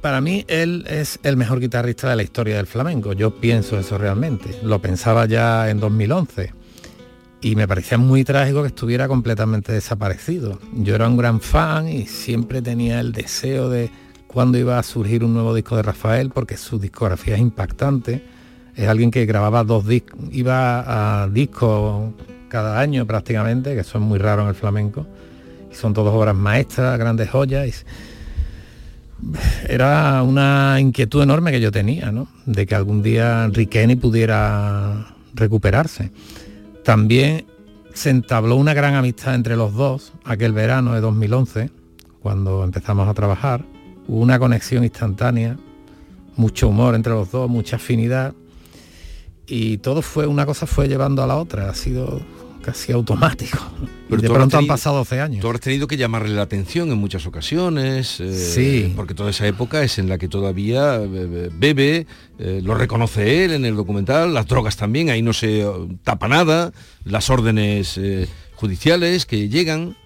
Para 0.00 0.20
mí 0.20 0.44
él 0.48 0.84
es 0.86 1.18
el 1.22 1.38
mejor 1.38 1.60
guitarrista 1.60 2.10
de 2.10 2.16
la 2.16 2.22
historia 2.22 2.56
del 2.56 2.66
flamenco. 2.66 3.14
Yo 3.14 3.40
pienso 3.40 3.78
eso 3.78 3.96
realmente. 3.96 4.50
Lo 4.62 4.82
pensaba 4.82 5.24
ya 5.24 5.70
en 5.70 5.80
2011 5.80 6.52
y 7.40 7.56
me 7.56 7.68
parecía 7.68 7.98
muy 7.98 8.24
trágico 8.24 8.62
que 8.62 8.68
estuviera 8.68 9.08
completamente 9.08 9.72
desaparecido. 9.72 10.58
Yo 10.74 10.94
era 10.94 11.08
un 11.08 11.16
gran 11.16 11.40
fan 11.40 11.88
y 11.88 12.06
siempre 12.06 12.62
tenía 12.62 13.00
el 13.00 13.12
deseo 13.12 13.68
de 13.68 13.90
cuándo 14.34 14.58
iba 14.58 14.80
a 14.80 14.82
surgir 14.82 15.22
un 15.22 15.32
nuevo 15.32 15.54
disco 15.54 15.76
de 15.76 15.82
Rafael 15.82 16.30
porque 16.30 16.56
su 16.56 16.80
discografía 16.80 17.36
es 17.36 17.40
impactante. 17.40 18.20
Es 18.74 18.88
alguien 18.88 19.12
que 19.12 19.24
grababa 19.26 19.62
dos 19.62 19.86
discos, 19.86 20.18
iba 20.32 21.22
a 21.22 21.28
discos 21.28 22.12
cada 22.48 22.80
año 22.80 23.06
prácticamente, 23.06 23.74
que 23.74 23.80
es 23.80 23.94
muy 23.94 24.18
raro 24.18 24.42
en 24.42 24.48
el 24.48 24.56
flamenco. 24.56 25.06
Y 25.70 25.76
son 25.76 25.94
todas 25.94 26.12
obras 26.12 26.34
maestras, 26.34 26.98
grandes 26.98 27.30
joyas. 27.30 27.86
era 29.68 30.20
una 30.24 30.78
inquietud 30.80 31.22
enorme 31.22 31.52
que 31.52 31.60
yo 31.60 31.70
tenía, 31.70 32.10
¿no? 32.10 32.26
De 32.44 32.66
que 32.66 32.74
algún 32.74 33.04
día 33.04 33.46
Riqueni 33.52 33.94
pudiera 33.94 35.14
recuperarse. 35.32 36.10
También 36.82 37.46
se 37.92 38.10
entabló 38.10 38.56
una 38.56 38.74
gran 38.74 38.96
amistad 38.96 39.36
entre 39.36 39.54
los 39.54 39.74
dos 39.74 40.12
aquel 40.24 40.52
verano 40.52 40.92
de 40.92 41.00
2011, 41.00 41.70
cuando 42.20 42.64
empezamos 42.64 43.08
a 43.08 43.14
trabajar. 43.14 43.64
Hubo 44.08 44.20
una 44.20 44.38
conexión 44.38 44.84
instantánea, 44.84 45.56
mucho 46.36 46.68
humor 46.68 46.94
entre 46.94 47.12
los 47.12 47.30
dos, 47.30 47.48
mucha 47.48 47.76
afinidad. 47.76 48.34
Y 49.46 49.78
todo 49.78 50.02
fue, 50.02 50.26
una 50.26 50.46
cosa 50.46 50.66
fue 50.66 50.88
llevando 50.88 51.22
a 51.22 51.26
la 51.26 51.36
otra, 51.36 51.68
ha 51.70 51.74
sido 51.74 52.20
casi 52.62 52.92
automático. 52.92 53.58
Y 54.06 54.16
de 54.18 54.30
pronto 54.30 54.58
han 54.58 54.66
pasado 54.68 54.98
12 54.98 55.20
años. 55.20 55.40
Tú 55.40 55.48
habrás 55.48 55.62
tenido 55.62 55.88
que 55.88 55.96
llamarle 55.96 56.34
la 56.34 56.42
atención 56.42 56.92
en 56.92 56.98
muchas 56.98 57.26
ocasiones. 57.26 58.20
eh, 58.20 58.32
Sí. 58.32 58.92
Porque 58.94 59.12
toda 59.14 59.30
esa 59.30 59.44
época 59.46 59.82
es 59.82 59.98
en 59.98 60.08
la 60.08 60.18
que 60.18 60.28
todavía 60.28 60.96
eh, 61.02 61.50
bebe, 61.52 62.06
eh, 62.38 62.60
lo 62.62 62.74
reconoce 62.74 63.44
él 63.44 63.52
en 63.52 63.64
el 63.64 63.74
documental, 63.74 64.32
las 64.32 64.46
drogas 64.46 64.76
también, 64.76 65.10
ahí 65.10 65.20
no 65.22 65.32
se 65.32 65.66
tapa 66.04 66.28
nada, 66.28 66.72
las 67.04 67.28
órdenes 67.28 67.98
eh, 67.98 68.28
judiciales 68.54 69.26
que 69.26 69.48
llegan. 69.48 69.96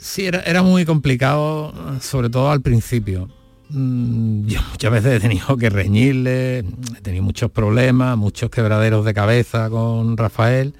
Sí, 0.00 0.26
era, 0.26 0.40
era 0.42 0.62
muy 0.62 0.84
complicado, 0.84 1.72
sobre 2.00 2.30
todo 2.30 2.50
al 2.50 2.60
principio. 2.62 3.28
Mm, 3.70 4.46
Yo 4.46 4.60
muchas 4.70 4.92
veces 4.92 5.12
he 5.16 5.20
tenido 5.20 5.56
que 5.56 5.70
reñirle, 5.70 6.58
he 6.60 7.00
tenido 7.02 7.22
muchos 7.24 7.50
problemas, 7.50 8.16
muchos 8.16 8.50
quebraderos 8.50 9.04
de 9.04 9.14
cabeza 9.14 9.68
con 9.70 10.16
Rafael, 10.16 10.74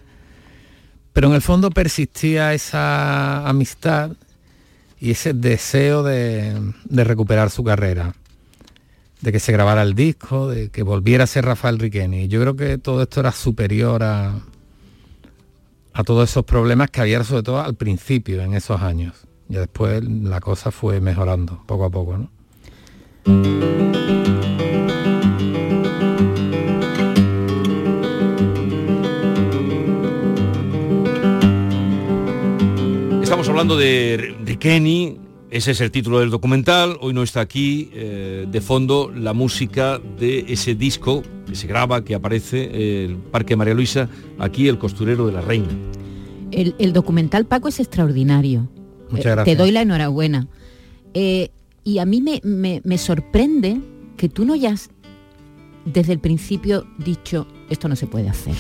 pero 1.13 1.29
en 1.29 1.35
el 1.35 1.43
fondo 1.43 1.71
persistía 1.71 2.55
esa 2.55 3.47
amistad 3.49 4.13
y 5.01 5.11
ese 5.13 5.33
deseo 5.35 6.03
de, 6.03 6.57
de 6.85 7.05
recuperar 7.05 7.51
su 7.51 7.65
carrera. 7.65 8.15
de 9.21 9.33
que 9.33 9.41
se 9.41 9.53
grabara 9.53 9.83
el 9.83 9.95
disco, 9.95 10.49
de 10.49 10.71
que 10.71 10.83
volviera 10.83 11.25
a 11.25 11.27
ser 11.27 11.45
Rafael 11.45 11.79
Riqueni. 11.79 12.29
Yo 12.29 12.41
creo 12.41 12.57
que 12.57 12.79
todo 12.79 13.03
esto 13.03 13.21
era 13.21 13.33
superior 13.33 14.03
a, 14.05 14.35
a 15.99 16.05
todos 16.05 16.31
esos 16.31 16.45
problemas 16.45 16.93
que 16.93 17.01
había 17.01 17.25
sobre 17.25 17.43
todo 17.43 17.61
al 17.61 17.75
principio, 17.75 18.41
en 18.41 18.55
esos 18.55 18.81
años. 18.83 19.27
Y 19.49 19.55
después 19.55 20.01
la 20.05 20.39
cosa 20.39 20.71
fue 20.71 21.01
mejorando 21.01 21.65
poco 21.67 21.87
a 21.87 21.91
poco. 21.91 22.17
¿no? 22.17 22.31
Estamos 33.21 33.49
hablando 33.49 33.77
de 33.77 34.37
Riqueni, 34.45 35.19
ese 35.51 35.71
es 35.71 35.81
el 35.81 35.91
título 35.91 36.21
del 36.21 36.31
documental, 36.31 36.97
hoy 37.01 37.15
no 37.15 37.23
está 37.23 37.41
aquí 37.41 37.91
eh, 37.95 38.47
de 38.51 38.61
fondo 38.61 39.11
la 39.15 39.33
música 39.33 39.99
de 40.19 40.45
ese 40.49 40.75
disco 40.75 41.23
que 41.47 41.55
se 41.55 41.67
graba, 41.67 42.05
que 42.05 42.15
aparece, 42.15 43.05
el 43.05 43.17
Parque 43.17 43.57
María 43.57 43.75
Luisa, 43.75 44.09
aquí 44.39 44.69
el 44.69 44.79
costurero 44.79 45.27
de 45.27 45.33
la 45.33 45.41
reina. 45.41 45.69
El, 46.51 46.75
el 46.79 46.93
documental 46.93 47.47
Paco 47.47 47.69
es 47.69 47.81
extraordinario. 47.81 48.69
Muchas 49.11 49.27
Eh, 49.27 49.31
gracias. 49.31 49.45
Te 49.45 49.57
doy 49.57 49.71
la 49.71 49.83
enhorabuena. 49.83 50.49
Eh, 51.15 51.51
y 51.85 51.99
a 51.99 52.05
mí 52.05 52.21
me, 52.21 52.41
me- 52.45 52.83
me 52.85 52.99
sorprende 52.99 53.81
que 54.19 54.29
tú 54.29 54.45
no 54.45 54.53
hayas 54.53 54.91
desde 55.87 56.13
el 56.13 56.19
principio 56.19 56.87
dicho, 56.99 57.47
esto 57.71 57.89
no 57.89 57.97
se 57.97 58.07
puede 58.07 58.29
hacer. 58.29 58.55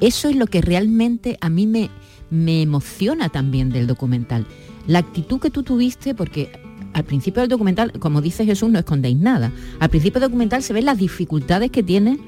Eso 0.00 0.28
es 0.28 0.36
lo 0.36 0.46
que 0.46 0.60
realmente 0.60 1.38
a 1.40 1.48
mí 1.48 1.66
me, 1.66 1.88
me 2.28 2.60
emociona 2.60 3.30
también 3.30 3.70
del 3.70 3.86
documental. 3.86 4.46
La 4.86 5.00
actitud 5.00 5.40
que 5.40 5.50
tú 5.50 5.62
tuviste, 5.62 6.14
porque 6.14 6.52
al 6.92 7.04
principio 7.04 7.42
del 7.42 7.48
documental, 7.48 7.92
como 7.98 8.22
dice 8.22 8.44
Jesús, 8.46 8.70
no 8.70 8.78
escondéis 8.78 9.18
nada. 9.18 9.52
Al 9.80 9.90
principio 9.90 10.20
del 10.20 10.30
documental 10.30 10.62
se 10.62 10.72
ven 10.72 10.84
las 10.84 10.98
dificultades 10.98 11.70
que 11.70 11.82
tiene 11.82 12.18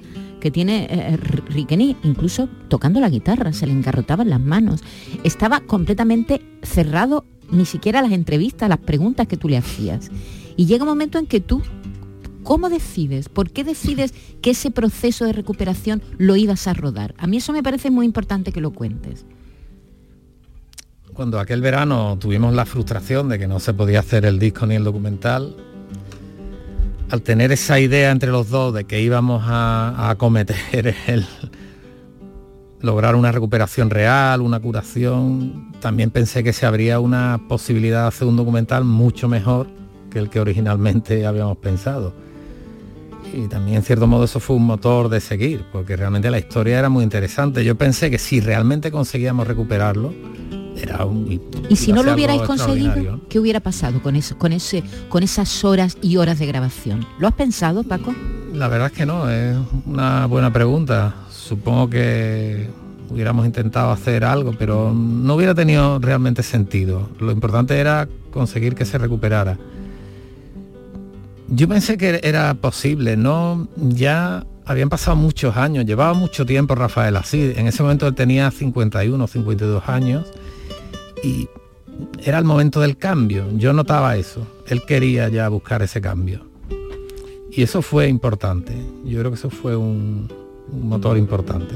que 0.41 0.51
tiene 0.51 0.87
eh, 0.91 1.17
Riqueni, 1.17 1.97
incluso 2.05 2.49
tocando 2.69 3.01
la 3.01 3.09
guitarra, 3.09 3.53
se 3.53 3.67
le 3.67 3.73
engarrotaban 3.73 4.31
las 4.31 4.41
manos. 4.41 4.83
Estaba 5.25 5.61
completamente 5.61 6.43
cerrado, 6.63 7.25
ni 7.51 7.65
siquiera 7.65 8.03
las 8.03 8.13
entrevistas, 8.13 8.69
las 8.69 8.79
preguntas 8.79 9.27
que 9.27 9.37
tú 9.37 9.49
le 9.49 9.57
hacías. 9.57 10.11
Y 10.57 10.67
llega 10.67 10.85
un 10.85 10.91
momento 10.91 11.19
en 11.19 11.27
que 11.27 11.41
tú, 11.41 11.63
¿cómo 12.43 12.69
decides? 12.69 13.29
¿Por 13.29 13.51
qué 13.51 13.65
decides 13.65 14.15
que 14.41 14.51
ese 14.51 14.71
proceso 14.71 15.25
de 15.25 15.33
recuperación 15.33 16.03
lo 16.19 16.37
ibas 16.37 16.67
a 16.67 16.75
rodar? 16.75 17.15
A 17.19 17.27
mí 17.27 17.39
eso 17.39 17.53
me 17.53 17.63
parece 17.63 17.91
muy 17.91 18.07
importante 18.07 18.53
que 18.53 18.61
lo 18.61 18.71
cuentes. 18.71 19.25
Cuando 21.19 21.41
aquel 21.41 21.61
verano 21.61 22.17
tuvimos 22.17 22.55
la 22.55 22.65
frustración 22.65 23.29
de 23.29 23.41
que 23.41 23.49
no 23.49 23.59
se 23.59 23.75
podía 23.75 23.99
hacer 23.99 24.25
el 24.25 24.39
disco 24.39 24.67
ni 24.67 24.77
el 24.77 24.85
documental, 24.85 25.57
al 27.11 27.23
tener 27.23 27.51
esa 27.51 27.81
idea 27.81 28.13
entre 28.13 28.31
los 28.31 28.51
dos 28.51 28.73
de 28.73 28.85
que 28.85 29.03
íbamos 29.03 29.43
a, 29.45 30.11
acometer 30.11 30.95
el 31.09 31.27
lograr 32.83 33.17
una 33.17 33.33
recuperación 33.33 33.91
real, 33.91 34.43
una 34.43 34.61
curación, 34.61 35.73
también 35.81 36.13
pensé 36.13 36.45
que 36.45 36.53
se 36.53 36.67
habría 36.67 37.01
una 37.01 37.41
posibilidad 37.49 38.03
de 38.03 38.09
hacer 38.09 38.29
un 38.29 38.37
documental 38.37 38.85
mucho 38.85 39.27
mejor 39.27 39.67
que 40.13 40.21
el 40.21 40.31
que 40.31 40.39
originalmente 40.39 41.27
habíamos 41.27 41.57
pensado. 41.57 42.15
Y 43.35 43.49
también 43.49 43.79
en 43.79 43.83
cierto 43.83 44.07
modo 44.07 44.23
eso 44.23 44.39
fue 44.39 44.55
un 44.55 44.67
motor 44.67 45.09
de 45.09 45.21
seguir, 45.21 45.65
porque 45.73 45.97
realmente 45.97 46.31
la 46.31 46.39
historia 46.39 46.79
era 46.79 46.89
muy 46.89 47.03
interesante. 47.03 47.65
Yo 47.65 47.75
pensé 47.75 48.09
que 48.09 48.19
si 48.19 48.39
realmente 48.39 48.93
conseguíamos 48.93 49.49
recuperarlo, 49.49 50.15
era 50.83 51.05
un... 51.05 51.41
Y 51.69 51.77
si 51.77 51.93
no 51.93 52.03
lo 52.03 52.15
hubierais 52.15 52.43
conseguido, 52.43 53.21
¿qué 53.29 53.39
hubiera 53.39 53.61
pasado 53.61 54.03
con 54.03 54.17
eso, 54.17 54.39
con 54.39 54.53
ese, 54.53 54.83
con 55.09 55.23
esas 55.23 55.65
horas 55.65 55.97
y 56.03 56.17
horas 56.17 56.39
de 56.39 56.47
grabación? 56.47 57.07
¿Lo 57.19 57.29
has 57.29 57.35
pensado, 57.35 57.85
Paco? 57.85 58.15
La 58.53 58.69
verdad 58.69 58.89
es 58.89 58.93
que 58.93 59.07
no, 59.07 59.31
es 59.31 59.57
una 59.87 60.27
buena 60.27 60.53
pregunta. 60.53 61.15
Supongo 61.31 61.91
que 61.91 62.69
hubiéramos 63.11 63.47
intentado 63.47 63.91
hacer 63.91 64.25
algo, 64.25 64.53
pero 64.59 64.93
no 64.93 65.35
hubiera 65.35 65.55
tenido 65.55 65.99
realmente 65.99 66.43
sentido. 66.43 67.09
Lo 67.19 67.33
importante 67.33 67.79
era 67.79 68.09
conseguir 68.31 68.75
que 68.75 68.85
se 68.85 68.99
recuperara. 68.99 69.59
Yo 71.49 71.67
pensé 71.69 71.97
que 71.97 72.21
era 72.23 72.53
posible, 72.55 73.17
¿no? 73.17 73.69
Ya 73.77 74.45
habían 74.67 74.91
pasado 74.91 75.17
muchos 75.17 75.57
años, 75.57 75.87
llevaba 75.87 76.13
mucho 76.13 76.45
tiempo 76.45 76.75
Rafael 76.75 77.17
así. 77.17 77.55
En 77.57 77.67
ese 77.67 77.83
momento 77.83 78.07
él 78.07 78.15
tenía 78.15 78.51
51, 78.51 79.27
52 79.27 79.89
años 79.89 80.27
y 81.23 81.49
era 82.25 82.39
el 82.39 82.45
momento 82.45 82.81
del 82.81 82.97
cambio. 82.97 83.47
Yo 83.57 83.73
notaba 83.73 84.17
eso. 84.17 84.47
Él 84.67 84.83
quería 84.87 85.29
ya 85.29 85.49
buscar 85.49 85.83
ese 85.83 86.01
cambio. 86.01 86.47
Y 87.51 87.63
eso 87.63 87.83
fue 87.83 88.09
importante. 88.09 88.73
Yo 89.05 89.19
creo 89.19 89.31
que 89.31 89.37
eso 89.37 89.51
fue 89.51 89.77
un, 89.77 90.29
motor 90.73 91.17
importante. 91.17 91.75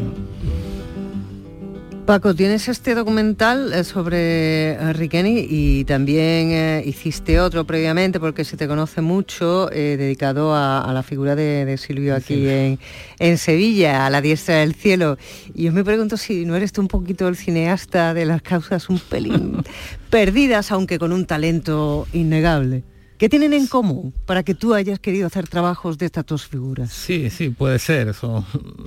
Paco, 2.12 2.34
tienes 2.34 2.68
este 2.68 2.94
documental 2.94 3.72
eh, 3.72 3.84
sobre 3.84 4.72
eh, 4.72 4.92
Riqueni 4.92 5.46
y 5.48 5.86
también 5.86 6.50
eh, 6.50 6.82
hiciste 6.84 7.40
otro 7.40 7.64
previamente 7.64 8.20
porque 8.20 8.44
se 8.44 8.58
te 8.58 8.68
conoce 8.68 9.00
mucho 9.00 9.72
eh, 9.72 9.96
dedicado 9.96 10.54
a, 10.54 10.82
a 10.82 10.92
la 10.92 11.02
figura 11.02 11.34
de, 11.34 11.64
de 11.64 11.78
Silvio 11.78 12.14
aquí 12.14 12.46
en, 12.46 12.78
en 13.18 13.38
Sevilla, 13.38 14.04
a 14.04 14.10
la 14.10 14.20
diestra 14.20 14.56
del 14.56 14.74
cielo. 14.74 15.16
Y 15.54 15.62
yo 15.62 15.72
me 15.72 15.84
pregunto 15.84 16.18
si 16.18 16.44
no 16.44 16.54
eres 16.54 16.72
tú 16.72 16.82
un 16.82 16.88
poquito 16.88 17.28
el 17.28 17.36
cineasta 17.36 18.12
de 18.12 18.26
las 18.26 18.42
causas 18.42 18.90
un 18.90 18.98
pelín 18.98 19.64
perdidas, 20.10 20.70
aunque 20.70 20.98
con 20.98 21.12
un 21.12 21.24
talento 21.24 22.06
innegable. 22.12 22.84
¿Qué 23.16 23.30
tienen 23.30 23.54
en 23.54 23.66
común 23.68 24.12
para 24.26 24.42
que 24.42 24.54
tú 24.54 24.74
hayas 24.74 24.98
querido 24.98 25.28
hacer 25.28 25.48
trabajos 25.48 25.96
de 25.96 26.04
estas 26.04 26.26
dos 26.26 26.46
figuras? 26.46 26.92
Sí, 26.92 27.30
sí, 27.30 27.48
puede 27.48 27.78
ser. 27.78 28.12
Son 28.12 28.44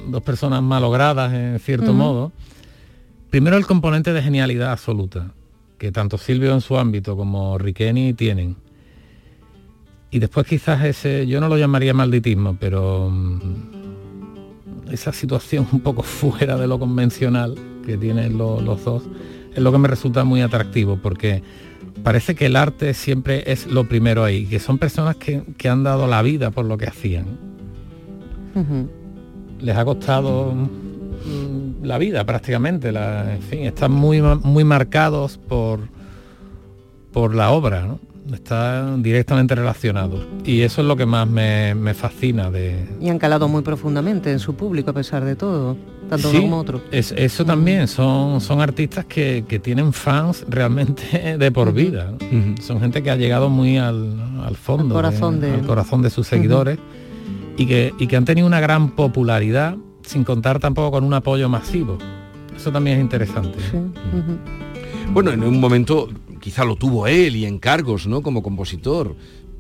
dos 0.10 0.22
personas 0.22 0.62
malogradas 0.62 1.34
en 1.34 1.58
cierto 1.58 1.92
modo. 1.92 2.32
Primero 3.36 3.58
el 3.58 3.66
componente 3.68 4.14
de 4.14 4.22
genialidad 4.22 4.72
absoluta, 4.72 5.34
que 5.78 5.92
tanto 5.92 6.18
Silvio 6.18 6.54
en 6.54 6.62
su 6.62 6.78
ámbito 6.78 7.18
como 7.18 7.58
Riqueni 7.58 8.14
tienen. 8.14 8.56
Y 10.10 10.20
después 10.20 10.48
quizás 10.48 10.86
ese, 10.86 11.28
yo 11.28 11.42
no 11.42 11.50
lo 11.50 11.58
llamaría 11.58 11.94
malditismo, 11.94 12.56
pero 12.58 13.10
mm, 13.12 14.90
esa 14.90 15.12
situación 15.12 15.68
un 15.74 15.82
poco 15.82 16.02
fuera 16.22 16.56
de 16.56 16.66
lo 16.66 16.80
convencional 16.80 17.56
que 17.86 17.98
tienen 17.98 18.38
lo- 18.38 18.62
los 18.62 18.86
dos, 18.86 19.04
es 19.54 19.62
lo 19.62 19.70
que 19.70 19.80
me 19.80 19.90
resulta 19.90 20.24
muy 20.24 20.40
atractivo, 20.40 20.98
porque 21.04 21.44
parece 22.04 22.36
que 22.36 22.46
el 22.46 22.56
arte 22.56 22.94
siempre 22.94 23.44
es 23.52 23.68
lo 23.68 23.84
primero 23.90 24.24
ahí, 24.24 24.46
que 24.46 24.60
son 24.62 24.78
personas 24.78 25.18
que, 25.18 25.44
que 25.58 25.68
han 25.68 25.84
dado 25.84 26.08
la 26.08 26.22
vida 26.22 26.52
por 26.52 26.64
lo 26.64 26.78
que 26.78 26.88
hacían. 26.88 27.26
Les 29.60 29.76
ha 29.76 29.84
costado 29.84 30.54
la 31.86 31.98
vida 31.98 32.26
prácticamente, 32.26 32.92
la- 32.92 33.34
en 33.36 33.42
fin, 33.42 33.60
están 33.62 33.92
muy, 33.92 34.22
muy 34.22 34.64
marcados 34.64 35.38
por, 35.38 35.80
por 37.12 37.34
la 37.36 37.52
obra, 37.52 37.84
¿no? 37.86 38.00
Están 38.34 39.04
directamente 39.04 39.54
relacionados. 39.54 40.26
Y 40.44 40.62
eso 40.62 40.82
es 40.82 40.88
lo 40.88 40.96
que 40.96 41.06
más 41.06 41.28
me, 41.28 41.76
me 41.76 41.94
fascina 41.94 42.50
de, 42.50 42.88
Y 43.00 43.10
han 43.10 43.20
calado 43.20 43.48
muy 43.48 43.62
profundamente 43.62 44.32
en 44.32 44.40
su 44.40 44.56
público 44.56 44.90
a 44.90 44.94
pesar 44.94 45.24
de 45.24 45.36
todo, 45.36 45.78
tanto 46.10 46.32
Sí, 46.32 46.38
uno 46.38 46.46
como 46.46 46.58
otro. 46.60 46.82
es- 46.92 47.12
eso 47.16 47.46
también, 47.46 47.88
son, 47.88 48.42
son 48.42 48.62
artistas 48.62 49.06
que, 49.06 49.46
que 49.48 49.60
tienen 49.60 49.94
fans 49.94 50.44
realmente 50.50 51.38
de 51.38 51.52
por 51.52 51.72
vida. 51.72 52.14
¿no? 52.20 52.56
Son 52.64 52.80
gente 52.82 53.04
que 53.04 53.12
ha 53.12 53.16
llegado 53.16 53.50
muy 53.50 53.78
al, 53.78 54.20
al 54.44 54.56
fondo, 54.56 54.96
Al 54.98 55.04
corazón 55.04 55.40
de- 55.40 55.52
al 55.52 55.66
corazón 55.68 56.02
de 56.02 56.10
sus 56.10 56.26
seguidores 56.26 56.80
y, 57.58 57.68
que, 57.68 57.94
y 58.00 58.08
que 58.08 58.16
han 58.18 58.26
tenido 58.26 58.48
una 58.48 58.60
gran 58.60 58.90
popularidad 58.96 59.78
sin 60.06 60.24
contar 60.24 60.60
tampoco 60.60 60.92
con 60.92 61.04
un 61.04 61.14
apoyo 61.14 61.50
masivo. 61.50 61.98
Eso 62.56 62.72
también 62.72 62.98
es 62.98 63.04
interesante. 63.04 63.58
Bueno, 65.12 65.32
en 65.32 65.44
un 65.44 65.60
momento 65.60 66.10
quizá 66.40 66.64
lo 66.66 66.76
tuvo 66.76 67.08
él 67.08 67.36
y 67.36 67.46
encargos, 67.46 68.08
¿no? 68.08 68.22
Como 68.22 68.42
compositor, 68.44 69.16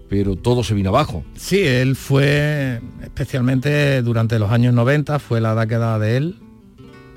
pero 0.10 0.36
todo 0.36 0.64
se 0.64 0.74
vino 0.74 0.90
abajo. 0.90 1.24
Sí, 1.36 1.60
él 1.66 1.96
fue, 1.96 2.82
especialmente 3.04 4.02
durante 4.02 4.40
los 4.40 4.52
años 4.52 4.74
90, 4.74 5.20
fue 5.20 5.42
la 5.42 5.56
década 5.56 6.00
de 6.00 6.18
él. 6.18 6.36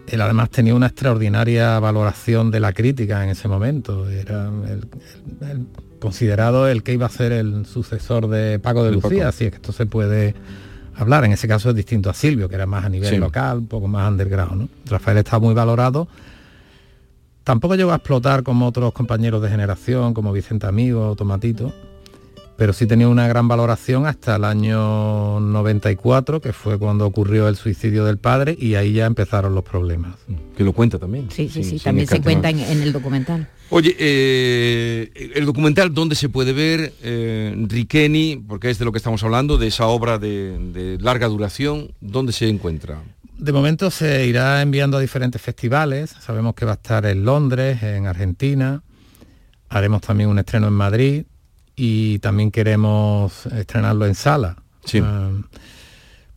Él 0.09 0.21
además 0.23 0.49
tenía 0.51 0.75
una 0.75 0.87
extraordinaria 0.87 1.79
valoración 1.81 2.51
de 2.51 2.61
la 2.61 2.73
crítica 2.73 3.23
en 3.25 3.31
ese 3.31 3.47
momento. 3.47 4.09
Era 4.09 4.49
el, 4.49 4.71
el- 5.43 5.49
el 5.51 5.67
considerado 6.01 6.67
el 6.69 6.83
que 6.83 6.93
iba 6.95 7.07
a 7.07 7.11
ser 7.11 7.33
el 7.33 7.67
sucesor 7.67 8.29
de 8.29 8.59
Paco 8.59 8.85
de 8.85 8.91
De 8.91 8.95
Lucía, 8.97 9.19
Paco. 9.19 9.29
así 9.29 9.45
es 9.45 9.51
que 9.51 9.57
esto 9.57 9.73
se 9.73 9.85
puede 9.85 10.35
hablar. 11.01 11.25
En 11.25 11.33
ese 11.33 11.47
caso 11.49 11.71
es 11.71 11.77
distinto 11.77 12.11
a 12.11 12.15
Silvio, 12.15 12.49
que 12.49 12.55
era 12.55 12.67
más 12.67 12.85
a 12.85 12.89
nivel 12.89 13.09
Sí. 13.11 13.17
local, 13.17 13.59
un 13.59 13.67
poco 13.69 13.89
más 13.89 14.11
underground. 14.11 14.63
¿no? 14.63 14.69
Rafael 14.87 15.19
está 15.19 15.39
muy 15.39 15.55
valorado. 15.55 16.09
Tampoco 17.45 17.77
llegó 17.77 17.93
a 17.93 17.97
explotar 17.97 18.43
como 18.43 18.67
otros 18.67 18.93
compañeros 18.93 19.41
de 19.43 19.49
generación, 19.49 20.13
como 20.13 20.33
Vicente 20.33 20.67
Amigo 20.67 21.09
o 21.11 21.17
Tomatito, 21.17 21.73
pero 22.59 22.73
sí 22.75 22.87
tenía 22.87 23.09
una 23.09 23.27
gran 23.27 23.49
valoración 23.49 24.07
hasta 24.07 24.37
el 24.37 24.45
año 24.45 25.41
94, 25.41 26.41
que 26.43 26.53
fue 26.53 26.77
cuando 26.79 27.07
ocurrió 27.07 27.49
el 27.49 27.57
suicidio 27.57 28.05
del 28.05 28.19
padre, 28.19 28.55
y 28.59 28.75
ahí 28.75 28.93
ya 28.93 29.07
empezaron 29.07 29.55
los 29.55 29.65
problemas. 29.65 30.17
Que 30.57 30.65
lo 30.65 30.73
cuenta 30.75 30.99
también. 30.99 31.31
Sí, 31.31 31.49
sí, 31.49 31.65
sí, 31.65 31.79
también 31.79 32.07
se 32.07 32.21
cuenta 32.21 32.51
en, 32.51 32.59
en 32.59 32.83
el 32.83 32.93
documental. 32.93 33.49
Oye, 33.71 33.95
eh, 33.99 35.33
el 35.35 35.45
documental, 35.45 35.93
¿dónde 35.93 36.15
se 36.15 36.29
puede 36.29 36.53
ver? 36.53 36.95
Eh, 37.03 37.55
Riqueni, 37.69 38.43
porque 38.49 38.71
es 38.71 38.79
de 38.79 38.85
lo 38.85 38.93
que 38.93 38.99
estamos 38.99 39.23
hablando, 39.23 39.59
de 39.59 39.67
esa 39.67 39.87
obra 39.87 40.19
de, 40.19 40.59
de 40.73 40.99
larga 40.99 41.29
duración, 41.29 41.93
¿dónde 42.01 42.33
se 42.33 42.49
encuentra? 42.49 43.03
De 43.37 43.53
momento 43.53 43.91
se 43.91 44.27
irá 44.27 44.63
enviando 44.63 44.97
a 44.97 45.01
diferentes 45.01 45.41
festivales. 45.41 46.17
Sabemos 46.21 46.55
que 46.55 46.65
va 46.65 46.73
a 46.73 46.75
estar 46.75 47.07
en 47.07 47.25
Londres, 47.25 47.83
en 47.83 48.07
Argentina. 48.07 48.83
Haremos 49.69 50.01
también 50.01 50.31
un 50.31 50.39
estreno 50.39 50.67
en 50.67 50.73
Madrid 50.73 51.25
y 51.77 52.19
también 52.19 52.51
queremos 52.51 53.47
estrenarlo 53.47 54.07
en 54.07 54.15
sala. 54.15 54.57
Sí. 54.85 55.01
Ah, 55.05 55.31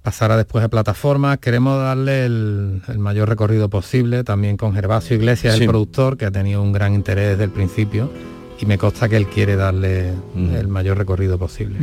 pasará 0.01 0.37
después 0.37 0.63
a 0.63 0.69
plataformas. 0.69 1.37
Queremos 1.39 1.77
darle 1.81 2.25
el, 2.25 2.81
el 2.87 2.99
mayor 2.99 3.29
recorrido 3.29 3.69
posible, 3.69 4.23
también 4.23 4.57
con 4.57 4.73
Gervasio 4.73 5.15
Iglesias, 5.15 5.55
Sí. 5.55 5.63
el 5.63 5.69
productor, 5.69 6.17
que 6.17 6.25
ha 6.25 6.31
tenido 6.31 6.61
un 6.61 6.71
gran 6.71 6.93
interés 6.93 7.29
desde 7.31 7.43
el 7.45 7.51
principio 7.51 8.11
y 8.59 8.65
me 8.67 8.77
consta 8.77 9.09
que 9.09 9.17
él 9.17 9.25
quiere 9.27 9.55
darle 9.55 10.13
el 10.35 10.67
mayor 10.67 10.97
recorrido 10.97 11.39
posible. 11.39 11.79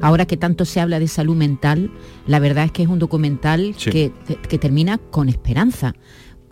Ahora 0.00 0.24
que 0.26 0.38
tanto 0.38 0.64
se 0.64 0.80
habla 0.80 0.98
de 0.98 1.06
salud 1.08 1.36
mental, 1.36 1.90
la 2.26 2.38
verdad 2.38 2.64
es 2.64 2.72
que 2.72 2.82
es 2.82 2.88
un 2.88 2.98
documental 2.98 3.74
Sí. 3.76 3.90
que, 3.90 4.12
que 4.48 4.58
termina 4.58 4.96
con 4.98 5.28
esperanza. 5.28 5.94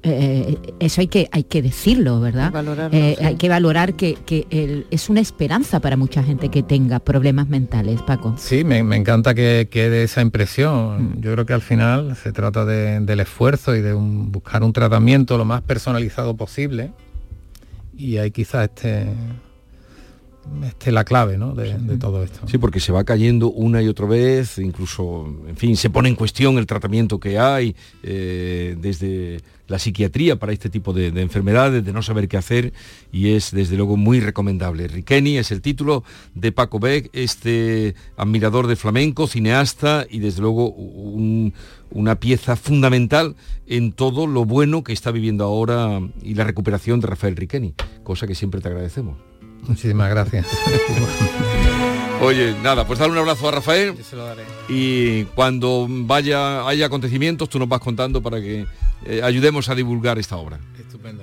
Eh, 0.03 0.57
eso 0.81 1.01
hay 1.01 1.09
que, 1.09 1.29
hay 1.33 1.45
que 1.45 1.61
decirlo, 1.63 2.21
¿verdad? 2.21 2.51
Valorarlo, 2.53 2.97
Eh, 2.97 3.17
sí. 3.19 3.25
Hay 3.25 3.37
que 3.37 3.49
valorar 3.49 3.95
que, 3.95 4.15
que 4.15 4.47
el- 4.51 4.87
es 4.91 5.09
una 5.11 5.21
esperanza 5.21 5.81
para 5.81 5.97
mucha 5.97 6.23
gente 6.23 6.49
que 6.49 6.63
tenga 6.63 7.01
problemas 7.01 7.49
mentales, 7.49 8.01
Paco. 8.03 8.35
Sí, 8.39 8.65
me, 8.65 8.83
me 8.83 8.97
encanta 8.97 9.35
que 9.35 9.69
quede 9.71 10.03
esa 10.05 10.23
impresión. 10.23 11.21
Yo 11.21 11.33
creo 11.33 11.45
que 11.47 11.53
al 11.53 11.63
final 11.63 12.17
se 12.17 12.33
trata 12.33 12.65
de- 12.65 13.01
del 13.01 13.21
esfuerzo 13.21 13.75
y 13.77 13.81
de 13.83 13.93
un- 13.95 14.33
buscar 14.33 14.63
un 14.63 14.73
tratamiento 14.73 15.37
lo 15.37 15.45
más 15.45 15.63
personalizado 15.63 16.35
posible. 16.37 16.93
Y 17.97 18.17
ahí 18.17 18.31
quizás 18.31 18.65
esté, 18.71 19.07
esté 20.65 20.93
la 20.93 21.05
clave 21.05 21.39
¿no? 21.39 21.55
de, 21.55 21.79
de 21.79 21.97
todo 21.97 22.23
esto. 22.23 22.41
Sí, 22.47 22.59
porque 22.59 22.81
se 22.81 22.93
va 22.93 23.05
cayendo 23.05 23.51
una 23.51 23.83
y 23.83 23.89
otra 23.89 24.07
vez, 24.07 24.59
incluso, 24.59 25.27
en 25.49 25.57
fin, 25.57 25.77
se 25.77 25.91
pone 25.91 26.09
en 26.09 26.15
cuestión 26.17 26.59
el 26.59 26.67
tratamiento 26.67 27.19
que 27.21 27.39
hay 27.39 27.75
eh, 28.03 28.77
desde 28.81 29.41
la 29.69 29.79
psiquiatría 29.79 30.35
para 30.37 30.53
este 30.53 30.69
tipo 30.69 30.93
de, 30.93 31.13
de 31.13 31.23
enfermedades, 31.23 31.85
de 31.85 31.93
no 31.93 32.03
saber 32.03 32.27
qué 32.27 32.37
hacer, 32.37 32.73
y 33.13 33.29
es 33.35 33.53
desde 33.53 33.77
luego 33.77 33.97
muy 33.97 34.19
recomendable. 34.19 34.89
Riqueni 34.89 35.39
es 35.39 35.53
el 35.53 35.61
título 35.61 36.03
de 36.35 36.51
Paco 36.51 36.81
Beck, 36.81 37.09
este 37.13 37.95
admirador 38.17 38.67
de 38.67 38.75
flamenco, 38.75 39.29
cineasta 39.29 40.07
y 40.11 40.19
desde 40.19 40.41
luego 40.43 40.71
un- 40.71 41.55
una 41.93 42.17
pieza 42.17 42.57
fundamental 42.57 43.37
en 43.69 43.93
todo 43.93 44.27
lo 44.27 44.45
bueno 44.45 44.83
que 44.83 44.93
está 44.93 45.13
viviendo 45.13 45.45
ahora 45.45 46.01
y 46.23 46.35
la 46.35 46.43
recuperación 46.45 46.99
de 47.01 47.07
Rafael 47.07 47.37
Riqueni, 47.37 47.75
cosa 48.03 48.27
que 48.27 48.35
siempre 48.35 48.61
te 48.61 48.69
agradecemos. 48.69 49.19
Muchísimas 49.67 50.11
gracias. 50.11 50.47
Oye, 52.23 52.55
nada, 52.63 52.87
pues 52.87 52.99
darle 52.99 53.15
un 53.15 53.19
abrazo 53.21 53.49
a 53.49 53.53
Rafael. 53.53 53.95
se 54.05 54.15
lo 54.15 54.25
daré. 54.27 54.43
Y 54.69 55.25
cuando 55.25 55.87
vaya 55.89 56.69
haya 56.69 56.87
acontecimientos, 56.87 57.49
tú 57.49 57.59
nos 57.59 57.69
vas 57.69 57.81
contando 57.81 58.23
para 58.23 58.41
que 58.41 58.67
eh, 59.07 59.23
ayudemos 59.23 59.69
a 59.71 59.75
divulgar 59.75 60.19
esta 60.19 60.37
obra. 60.37 60.59
Estupendo. 60.79 61.23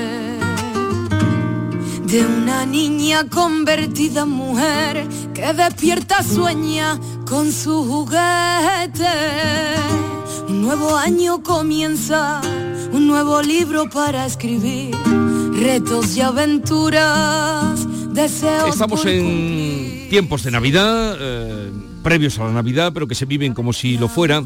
de 2.11 2.25
una 2.25 2.65
niña 2.65 3.29
convertida 3.29 4.23
en 4.23 4.29
mujer 4.29 5.07
que 5.33 5.53
despierta 5.53 6.21
sueña 6.21 6.99
con 7.25 7.53
su 7.53 7.85
juguete. 7.85 9.05
Un 10.49 10.61
nuevo 10.61 10.97
año 10.97 11.41
comienza, 11.41 12.41
un 12.91 13.07
nuevo 13.07 13.41
libro 13.41 13.89
para 13.89 14.25
escribir, 14.25 14.93
retos 15.53 16.17
y 16.17 16.21
aventuras, 16.21 17.87
deseos. 18.13 18.71
Estamos 18.71 19.05
en 19.05 20.07
tiempos 20.09 20.43
de 20.43 20.51
Navidad, 20.51 21.15
eh, 21.17 21.71
previos 22.03 22.37
a 22.39 22.43
la 22.43 22.51
Navidad, 22.51 22.91
pero 22.93 23.07
que 23.07 23.15
se 23.15 23.23
viven 23.23 23.53
como 23.53 23.71
si 23.71 23.97
lo 23.97 24.09
fuera. 24.09 24.43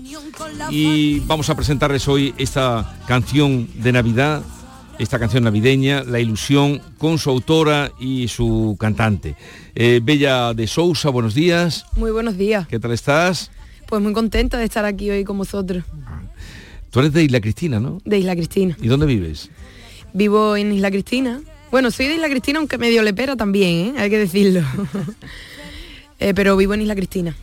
Y 0.69 1.19
vamos 1.21 1.49
a 1.49 1.55
presentarles 1.55 2.07
hoy 2.07 2.35
esta 2.37 2.95
canción 3.07 3.67
de 3.73 3.91
Navidad, 3.91 4.43
esta 4.99 5.19
canción 5.19 5.43
navideña, 5.43 6.03
La 6.03 6.19
Ilusión, 6.19 6.81
con 6.97 7.17
su 7.17 7.29
autora 7.29 7.91
y 7.99 8.27
su 8.27 8.77
cantante. 8.79 9.35
Eh, 9.75 9.99
Bella 10.01 10.53
de 10.53 10.67
Sousa, 10.67 11.09
buenos 11.09 11.33
días. 11.33 11.85
Muy 11.97 12.11
buenos 12.11 12.37
días. 12.37 12.67
¿Qué 12.67 12.79
tal 12.79 12.91
estás? 12.91 13.51
Pues 13.87 14.01
muy 14.01 14.13
contenta 14.13 14.57
de 14.57 14.65
estar 14.65 14.85
aquí 14.85 15.09
hoy 15.09 15.23
con 15.23 15.37
vosotros, 15.37 15.83
Tú 16.89 16.99
eres 17.01 17.11
de 17.11 17.25
Isla 17.25 17.41
Cristina, 17.41 17.77
¿no? 17.81 17.99
de 18.05 18.19
Isla 18.19 18.35
Cristina. 18.37 18.77
¿Y 18.81 18.87
dónde 18.87 19.05
vives? 19.05 19.49
Vivo 20.13 20.55
en 20.55 20.71
Isla 20.71 20.89
Cristina. 20.89 21.41
Bueno, 21.69 21.91
soy 21.91 22.07
de 22.07 22.15
Isla 22.15 22.29
Cristina, 22.29 22.59
aunque 22.59 22.77
medio 22.77 23.03
lepera 23.03 23.35
también, 23.35 23.69
¿eh? 23.87 23.93
hay 23.97 24.09
que 24.09 24.17
decirlo. 24.17 24.61
Eh, 26.17 26.33
pero 26.33 26.55
vivo 26.55 26.73
en 26.73 26.79
Isla 26.81 26.95
Cristina. 26.95 27.35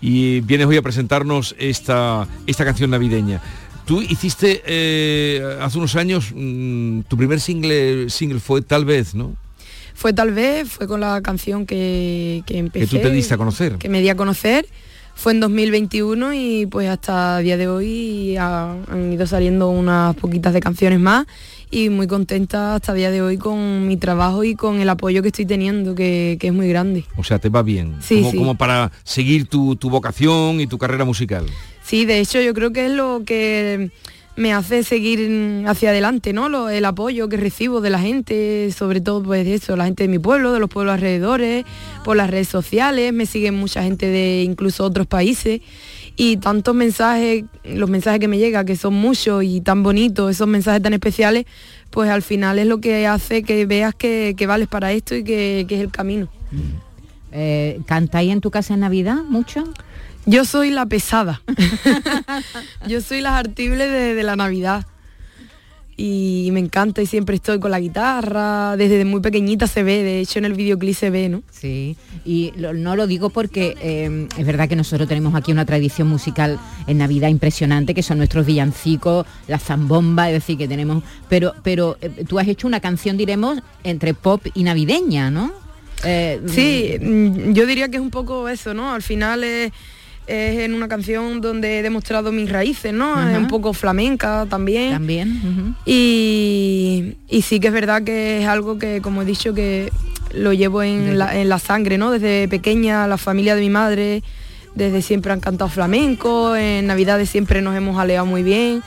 y 0.00 0.40
vienes 0.40 0.66
hoy 0.66 0.76
a 0.76 0.82
presentarnos 0.82 1.54
esta, 1.56 2.26
esta 2.48 2.64
canción 2.64 2.90
navideña. 2.90 3.40
Tú 3.86 4.02
hiciste 4.02 4.62
eh, 4.66 5.58
hace 5.62 5.78
unos 5.78 5.94
años, 5.96 6.32
mm, 6.34 7.00
tu 7.02 7.16
primer 7.16 7.40
single, 7.40 8.10
single 8.10 8.40
fue 8.40 8.60
Tal 8.62 8.84
vez, 8.84 9.14
¿no? 9.14 9.36
Fue 9.94 10.12
tal 10.12 10.32
vez, 10.32 10.68
fue 10.68 10.86
con 10.86 11.00
la 11.00 11.22
canción 11.22 11.64
que, 11.64 12.42
que 12.46 12.58
empecé. 12.58 12.86
Que 12.86 12.96
tú 12.96 13.02
te 13.02 13.10
diste 13.10 13.32
a 13.34 13.38
conocer. 13.38 13.76
Que 13.78 13.88
me 13.88 14.00
di 14.02 14.08
a 14.10 14.16
conocer. 14.16 14.66
Fue 15.14 15.32
en 15.32 15.40
2021 15.40 16.34
y 16.34 16.66
pues 16.66 16.90
hasta 16.90 17.38
el 17.38 17.44
día 17.46 17.56
de 17.56 17.66
hoy 17.68 18.36
ha- 18.36 18.76
han 18.90 19.12
ido 19.14 19.26
saliendo 19.26 19.70
unas 19.70 20.14
poquitas 20.16 20.52
de 20.52 20.60
canciones 20.60 21.00
más 21.00 21.24
y 21.70 21.88
muy 21.88 22.06
contenta 22.06 22.74
hasta 22.74 22.92
el 22.92 22.98
día 22.98 23.10
de 23.10 23.22
hoy 23.22 23.38
con 23.38 23.86
mi 23.88 23.96
trabajo 23.96 24.44
y 24.44 24.54
con 24.54 24.78
el 24.80 24.88
apoyo 24.90 25.22
que 25.22 25.28
estoy 25.28 25.46
teniendo, 25.46 25.94
que, 25.94 26.36
que 26.38 26.48
es 26.48 26.52
muy 26.52 26.68
grande. 26.68 27.06
O 27.16 27.24
sea, 27.24 27.38
te 27.38 27.48
va 27.48 27.62
bien. 27.62 27.96
Sí, 28.02 28.16
como, 28.16 28.30
sí. 28.32 28.36
como 28.36 28.54
para 28.56 28.92
seguir 29.04 29.46
tu, 29.46 29.76
tu 29.76 29.88
vocación 29.88 30.60
y 30.60 30.66
tu 30.66 30.76
carrera 30.76 31.06
musical. 31.06 31.46
Sí, 31.86 32.04
de 32.04 32.18
hecho 32.20 32.40
yo 32.40 32.52
creo 32.52 32.72
que 32.72 32.86
es 32.86 32.92
lo 32.92 33.22
que 33.24 33.90
me 34.34 34.52
hace 34.52 34.82
seguir 34.82 35.64
hacia 35.66 35.90
adelante, 35.90 36.32
¿no? 36.32 36.48
Lo- 36.48 36.68
el 36.68 36.84
apoyo 36.84 37.28
que 37.28 37.36
recibo 37.36 37.80
de 37.80 37.90
la 37.90 37.98
gente, 38.00 38.70
sobre 38.76 39.00
todo 39.00 39.22
pues 39.22 39.46
eso, 39.46 39.76
la 39.76 39.84
gente 39.86 40.02
de 40.02 40.08
mi 40.08 40.18
pueblo, 40.18 40.52
de 40.52 40.58
los 40.60 40.68
pueblos 40.68 40.94
alrededores, 40.94 41.64
por 42.04 42.16
las 42.16 42.28
redes 42.28 42.48
sociales, 42.48 43.12
me 43.12 43.24
siguen 43.24 43.54
mucha 43.54 43.82
gente 43.82 44.06
de 44.08 44.42
incluso 44.42 44.84
otros 44.84 45.06
países 45.06 45.60
y 46.16 46.36
tantos 46.38 46.74
mensajes, 46.74 47.44
los 47.64 47.88
mensajes 47.88 48.20
que 48.20 48.28
me 48.28 48.38
llegan, 48.38 48.66
que 48.66 48.76
son 48.76 48.94
muchos 48.94 49.44
y 49.44 49.60
tan 49.60 49.82
bonitos, 49.82 50.30
esos 50.30 50.48
mensajes 50.48 50.82
tan 50.82 50.92
especiales, 50.92 51.46
pues 51.90 52.10
al 52.10 52.22
final 52.22 52.58
es 52.58 52.66
lo 52.66 52.78
que 52.80 53.06
hace 53.06 53.42
que 53.42 53.64
veas 53.64 53.94
que, 53.94 54.34
que 54.36 54.46
vales 54.46 54.66
para 54.68 54.92
esto 54.92 55.14
y 55.14 55.24
que, 55.24 55.64
que 55.68 55.76
es 55.76 55.80
el 55.82 55.90
camino. 55.92 56.28
Eh, 57.32 57.80
¿Cantáis 57.86 58.32
en 58.32 58.40
tu 58.40 58.50
casa 58.50 58.74
en 58.74 58.80
Navidad 58.80 59.22
mucho? 59.28 59.64
Yo 60.26 60.44
soy 60.44 60.70
la 60.70 60.86
pesada. 60.86 61.40
Yo 62.88 63.00
soy 63.00 63.20
la 63.20 63.38
artible 63.38 63.86
de, 63.86 64.14
de 64.14 64.22
la 64.22 64.36
Navidad. 64.36 64.84
y 65.96 66.50
me 66.52 66.60
encanta 66.60 67.00
y 67.00 67.06
siempre 67.06 67.36
estoy 67.36 67.58
con 67.58 67.70
la 67.70 67.80
guitarra, 67.80 68.76
desde 68.76 69.02
muy 69.06 69.20
pequeñita 69.20 69.66
se 69.66 69.82
ve, 69.82 70.02
de 70.02 70.20
hecho 70.20 70.38
en 70.38 70.44
el 70.44 70.52
videoclip 70.52 70.94
se 70.94 71.08
ve, 71.08 71.30
¿no? 71.30 71.42
Sí, 71.50 71.96
y 72.24 72.52
no 72.56 72.96
lo 72.96 73.06
digo 73.06 73.30
porque 73.30 73.76
eh, 73.80 74.28
es 74.36 74.46
verdad 74.46 74.68
que 74.68 74.76
nosotros 74.76 75.08
tenemos 75.08 75.34
aquí 75.34 75.52
una 75.52 75.64
tradición 75.64 76.08
musical 76.08 76.58
en 76.86 76.98
Navidad 76.98 77.28
impresionante, 77.28 77.94
que 77.94 78.02
son 78.02 78.18
nuestros 78.18 78.44
villancicos, 78.44 79.26
la 79.48 79.58
zambomba, 79.58 80.28
es 80.28 80.34
decir, 80.34 80.58
que 80.58 80.68
tenemos, 80.68 81.02
pero, 81.30 81.54
pero 81.62 81.96
eh, 82.02 82.24
tú 82.28 82.38
has 82.38 82.46
hecho 82.46 82.66
una 82.66 82.80
canción, 82.80 83.16
diremos, 83.16 83.60
entre 83.82 84.12
pop 84.12 84.44
y 84.52 84.64
navideña, 84.64 85.30
¿no? 85.30 85.50
Eh, 86.04 86.42
sí, 86.46 86.98
mm, 87.00 87.52
yo 87.52 87.64
diría 87.64 87.88
que 87.88 87.96
es 87.96 88.02
un 88.02 88.10
poco 88.10 88.50
eso, 88.50 88.74
¿no? 88.74 88.92
Al 88.92 89.02
final 89.02 89.44
es 89.44 89.72
es 90.26 90.58
en 90.60 90.74
una 90.74 90.88
canción 90.88 91.40
donde 91.40 91.78
he 91.78 91.82
demostrado 91.82 92.32
mis 92.32 92.50
raíces, 92.50 92.92
¿no? 92.92 93.28
Es 93.28 93.36
un 93.36 93.48
poco 93.48 93.72
flamenca 93.72 94.46
también. 94.48 94.92
También. 94.92 95.76
y, 95.84 97.16
sí 97.42 97.60
que 97.60 97.68
es 97.68 97.72
verdad 97.72 98.02
que 98.02 98.42
es 98.42 98.48
algo 98.48 98.78
que, 98.78 99.00
como 99.00 99.22
he 99.22 99.24
dicho, 99.24 99.54
que 99.54 99.92
lo 100.32 100.52
llevo 100.52 100.82
en, 100.82 101.18
la, 101.18 101.58
sangre, 101.58 101.98
¿no? 101.98 102.10
Desde 102.10 102.48
pequeña, 102.48 103.06
la 103.06 103.18
familia 103.18 103.54
de 103.54 103.60
mi 103.60 103.70
madre, 103.70 104.22
desde 104.74 105.02
siempre 105.02 105.32
han 105.32 105.40
cantado 105.40 105.70
flamenco, 105.70 106.56
en 106.56 106.86
Navidades 106.86 107.30
siempre 107.30 107.62
nos 107.62 107.76
hemos 107.76 107.98
aleado 107.98 108.26
muy 108.26 108.42
bien 108.42 108.82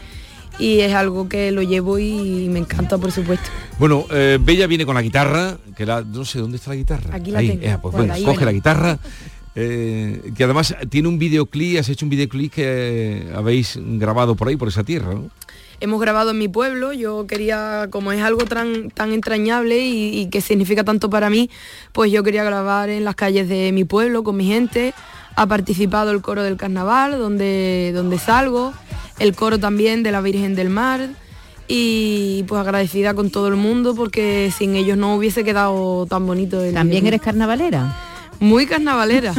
y 0.59 0.81
es 0.81 0.93
algo 0.93 1.29
que 1.29 1.51
lo 1.51 1.61
llevo 1.61 1.97
y 1.99 2.47
me 2.49 2.59
encanta, 2.59 2.97
por 2.97 3.11
supuesto. 3.11 3.49
Bueno, 3.79 4.05
eh, 4.11 4.37
Bella 4.41 4.67
viene 4.67 4.85
con 4.85 4.93
la 4.93 5.01
guitarra, 5.01 5.57
que 5.75 5.85
la, 5.85 6.01
no 6.01 6.25
sé 6.25 6.39
dónde 6.39 6.57
está 6.57 6.71
la 6.71 6.75
guitarra. 6.75 7.15
Aquí 7.15 7.31
la 7.31 7.39
tengo. 7.39 7.63
Eh, 7.63 7.77
pues 7.81 7.95
bueno, 7.95 8.13
coge 8.25 8.45
la 8.45 8.51
guitarra. 8.51 8.99
Eh, 9.61 10.31
que 10.37 10.45
además 10.45 10.73
tiene 10.89 11.09
un 11.09 11.19
videoclip, 11.19 11.79
has 11.79 11.89
hecho 11.89 12.05
un 12.05 12.09
videoclip 12.09 12.53
que 12.53 13.29
habéis 13.35 13.77
grabado 13.77 14.35
por 14.35 14.47
ahí, 14.47 14.55
por 14.55 14.69
esa 14.69 14.85
tierra, 14.85 15.13
¿no? 15.13 15.29
Hemos 15.81 15.99
grabado 15.99 16.31
en 16.31 16.37
mi 16.37 16.47
pueblo, 16.47 16.93
yo 16.93 17.27
quería, 17.27 17.87
como 17.89 18.13
es 18.13 18.21
algo 18.21 18.45
tan, 18.45 18.89
tan 18.89 19.11
entrañable 19.11 19.85
y, 19.85 20.27
que 20.27 20.39
significa 20.39 20.85
tanto 20.85 21.09
para 21.09 21.29
mí, 21.29 21.49
pues 21.91 22.09
yo 22.09 22.23
quería 22.23 22.45
grabar 22.45 22.89
en 22.89 23.03
las 23.03 23.15
calles 23.15 23.49
de 23.49 23.73
mi 23.73 23.83
pueblo 23.83 24.23
con 24.23 24.37
mi 24.37 24.45
gente. 24.45 24.93
Ha 25.35 25.45
participado 25.45 26.11
el 26.11 26.21
coro 26.21 26.41
del 26.43 26.55
carnaval, 26.55 27.19
donde, 27.19 27.91
donde 27.93 28.17
salgo, 28.17 28.73
el 29.19 29.35
coro 29.35 29.57
también 29.57 30.03
de 30.03 30.13
la 30.13 30.21
Virgen 30.21 30.55
del 30.55 30.69
Mar, 30.69 31.09
y 31.67 32.43
pues 32.47 32.61
agradecida 32.61 33.13
con 33.13 33.29
todo 33.29 33.49
el 33.49 33.55
mundo 33.55 33.93
porque 33.93 34.51
sin 34.57 34.75
ellos 34.75 34.97
no 34.97 35.15
hubiese 35.15 35.43
quedado 35.43 36.05
tan 36.07 36.25
bonito. 36.25 36.61
El 36.61 36.73
¿También 36.73 37.07
eres 37.07 37.21
carnavalera? 37.21 38.08
Muy 38.39 38.65
carnavalera. 38.65 39.33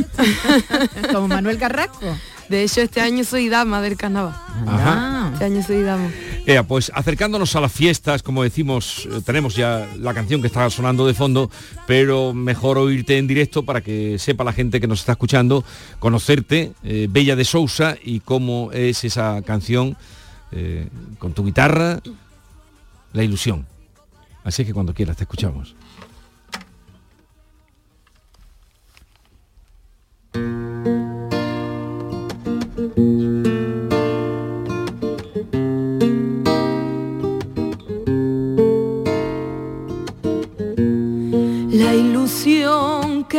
Como 1.13 1.29
Manuel 1.29 1.59
Carrasco. 1.59 2.17
De 2.49 2.65
hecho, 2.65 2.81
este 2.81 3.01
año 3.01 3.23
soy 3.23 3.49
dama 3.49 3.81
del 3.81 3.97
carnaval. 3.97 4.35
Ajá. 4.67 5.31
Este 5.33 5.45
año 5.45 5.63
soy 5.63 5.83
dama. 5.83 6.11
pues 6.67 6.91
acercándonos 6.93 7.55
a 7.55 7.61
las 7.61 7.73
fiestas, 7.73 8.25
como 8.25 8.43
decimos, 8.43 9.09
eh, 9.11 9.21
tenemos 9.25 9.55
ya 9.55 9.89
la 9.99 10.13
canción 10.13 10.41
que 10.41 10.49
está 10.49 10.69
sonando 10.69 11.07
de 11.07 11.15
fondo, 11.15 11.49
pero 11.87 12.35
mejor 12.35 12.77
oírte 12.77 13.19
en 13.19 13.29
directo 13.29 13.65
para 13.65 13.83
que 13.83 14.19
sepa 14.19 14.43
la 14.43 14.53
gente 14.53 14.81
que 14.81 14.89
nos 14.89 14.99
está 14.99 15.13
escuchando, 15.13 15.65
conocerte, 16.01 16.73
eh, 16.83 17.07
Bella 17.09 17.37
de 17.37 17.45
Sousa, 17.45 17.97
y 18.03 18.19
cómo 18.19 18.71
es 18.73 19.05
esa 19.05 19.41
canción 19.43 19.97
eh, 20.51 20.89
con 21.21 21.33
tu 21.33 21.45
guitarra, 21.45 22.01
la 23.13 23.23
ilusión. 23.23 23.65
Así 24.43 24.65
que 24.65 24.75
cuando 24.75 24.93
quieras 24.93 25.17
te 25.17 25.23
escuchamos. 25.23 25.77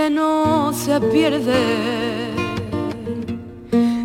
Que 0.02 0.10
no 0.10 0.74
se 0.74 1.00
pierde 1.00 1.62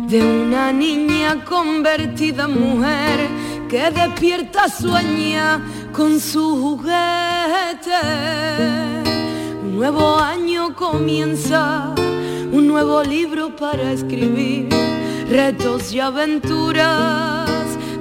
de 0.07 0.19
una 0.43 0.71
niña 0.71 1.43
convertida 1.43 2.43
en 2.43 2.53
mujer 2.61 3.19
que 3.67 3.89
despierta 3.89 4.69
sueña 4.69 5.59
con 5.91 6.19
su 6.19 6.45
juguete. 6.61 8.03
Un 9.63 9.75
nuevo 9.77 10.19
año 10.19 10.75
comienza 10.75 11.95
un 12.51 12.67
nuevo 12.67 13.01
libro 13.01 13.55
para 13.55 13.91
escribir, 13.91 14.69
retos 15.31 15.91
y 15.93 15.99
aventuras, 15.99 17.49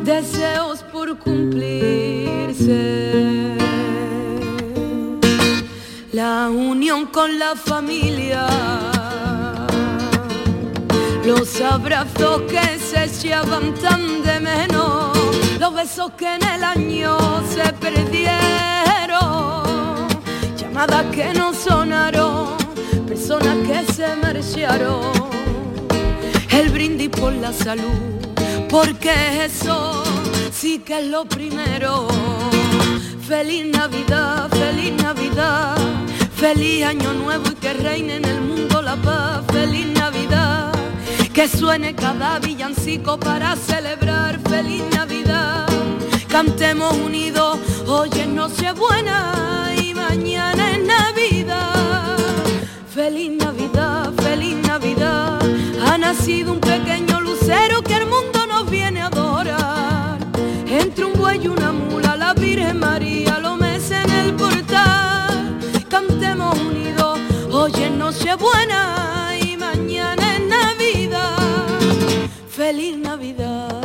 deseos 0.04 0.82
por 0.92 1.18
cumplirse. 1.18 2.66
La 6.16 6.48
unión 6.48 7.04
con 7.04 7.38
la 7.38 7.54
familia, 7.54 8.46
los 11.26 11.60
abrazos 11.60 12.40
que 12.48 12.78
se 12.78 13.04
echaban 13.04 13.74
tan 13.74 14.22
de 14.22 14.40
menos, 14.40 15.14
los 15.60 15.74
besos 15.74 16.12
que 16.12 16.36
en 16.36 16.42
el 16.42 16.64
año 16.64 17.18
se 17.52 17.70
perdieron, 17.74 18.32
llamadas 20.56 21.04
que 21.14 21.34
no 21.34 21.52
sonaron. 21.52 22.56
Personas 23.06 23.56
que 23.68 23.92
se 23.92 24.16
marcharon, 24.16 25.12
el 26.48 26.70
brindis 26.70 27.10
por 27.10 27.34
la 27.34 27.52
salud, 27.52 28.00
porque 28.70 29.44
eso 29.44 30.02
sí 30.50 30.78
que 30.78 31.00
es 31.00 31.06
lo 31.08 31.26
primero. 31.26 32.08
Feliz 33.28 33.66
Navidad, 33.66 34.48
feliz 34.50 34.92
Navidad, 35.02 35.76
feliz 36.36 36.84
año 36.84 37.14
nuevo 37.14 37.44
y 37.50 37.54
que 37.54 37.72
reine 37.72 38.16
en 38.16 38.24
el 38.26 38.40
mundo 38.42 38.82
la 38.82 38.96
paz, 38.96 39.42
feliz 39.50 39.86
Navidad, 39.86 40.70
que 41.32 41.48
suene 41.48 41.94
cada 41.94 42.38
villancico 42.38 43.18
para 43.18 43.56
celebrar 43.56 44.38
feliz 44.40 44.82
Navidad. 44.92 45.66
Cantemos 46.28 46.94
unidos, 46.94 47.58
hoy 47.86 48.10
es 48.12 48.28
Nochebuena 48.28 49.72
y 49.82 49.94
mañana 49.94 50.72
es 50.72 50.84
Navidad. 50.84 52.16
Feliz 52.94 53.30
Navidad, 53.30 54.12
feliz 54.22 54.56
Navidad. 54.66 55.40
Ha 55.86 55.96
nacido 55.96 56.52
un 56.52 56.60
pequeño 56.60 57.20
lucero 57.20 57.82
que 57.82 57.94
el 57.94 58.06
mundo 58.06 58.46
nos 58.46 58.70
viene 58.70 59.00
a 59.00 59.06
adorar. 59.06 60.18
Entre 60.68 61.04
un 61.04 61.14
buey 61.14 61.44
y 61.44 61.48
una 61.48 61.72
mula, 61.72 62.16
la 62.16 62.34
Virgen 62.34 62.78
María 62.78 63.35
hoy 67.66 67.82
es 67.82 67.90
Nochebuena 67.90 69.34
y 69.42 69.56
mañana 69.56 70.36
es 70.36 70.40
Navidad. 70.40 71.36
Feliz 72.48 72.96
Navidad. 72.96 73.82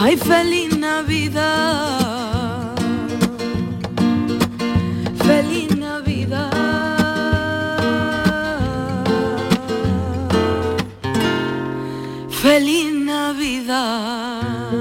Ay, 0.00 0.16
feliz 0.16 0.76
Navidad. 0.78 1.94
Feliz 5.26 5.76
Navidad. 5.76 6.50
Feliz 12.30 12.92
Navidad. 12.94 14.79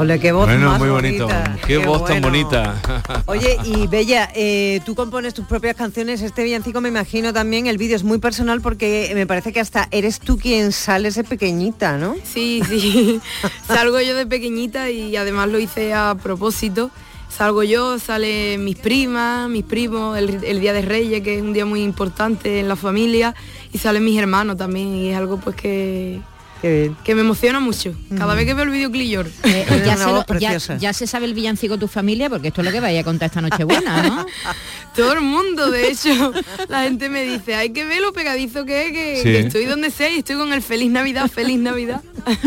Hola, 0.00 0.16
qué 0.16 0.32
voz 0.32 0.46
bueno, 0.46 0.70
más 0.70 0.78
muy 0.78 0.88
bonito. 0.88 1.26
bonita. 1.26 1.58
Qué, 1.66 1.76
voz 1.76 2.06
tan 2.06 2.22
bonita. 2.22 2.80
Oye, 3.26 3.58
y 3.66 3.86
Bella, 3.86 4.30
eh, 4.34 4.80
tú 4.86 4.94
compones 4.94 5.34
tus 5.34 5.44
propias 5.44 5.76
canciones, 5.76 6.22
este 6.22 6.42
villancico 6.42 6.80
me 6.80 6.88
imagino 6.88 7.34
también, 7.34 7.66
el 7.66 7.76
vídeo 7.76 7.96
es 7.96 8.02
muy 8.02 8.16
personal 8.16 8.62
porque 8.62 9.12
me 9.14 9.26
parece 9.26 9.52
que 9.52 9.60
hasta 9.60 9.88
eres 9.90 10.18
tú 10.18 10.38
quien 10.38 10.72
sales 10.72 11.16
de 11.16 11.24
pequeñita, 11.24 11.98
¿no? 11.98 12.16
Sí, 12.24 12.62
sí. 12.66 13.20
Salgo 13.66 14.00
yo 14.00 14.14
de 14.14 14.24
pequeñita 14.24 14.88
y 14.88 15.14
además 15.16 15.50
lo 15.50 15.58
hice 15.58 15.92
a 15.92 16.14
propósito. 16.14 16.90
Salgo 17.28 17.62
yo, 17.62 17.98
sale 17.98 18.56
mis 18.56 18.76
primas, 18.76 19.50
mis 19.50 19.64
primos, 19.64 20.16
el, 20.16 20.42
el 20.42 20.60
Día 20.60 20.72
de 20.72 20.80
Reyes, 20.80 21.20
que 21.20 21.36
es 21.36 21.42
un 21.42 21.52
día 21.52 21.66
muy 21.66 21.82
importante 21.82 22.58
en 22.58 22.68
la 22.68 22.76
familia, 22.76 23.34
y 23.70 23.76
salen 23.76 24.02
mis 24.02 24.18
hermanos 24.18 24.56
también, 24.56 24.94
y 24.94 25.10
es 25.10 25.16
algo 25.18 25.36
pues 25.36 25.56
que, 25.56 26.22
que 26.62 27.14
me 27.14 27.22
emociona 27.22 27.58
mucho. 27.60 27.94
Cada 28.16 28.34
vez 28.34 28.44
que 28.46 28.54
veo 28.54 28.64
el 28.64 28.70
videoclip 28.70 29.08
lloro. 29.10 29.30
Eh, 29.44 29.82
ya, 29.84 29.96
se 29.96 30.04
lo- 30.06 30.24
ya- 30.38 30.76
ya 30.78 30.92
se 30.92 31.06
sabe 31.06 31.26
el 31.26 31.34
villancico 31.34 31.78
tu 31.78 31.86
familia, 31.88 32.28
porque 32.28 32.48
esto 32.48 32.60
es 32.60 32.66
lo 32.66 32.72
que 32.72 32.80
vaya 32.80 33.00
a 33.00 33.04
contar 33.04 33.26
esta 33.26 33.40
noche 33.40 33.64
buena, 33.64 34.02
¿no? 34.02 34.26
Todo 34.96 35.12
el 35.14 35.20
mundo, 35.20 35.70
de 35.70 35.88
hecho, 35.90 36.32
la 36.68 36.82
gente 36.84 37.08
me 37.08 37.22
dice, 37.24 37.54
hay 37.54 37.70
que 37.70 37.84
ver 37.84 38.00
lo 38.00 38.12
pegadizo 38.12 38.64
que 38.64 38.86
es, 38.86 38.92
que, 38.92 39.16
Sí. 39.16 39.22
que 39.22 39.38
estoy 39.40 39.64
donde 39.66 39.90
sea 39.90 40.10
y 40.10 40.18
estoy 40.18 40.36
con 40.36 40.52
el 40.52 40.62
Feliz 40.62 40.90
Navidad, 40.90 41.28
Feliz 41.30 41.58
Navidad. 41.58 42.02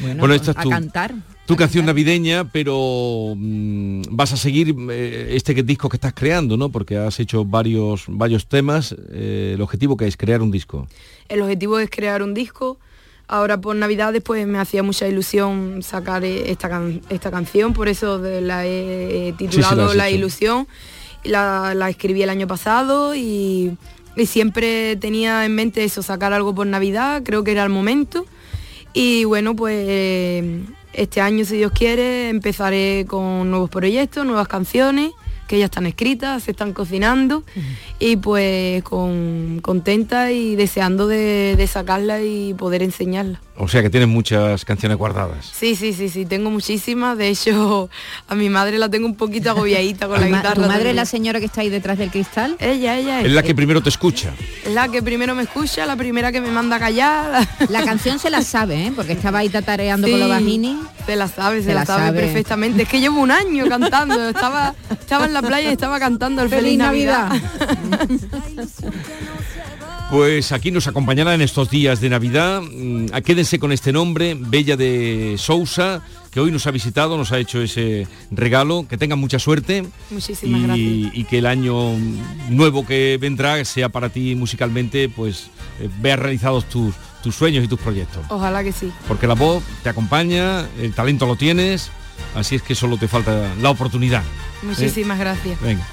Bueno, 0.00 0.34
esta 0.34 0.52
es 0.52 0.56
a 0.56 0.62
tu, 0.62 0.70
cantar. 0.70 1.14
tu 1.46 1.56
canción 1.56 1.86
navideña, 1.86 2.50
pero 2.50 3.34
mm, 3.36 4.02
vas 4.10 4.32
a 4.32 4.36
seguir 4.36 4.74
eh, 4.90 5.32
este 5.34 5.54
que- 5.54 5.62
disco 5.62 5.88
que 5.88 5.96
estás 5.96 6.12
creando, 6.14 6.56
¿no? 6.56 6.70
Porque 6.70 6.96
has 6.96 7.18
hecho 7.20 7.44
varios, 7.44 8.04
varios 8.08 8.46
temas. 8.46 8.94
eh, 9.12 9.52
el 9.54 9.60
objetivo 9.60 9.96
que 9.96 10.06
es 10.06 10.16
crear 10.16 10.40
un 10.42 10.50
disco. 10.50 10.86
El 11.28 11.42
objetivo 11.42 11.78
es 11.78 11.90
crear 11.90 12.22
un 12.22 12.34
disco. 12.34 12.78
Ahora 13.28 13.60
por 13.60 13.76
Navidades 13.76 14.22
pues 14.22 14.46
me 14.46 14.58
hacía 14.58 14.82
mucha 14.82 15.08
ilusión 15.08 15.82
sacar 15.82 16.24
eh, 16.24 16.50
esta, 16.50 16.82
esta 17.08 17.30
canción, 17.30 17.72
por 17.72 17.88
eso 17.88 18.18
la 18.18 18.66
he 18.66 19.34
titulado 19.36 19.94
La 19.94 20.10
Ilusión. 20.10 20.66
La, 21.24 21.74
la, 21.74 21.88
escribí 21.88 22.20
el 22.22 22.30
año 22.30 22.48
pasado 22.48 23.14
y, 23.14 23.76
y, 24.16 24.26
siempre 24.26 24.96
tenía 24.96 25.44
en 25.44 25.54
mente 25.54 25.84
eso, 25.84 26.02
sacar 26.02 26.32
algo 26.32 26.52
por 26.52 26.66
Navidad, 26.66 27.22
creo 27.24 27.44
que 27.44 27.52
era 27.52 27.62
el 27.62 27.68
momento. 27.68 28.26
Y 28.92 29.22
bueno, 29.22 29.54
pues 29.54 30.44
este 30.92 31.20
año, 31.20 31.44
si 31.44 31.58
Dios 31.58 31.70
quiere, 31.70 32.28
empezaré 32.28 33.06
con 33.06 33.48
nuevos 33.50 33.70
proyectos, 33.70 34.26
nuevas 34.26 34.48
canciones 34.48 35.12
que 35.52 35.58
ya 35.58 35.66
están 35.66 35.84
escritas, 35.84 36.44
se 36.44 36.52
están 36.52 36.72
cocinando 36.72 37.44
y 37.98 38.16
pues 38.16 38.82
con, 38.84 39.60
contenta 39.60 40.32
y 40.32 40.56
deseando 40.56 41.06
de, 41.08 41.56
de 41.58 41.66
sacarla 41.66 42.22
y 42.22 42.54
poder 42.54 42.82
enseñarla. 42.82 43.38
O 43.64 43.68
sea 43.68 43.80
que 43.80 43.90
tienes 43.90 44.08
muchas 44.08 44.64
canciones 44.64 44.98
guardadas. 44.98 45.48
Sí, 45.54 45.76
sí, 45.76 45.92
sí, 45.92 46.08
sí, 46.08 46.26
tengo 46.26 46.50
muchísimas. 46.50 47.16
De 47.16 47.28
hecho, 47.28 47.88
a 48.28 48.34
mi 48.34 48.50
madre 48.50 48.76
la 48.76 48.88
tengo 48.88 49.06
un 49.06 49.14
poquito 49.14 49.50
agobiadita 49.50 50.08
con 50.08 50.20
la 50.20 50.26
guitarra. 50.26 50.54
¿Tu 50.54 50.62
madre 50.62 50.90
es 50.90 50.96
la 50.96 51.04
señora 51.04 51.38
que 51.38 51.46
está 51.46 51.60
ahí 51.60 51.68
detrás 51.68 51.96
del 51.96 52.10
cristal? 52.10 52.56
Ella, 52.58 52.98
ella 52.98 53.20
es. 53.20 53.26
Es 53.26 53.32
la 53.32 53.44
que 53.44 53.54
primero 53.54 53.80
te 53.80 53.88
escucha. 53.88 54.32
Es 54.64 54.72
la 54.72 54.88
que 54.88 55.00
primero 55.00 55.36
me 55.36 55.44
escucha, 55.44 55.86
la 55.86 55.94
primera 55.94 56.32
que 56.32 56.40
me 56.40 56.50
manda 56.50 56.74
a 56.74 56.80
callar. 56.80 57.46
La 57.68 57.84
canción 57.84 58.18
se 58.18 58.30
la 58.30 58.42
sabe, 58.42 58.86
¿eh? 58.86 58.92
Porque 58.94 59.12
estaba 59.12 59.38
ahí 59.38 59.48
tatareando 59.48 60.08
con 60.08 60.18
los 60.18 60.28
bajini. 60.28 60.80
Se 61.06 61.14
la 61.14 61.28
sabe, 61.28 61.62
se, 61.62 61.72
la, 61.72 61.86
sabe, 61.86 62.18
perfectamente. 62.18 62.82
Es 62.82 62.88
que 62.88 62.98
llevo 62.98 63.20
un 63.20 63.30
año 63.30 63.68
cantando. 63.68 64.28
Estaba, 64.28 64.74
estaba 64.90 65.26
en 65.26 65.34
la 65.34 65.42
playa 65.42 65.70
y 65.70 65.72
estaba 65.72 66.00
cantando 66.00 66.42
el 66.42 66.48
Feliz, 66.48 66.78
Navidad. 66.78 67.30
Pues 70.12 70.52
aquí 70.52 70.70
nos 70.70 70.88
acompañará 70.88 71.34
en 71.34 71.40
estos 71.40 71.70
días 71.70 72.02
de 72.02 72.10
Navidad. 72.10 72.60
Mm, 72.60 73.06
quédense 73.24 73.58
con 73.58 73.72
este 73.72 73.94
nombre, 73.94 74.36
Bella 74.38 74.76
de 74.76 75.36
Sousa, 75.38 76.02
que 76.30 76.38
hoy 76.38 76.50
nos 76.50 76.66
ha 76.66 76.70
visitado, 76.70 77.16
nos 77.16 77.32
ha 77.32 77.38
hecho 77.38 77.62
ese 77.62 78.06
regalo. 78.30 78.86
Que 78.86 78.98
tengan 78.98 79.18
mucha 79.18 79.38
suerte. 79.38 79.86
Muchísimas 80.10 80.60
y, 80.60 80.64
gracias. 80.64 81.14
Y 81.14 81.24
que 81.24 81.38
el 81.38 81.46
año 81.46 81.96
nuevo 82.50 82.84
que 82.84 83.16
vendrá 83.18 83.64
sea 83.64 83.88
para 83.88 84.10
ti 84.10 84.34
musicalmente, 84.34 85.08
pues 85.08 85.46
eh, 85.80 85.88
veas 86.02 86.18
realizados 86.18 86.68
tus, 86.68 86.94
tus 87.22 87.34
sueños 87.34 87.64
y 87.64 87.68
tus 87.68 87.80
proyectos. 87.80 88.22
Ojalá 88.28 88.62
que 88.62 88.72
sí. 88.72 88.92
Porque 89.08 89.26
la 89.26 89.34
voz 89.34 89.64
te 89.82 89.88
acompaña, 89.88 90.66
el 90.78 90.92
talento 90.92 91.24
lo 91.24 91.36
tienes, 91.36 91.90
así 92.34 92.56
es 92.56 92.62
que 92.62 92.74
solo 92.74 92.96
te 92.96 93.08
falta 93.08 93.54
la 93.60 93.70
oportunidad. 93.70 94.22
Muchísimas 94.62 95.18
gracias. 95.18 95.60
Venga, 95.60 95.86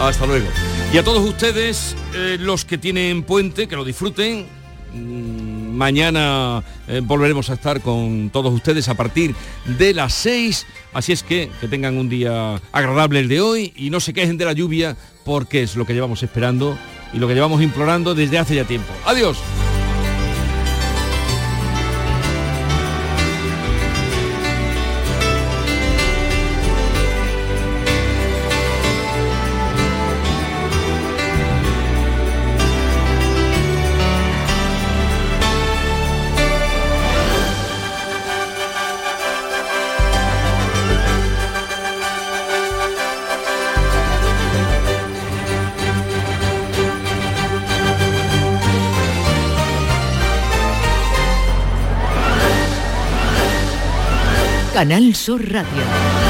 hasta 0.00 0.26
luego. 0.26 0.46
Y 0.92 0.98
a 0.98 1.04
todos 1.04 1.26
ustedes, 1.28 1.96
eh, 2.14 2.36
los 2.40 2.64
que 2.64 2.78
tienen 2.78 3.22
puente, 3.22 3.68
que 3.68 3.76
lo 3.76 3.84
disfruten. 3.84 4.46
Mm, 4.92 5.76
mañana 5.76 6.62
eh, 6.88 7.00
volveremos 7.04 7.50
a 7.50 7.54
estar 7.54 7.80
con 7.80 8.30
todos 8.30 8.52
ustedes 8.52 8.88
a 8.88 8.94
partir 8.94 9.34
de 9.78 9.94
las 9.94 10.14
6. 10.14 10.66
Así 10.94 11.12
es 11.12 11.22
que 11.22 11.50
que 11.60 11.68
tengan 11.68 11.98
un 11.98 12.08
día 12.08 12.60
agradable 12.72 13.20
el 13.20 13.28
de 13.28 13.40
hoy 13.40 13.72
y 13.76 13.90
no 13.90 14.00
se 14.00 14.14
quejen 14.14 14.38
de 14.38 14.46
la 14.46 14.52
lluvia 14.52 14.96
porque 15.24 15.62
es 15.62 15.76
lo 15.76 15.84
que 15.84 15.92
llevamos 15.92 16.22
esperando 16.22 16.78
y 17.12 17.18
lo 17.18 17.28
que 17.28 17.34
llevamos 17.34 17.62
implorando 17.62 18.14
desde 18.14 18.38
hace 18.38 18.54
ya 18.54 18.64
tiempo. 18.64 18.92
Adiós. 19.04 19.38
Canal 54.76 55.14
Sur 55.14 55.40
Radio. 55.40 56.25